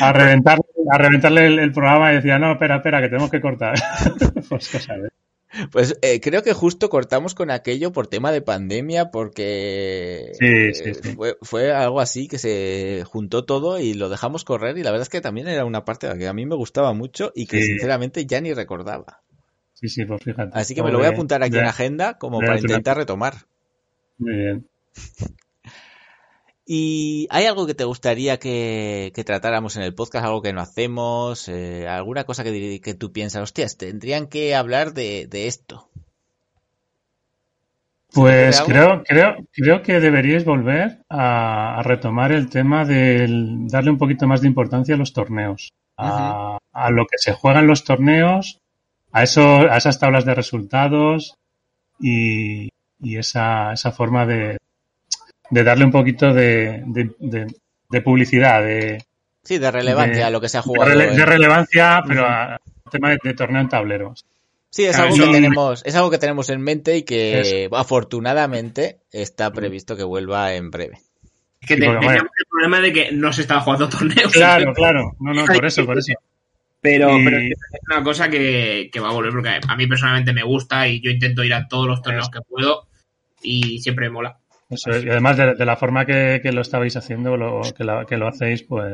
[0.01, 0.59] a, reventar,
[0.91, 3.75] a reventarle el, el programa y decía, no, espera, espera, que tenemos que cortar.
[4.49, 4.69] pues
[5.71, 10.89] Pues eh, creo que justo cortamos con aquello por tema de pandemia, porque Sí, sí,
[10.89, 11.15] eh, sí.
[11.15, 15.03] Fue, fue algo así que se juntó todo y lo dejamos correr y la verdad
[15.03, 18.25] es que también era una parte que a mí me gustaba mucho y que sinceramente
[18.25, 19.23] ya ni recordaba.
[19.85, 20.57] Sí, sí, pues fíjate.
[20.57, 23.35] Así que me lo voy a apuntar aquí en agenda como para intentar retomar.
[24.17, 24.67] Muy bien.
[26.67, 30.25] ¿Y hay algo que te gustaría que, que tratáramos en el podcast?
[30.25, 31.47] ¿Algo que no hacemos?
[31.47, 33.43] Eh, ¿Alguna cosa que, que tú piensas?
[33.43, 35.91] Hostias, tendrían que hablar de, de esto.
[38.11, 42.85] Pues ¿Se te ocurre creo, creo, creo que deberíais volver a, a retomar el tema
[42.85, 47.33] del darle un poquito más de importancia a los torneos, a, a lo que se
[47.33, 48.61] juega en los torneos,
[49.17, 51.35] a eso, a esas tablas de resultados
[51.99, 52.69] y,
[53.01, 54.57] y esa, esa forma de,
[55.49, 57.55] de darle un poquito de, de, de-
[57.89, 59.03] de publicidad, de,
[59.43, 60.91] Sí, de relevancia De- a lo que se ha de, jugado.
[60.91, 62.59] rele- de relevancia, pero a- al
[62.91, 64.25] tema de, de torneo en tableros.
[64.71, 69.51] Sí, es algo que tenemos, es algo que tenemos en mente y que afortunadamente está
[69.53, 70.95] previsto que vuelva en breve.
[71.61, 72.21] Es que Sí, teníamos bueno.
[72.23, 74.33] el problema de que no se estaba jugando torneos.
[74.33, 75.15] Claro, claro.
[75.21, 76.11] No, no, por eso, por eso.
[76.91, 80.87] Pero, es una cosa que, que va a volver porque a mí personalmente me gusta
[80.87, 82.87] y yo intento ir a todos los torneos que puedo
[83.41, 84.39] y siempre me mola.
[84.69, 85.03] Eso es.
[85.05, 88.17] Y además de, de la forma que, que lo estabais haciendo, lo, que, la- que
[88.17, 88.93] lo hacéis, pues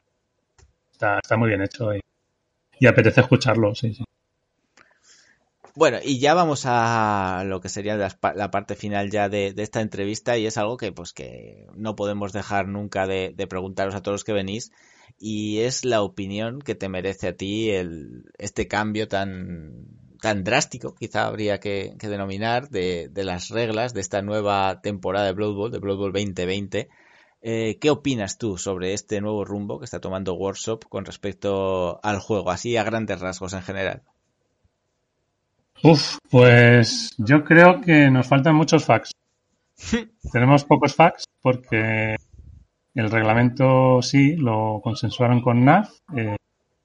[0.91, 2.01] está, está muy bien hecho y,
[2.79, 4.03] y apetece escucharlo, sí, sí.
[5.73, 9.79] Bueno, y ya vamos a lo que sería la parte final ya de, de esta
[9.81, 14.01] entrevista y es algo que pues que no podemos dejar nunca de, de preguntaros a
[14.01, 14.71] todos los que venís
[15.19, 19.87] y es la opinión que te merece a ti el, este cambio tan,
[20.21, 25.25] tan drástico, quizá habría que, que denominar, de, de las reglas de esta nueva temporada
[25.25, 26.89] de Blood Bowl, de Blood Bowl 2020.
[27.43, 32.19] Eh, ¿Qué opinas tú sobre este nuevo rumbo que está tomando Workshop con respecto al
[32.19, 34.03] juego, así a grandes rasgos en general?
[35.83, 39.11] Uf, pues yo creo que nos faltan muchos facts.
[40.31, 42.15] Tenemos pocos facts porque
[42.95, 46.35] el reglamento sí lo consensuaron con NAF, eh,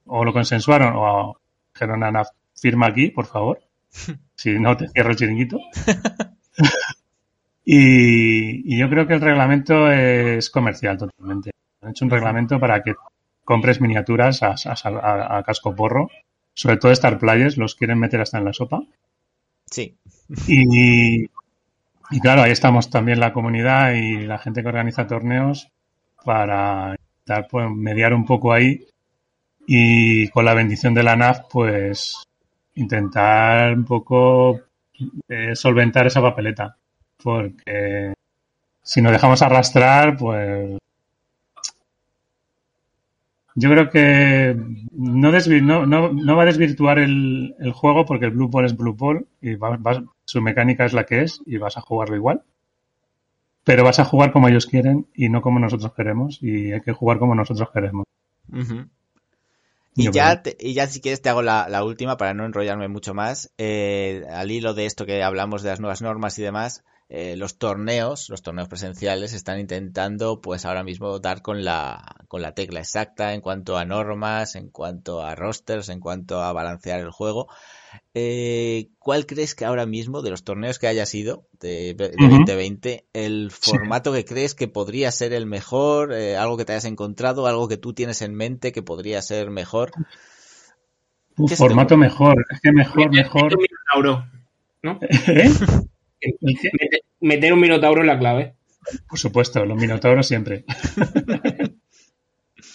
[0.07, 1.39] o lo consensuaron, o
[1.75, 3.61] dijeron a NAF, firma aquí, por favor.
[4.37, 5.59] Si no, te cierro el chiringuito.
[7.65, 11.51] y, y yo creo que el reglamento es comercial totalmente.
[11.83, 12.95] Han hecho un reglamento para que
[13.45, 16.09] compres miniaturas a, a- a- a casco porro.
[16.55, 18.81] Sobre todo Star Players los quieren meter hasta en la sopa.
[19.71, 19.97] Sí,
[20.49, 21.25] Y,
[22.11, 25.71] y claro, ahí estamos también la comunidad y la gente que organiza torneos
[26.27, 26.97] para
[27.51, 28.85] pues, mediar un poco ahí
[29.67, 32.25] y con la bendición de la NAF, pues
[32.75, 34.61] intentar un poco
[35.29, 36.77] eh, solventar esa papeleta.
[37.23, 38.13] Porque
[38.83, 40.79] si nos dejamos arrastrar, pues
[43.55, 44.55] yo creo que
[44.93, 48.77] no, no, no, no va a desvirtuar el, el juego porque el Blue Ball es
[48.77, 49.57] Blue Ball y
[50.25, 52.43] su mecánica es la que es y vas a jugarlo igual.
[53.67, 56.93] Pero vas a jugar como ellos quieren y no como nosotros queremos y hay que
[56.95, 58.05] jugar como nosotros queremos.
[59.95, 62.89] Y ya, te- y ya si quieres te hago la, la última para no enrollarme
[62.89, 63.51] mucho más.
[63.57, 67.57] Eh, al hilo de esto que hablamos de las nuevas normas y demás, eh, los
[67.59, 72.81] torneos, los torneos presenciales están intentando pues ahora mismo dar con la, con la tecla
[72.81, 77.49] exacta en cuanto a normas, en cuanto a rosters, en cuanto a balancear el juego.
[78.15, 82.39] Eh, ¿Cuál crees que ahora mismo de los torneos que haya sido de, de Ujú.
[82.39, 86.87] 2020, el formato que crees que podría ser el mejor, eh, algo que te hayas
[86.87, 89.93] encontrado, algo que tú tienes en mente que podría ser mejor?
[91.37, 93.43] Uf, ¿Qué se te formato mejor, es que mejor, mejor.
[93.45, 93.67] Meter un
[94.03, 94.31] minotauro,
[94.83, 94.99] ¿no?
[95.29, 95.51] ¿Eh?
[96.41, 96.73] Meter,
[97.21, 98.55] meter un minotauro es la clave.
[99.09, 100.65] Por supuesto, los minotauros siempre.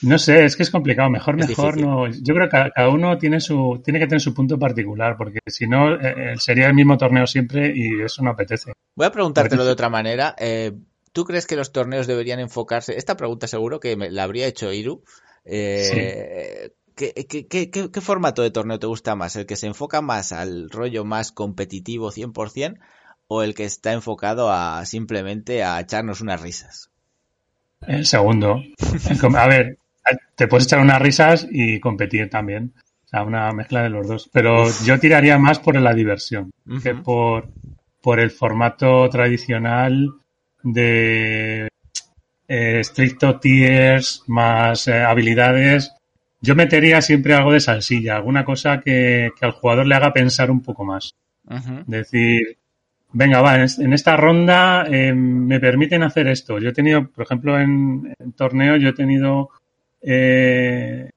[0.01, 1.09] No sé, es que es complicado.
[1.09, 1.89] Mejor, Es mejor difícil.
[1.89, 2.07] no.
[2.07, 5.67] Yo creo que cada, uno tiene su, tiene que tener su punto particular, porque si
[5.67, 8.73] no, eh, eh, sería el mismo torneo siempre y eso no apetece.
[8.95, 10.35] Voy a preguntártelo de otra manera.
[10.39, 10.73] Eh,
[11.13, 12.97] ¿Tú crees que los torneos deberían enfocarse?
[12.97, 15.03] Esta pregunta seguro que me la habría hecho Iru.
[15.43, 19.35] Eh, ¿qué, qué, qué, qué, qué formato de torneo te gusta más?
[19.35, 22.79] ¿El que se enfoca más al rollo más competitivo 100%
[23.27, 26.91] o el que está enfocado a simplemente a echarnos unas risas?
[27.81, 28.61] El segundo.
[29.37, 29.77] A ver,
[30.35, 32.73] te puedes echar unas risas y competir también.
[33.05, 34.29] O sea, una mezcla de los dos.
[34.31, 36.51] Pero yo tiraría más por la diversión
[36.81, 37.49] que por,
[38.01, 40.13] por el formato tradicional
[40.63, 41.67] de
[42.47, 45.93] eh, estricto tiers más eh, habilidades.
[46.41, 50.49] Yo metería siempre algo de salsilla, alguna cosa que, que al jugador le haga pensar
[50.49, 51.13] un poco más.
[51.85, 52.57] Decir,
[53.11, 56.59] venga, va, en esta ronda eh, me permiten hacer esto.
[56.59, 59.49] Yo he tenido, por ejemplo, en, en torneo, yo he tenido
[60.01, 61.09] eh,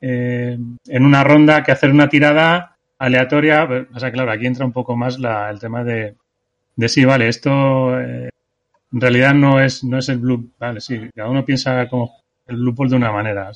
[0.00, 3.68] eh, en una ronda que hacer una tirada aleatoria.
[3.94, 6.14] O sea, claro, aquí entra un poco más la- el tema de,
[6.76, 8.30] de sí, vale, esto eh,
[8.92, 12.12] en realidad no es, no es el blue, vale, sí, cada uno piensa como
[12.46, 13.50] el blue ball de una manera,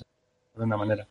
[0.56, 1.06] de una manera.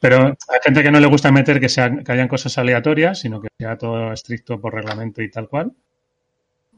[0.00, 3.40] Pero hay gente que no le gusta meter que, sean, que hayan cosas aleatorias, sino
[3.40, 5.72] que sea todo estricto por reglamento y tal cual.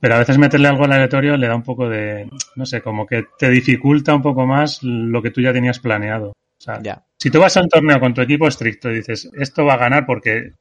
[0.01, 3.27] Pero a veces meterle algo aleatorio le da un poco de, no sé, como que
[3.39, 6.29] te dificulta un poco más lo que tú ya tenías planeado.
[6.31, 6.81] O sea,
[7.19, 9.79] si tú vas a un torneo con tu equipo estricto y dices, esto va a
[9.79, 10.53] ganar porque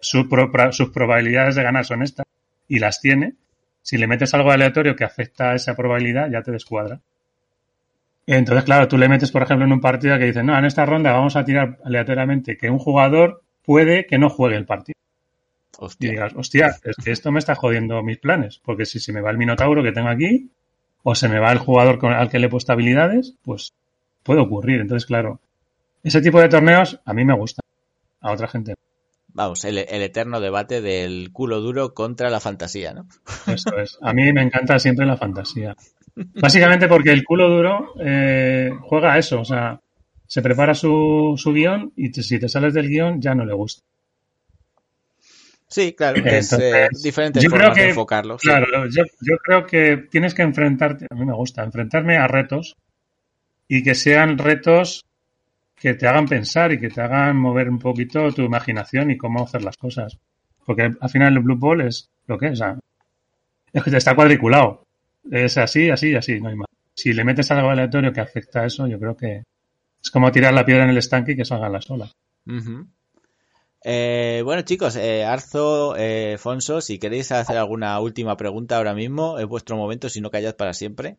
[0.00, 2.26] su pro- pra- sus probabilidades de ganar son estas,
[2.68, 3.34] y las tiene,
[3.82, 7.00] si le metes algo aleatorio que afecta a esa probabilidad, ya te descuadra.
[8.26, 10.84] Entonces, claro, tú le metes, por ejemplo, en un partido que dices, no, en esta
[10.84, 14.95] ronda vamos a tirar aleatoriamente que un jugador puede que no juegue el partido.
[16.06, 19.20] Y digas, hostia, es que esto me está jodiendo mis planes, porque si se me
[19.20, 20.50] va el Minotauro que tengo aquí,
[21.02, 23.74] o se me va el jugador con- al que le he puesto habilidades, pues
[24.22, 24.80] puede ocurrir.
[24.80, 25.40] Entonces, claro,
[26.02, 27.60] ese tipo de torneos a mí me gusta,
[28.20, 28.74] a otra gente.
[29.34, 33.06] Vamos, el, el eterno debate del culo duro contra la fantasía, ¿no?
[33.46, 33.98] Eso es.
[34.00, 35.76] A mí me encanta siempre la fantasía.
[36.40, 39.78] Básicamente porque el culo duro eh, juega a eso, o sea,
[40.26, 43.52] se prepara su, su guion y te- si te sales del guion ya no le
[43.52, 43.82] gusta.
[45.68, 48.00] Sí, claro, que es eh, Entonces, diferentes yo creo de que, sí.
[48.38, 52.76] Claro, yo, yo creo que tienes que enfrentarte, a mí me gusta, enfrentarme a retos
[53.68, 55.04] y que sean retos
[55.74, 59.42] que te hagan pensar y que te hagan mover un poquito tu imaginación y cómo
[59.42, 60.16] hacer las cosas.
[60.64, 62.78] Porque al final el Blue Ball es lo que es, o sea,
[63.72, 64.84] es que está cuadriculado.
[65.30, 66.66] Es así, así, así, no hay más.
[66.94, 69.42] Si le metes algo aleatorio que afecta a eso, yo creo que
[70.02, 72.10] es como tirar la piedra en el estanque y que salga la sola.
[72.46, 72.86] Ujú.
[73.84, 79.38] Eh, bueno, chicos, eh, Arzo, eh, Fonso, si queréis hacer alguna última pregunta ahora mismo,
[79.38, 81.18] es vuestro momento, si no callad para siempre.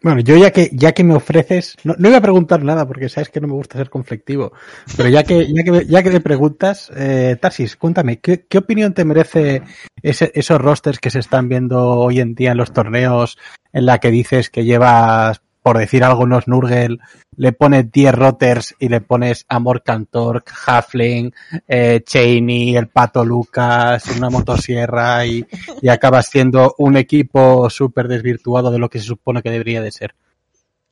[0.00, 3.08] Bueno, yo ya que, ya que me ofreces, no, no iba a preguntar nada porque
[3.08, 4.52] sabes que no me gusta ser conflictivo,
[4.96, 8.94] pero ya que, ya que, ya que me preguntas, eh, Tarsis, cuéntame, ¿qué, qué opinión
[8.94, 9.62] te merece
[10.00, 13.38] esos rosters que se están viendo hoy en día en los torneos
[13.72, 16.98] en la que dices que llevas, por decir algo, unos Nurgle,
[17.36, 21.32] le pones 10 roters y le pones Amor Cantor, Halfling,
[21.66, 25.46] eh, Cheney, el Pato Lucas, una motosierra y,
[25.82, 29.92] y acabas siendo un equipo súper desvirtuado de lo que se supone que debería de
[29.92, 30.14] ser.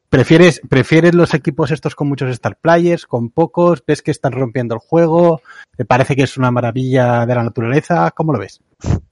[0.09, 3.83] ¿Prefieres, ¿Prefieres los equipos estos con muchos star players, con pocos?
[3.85, 5.43] ¿Ves que están rompiendo el juego?
[5.77, 8.11] ¿Te parece que es una maravilla de la naturaleza?
[8.13, 8.61] ¿Cómo lo ves?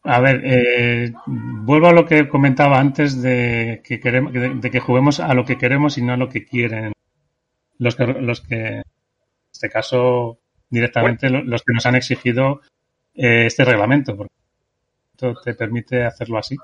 [0.03, 4.81] A ver, eh, vuelvo a lo que comentaba antes de que queremos, de, de que
[4.81, 6.93] juguemos a lo que queremos y no a lo que quieren
[7.79, 8.83] los que, los que en
[9.53, 10.39] este caso
[10.69, 12.61] directamente lo- los que nos han exigido
[13.15, 14.35] eh, este reglamento, porque
[15.15, 16.57] esto te permite hacerlo así.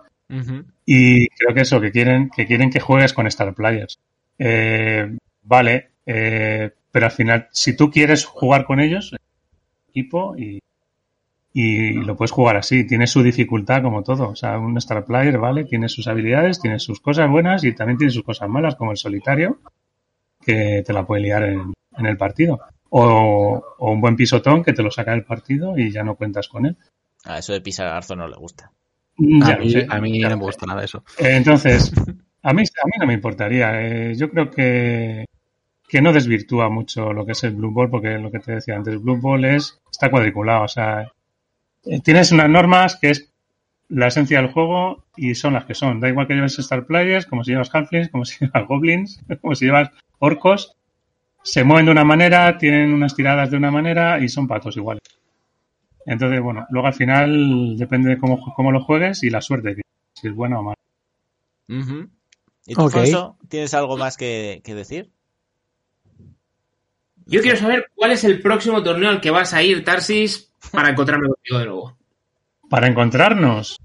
[0.85, 3.99] Y creo que eso, que quieren que quieren que juegues con Star Players.
[4.39, 9.15] Eh, vale, pero al final, si tú quieres jugar con ellos,
[9.89, 10.61] equipo y,
[11.53, 12.87] y lo puedes jugar así.
[12.87, 14.29] Tiene su dificultad como todo.
[14.29, 15.65] O sea, un Star Player, ¿vale?
[15.65, 18.97] Tiene sus habilidades, tiene sus cosas buenas y también tiene sus cosas malas, como el
[18.97, 19.59] solitario,
[20.41, 22.61] que te la puede liar en, en el partido.
[22.91, 26.49] O, o un buen pisotón que te lo saca del partido y ya no cuentas
[26.49, 26.77] con él.
[27.25, 28.73] A eso de pisar a Arzo no le gusta.
[29.19, 29.87] Ya a, mí, sé.
[29.89, 31.05] a mí no me gusta nada eso.
[31.19, 31.93] Eh, Entonces,
[32.43, 33.81] a mí, a mí no me importaría.
[33.83, 35.27] Eh, yo creo que,
[35.87, 38.77] que no desvirtúa mucho lo que es el Blue Ball, porque lo que te decía
[38.77, 40.65] antes, el Blue Ball es, está cuadriculado.
[40.65, 41.13] O sea,
[42.03, 43.31] tienes unas normas que es
[43.89, 46.01] la esencia del juego y son las que son.
[46.01, 49.55] Da igual que lleves Star Players, como si llevas Halflings, como si llevas Goblins, como
[49.55, 50.77] si llevas Orcos.
[51.43, 55.03] Se mueven de una manera, tienen unas tiradas de una manera y son patos iguales.
[56.07, 59.83] Entonces, bueno, luego al final depende de cómo, cómo lo juegues y la suerte, que
[60.15, 60.77] si es buena o mala.
[62.67, 62.93] ¿Y tú, Ok.
[62.93, 65.11] Fonso, tienes algo más que, que decir?
[67.31, 70.91] Yo quiero saber cuál es el próximo torneo al que vas a ir, Tarsis, para
[70.91, 71.97] encontrarme contigo de nuevo.
[72.69, 73.77] Para encontrarnos,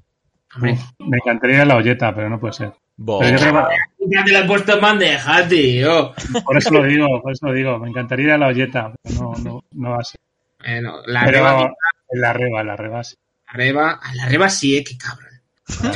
[0.56, 2.74] Hombre, uf, me encantaría la olleta, pero no puede ser.
[2.98, 3.76] Bo- Pero yo creo que-
[4.08, 6.14] Ya te lo he puesto en bandeja, tío.
[6.46, 7.78] Por eso lo digo, por eso lo digo.
[7.80, 10.20] Me encantaría la olleta, pero no, no, no va a ser.
[10.60, 11.62] Bueno, la Pero reba,
[12.10, 13.16] en la reba, en la reba sí.
[13.48, 15.30] la reba, a la reba sí, eh, qué cabrón.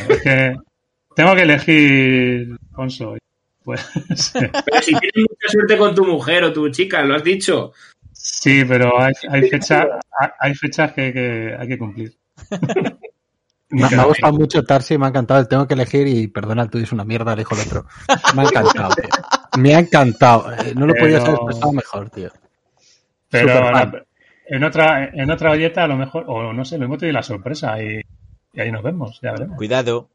[0.09, 0.55] Es que
[1.15, 3.15] tengo que elegir Alfonso.
[3.69, 7.71] Pues Pero si tienes mucha suerte con tu mujer o tu chica, lo has dicho.
[8.13, 9.85] sí, pero hay, hay fechas,
[10.39, 12.13] hay fechas que, que hay que cumplir.
[13.69, 15.39] Me, me ha gustado mucho Tarsi, me ha encantado.
[15.39, 17.85] el Tengo que elegir y perdona, el tuyo es una mierda, el hijo del otro.
[18.35, 19.09] Me ha encantado, tío.
[19.61, 20.51] Me ha encantado.
[20.53, 22.29] Eh, No lo Pero- podía haber expresado mejor, tío.
[23.29, 24.03] Pero la-
[24.47, 27.21] en otra en otra olleta a lo mejor, o no sé, lo hemos tenido la
[27.23, 28.01] sorpresa y,
[28.53, 29.57] y ahí nos vemos, ya veremos.
[29.57, 30.09] Cuidado.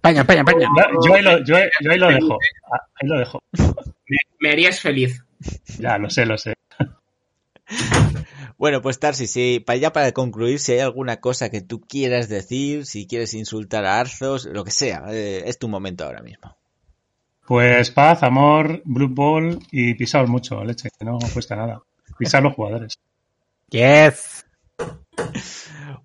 [0.00, 0.68] Paña, paña, paña.
[0.76, 2.38] Yo, yo ahí lo, yo, yo ahí lo dejo.
[2.72, 3.42] Ah, Ahí lo dejo.
[4.40, 5.24] Me harías feliz.
[5.78, 6.54] Ya, lo sé, lo sé.
[8.58, 12.28] Bueno, pues Tarsi, si para ya para concluir, si hay alguna cosa que tú quieras
[12.28, 16.56] decir, si quieres insultar a Arzos, lo que sea, eh, es tu momento ahora mismo.
[17.46, 21.80] Pues paz, amor, Blue Ball y pisaos mucho, leche, que no cuesta nada.
[22.18, 22.98] Pisar los jugadores.
[23.70, 24.44] Yes.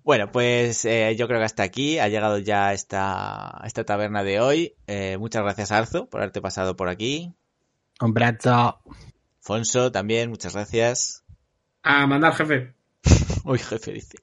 [0.04, 4.38] Bueno, pues eh, yo creo que hasta aquí ha llegado ya esta, esta taberna de
[4.38, 4.74] hoy.
[4.86, 7.32] Eh, muchas gracias, Arzo, por haberte pasado por aquí.
[8.02, 8.80] Un brazo.
[9.40, 11.24] Fonso, también, muchas gracias.
[11.82, 12.74] A mandar, jefe.
[13.44, 14.18] Uy, jefe, dice.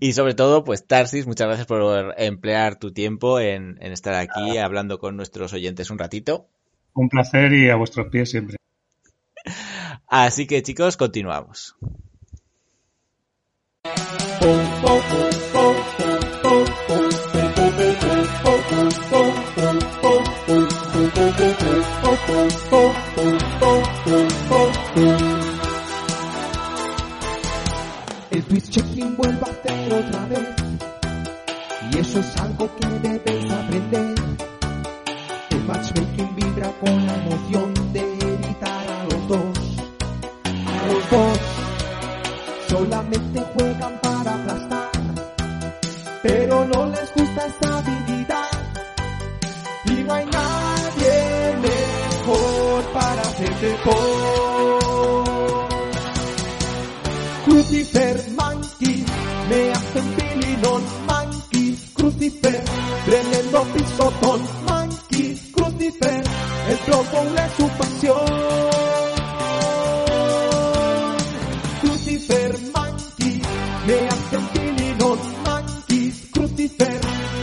[0.00, 4.56] Y sobre todo, pues Tarsis, muchas gracias por emplear tu tiempo en, en estar aquí
[4.56, 6.48] hablando con nuestros oyentes un ratito.
[6.94, 8.56] Un placer y a vuestros pies siempre.
[10.06, 11.76] Así que chicos, continuamos.
[28.30, 30.48] El twist checking vuelve a hacer otra vez.
[31.90, 34.14] Y eso es algo que debes aprender.
[35.50, 39.58] El matchmaking vibra con la emoción de evitar a los dos.
[40.44, 41.38] A los dos
[42.68, 44.05] solamente juegan.
[46.26, 48.50] Pero no les gusta esta habilidad.
[49.84, 55.24] Y no hay nadie mejor para hacerte por.
[57.44, 59.06] Crucifer Monkey,
[59.48, 62.64] me hacen pililón Monkey, Crucifer,
[63.04, 66.24] tremendo pisotón Monkey, Crucifer,
[66.70, 68.85] el Bowl es su pasión.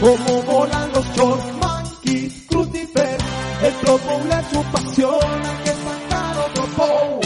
[0.04, 3.18] Como volan los shorts Monkey, Crucifer,
[3.62, 5.14] el Bowl es su pasión,
[5.46, 7.20] hay que sacar otro bowl.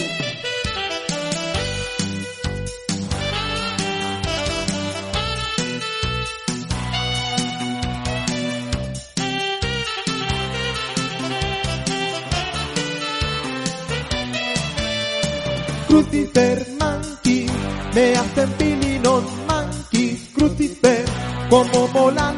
[15.89, 17.47] Crucifer Monkey,
[17.93, 21.05] me hacen pililón Monkey, Crucifer,
[21.51, 22.38] como molan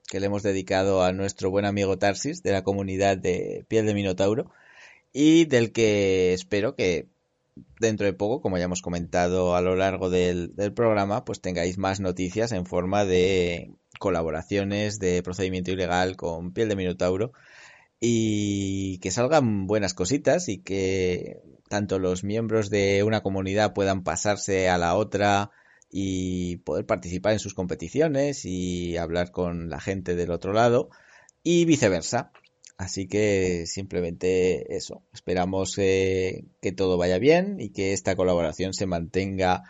[0.11, 3.93] que le hemos dedicado a nuestro buen amigo Tarsis de la comunidad de Piel de
[3.93, 4.51] Minotauro
[5.13, 7.07] y del que espero que
[7.79, 11.77] dentro de poco, como ya hemos comentado a lo largo del, del programa, pues tengáis
[11.77, 17.31] más noticias en forma de colaboraciones de procedimiento ilegal con Piel de Minotauro
[18.01, 21.37] y que salgan buenas cositas y que
[21.69, 25.51] tanto los miembros de una comunidad puedan pasarse a la otra
[25.91, 30.89] y poder participar en sus competiciones y hablar con la gente del otro lado
[31.43, 32.31] y viceversa.
[32.77, 35.03] Así que simplemente eso.
[35.13, 39.63] Esperamos eh, que todo vaya bien y que esta colaboración se mantenga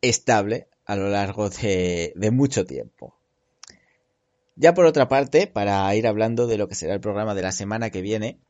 [0.00, 3.14] estable a lo largo de, mucho tiempo.
[4.56, 7.52] Ya por otra parte, para ir hablando de lo que será el programa de la
[7.52, 8.40] semana que viene,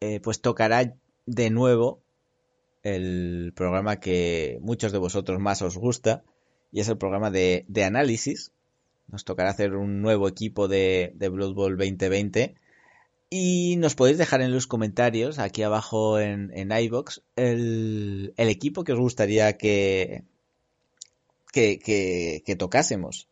[0.00, 0.94] eh, pues tocará
[1.24, 2.02] de nuevo
[2.82, 6.24] el programa que muchos de vosotros más os gusta,
[6.72, 8.50] y es el programa de, análisis.
[9.08, 12.54] Nos tocará hacer un nuevo equipo de, de Blood Bowl 2020.
[13.30, 18.84] Y nos podéis dejar en los comentarios, aquí abajo en, en iVoox, el, el equipo
[18.84, 20.24] que os gustaría que,
[21.52, 23.28] que, que, que tocásemos.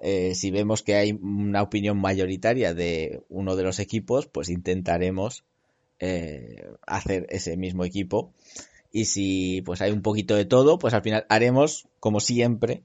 [0.00, 5.44] Eh, si vemos que hay una opinión mayoritaria de uno de los equipos, pues intentaremos
[5.98, 8.32] eh, hacer ese mismo equipo.
[8.90, 12.84] Y si pues hay un poquito de todo, pues al final haremos, como siempre,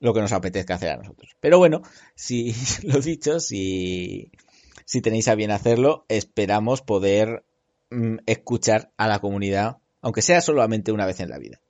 [0.00, 1.36] lo que nos apetezca hacer a nosotros.
[1.40, 1.82] Pero bueno,
[2.14, 4.30] si lo dicho, si,
[4.84, 7.44] si tenéis a bien hacerlo, esperamos poder
[7.90, 11.60] mm, escuchar a la comunidad, aunque sea solamente una vez en la vida.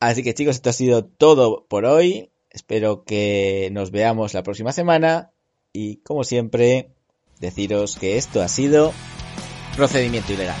[0.00, 2.30] Así que chicos, esto ha sido todo por hoy.
[2.50, 5.32] Espero que nos veamos la próxima semana
[5.72, 6.90] y como siempre,
[7.40, 8.92] deciros que esto ha sido
[9.76, 10.56] procedimiento ilegal.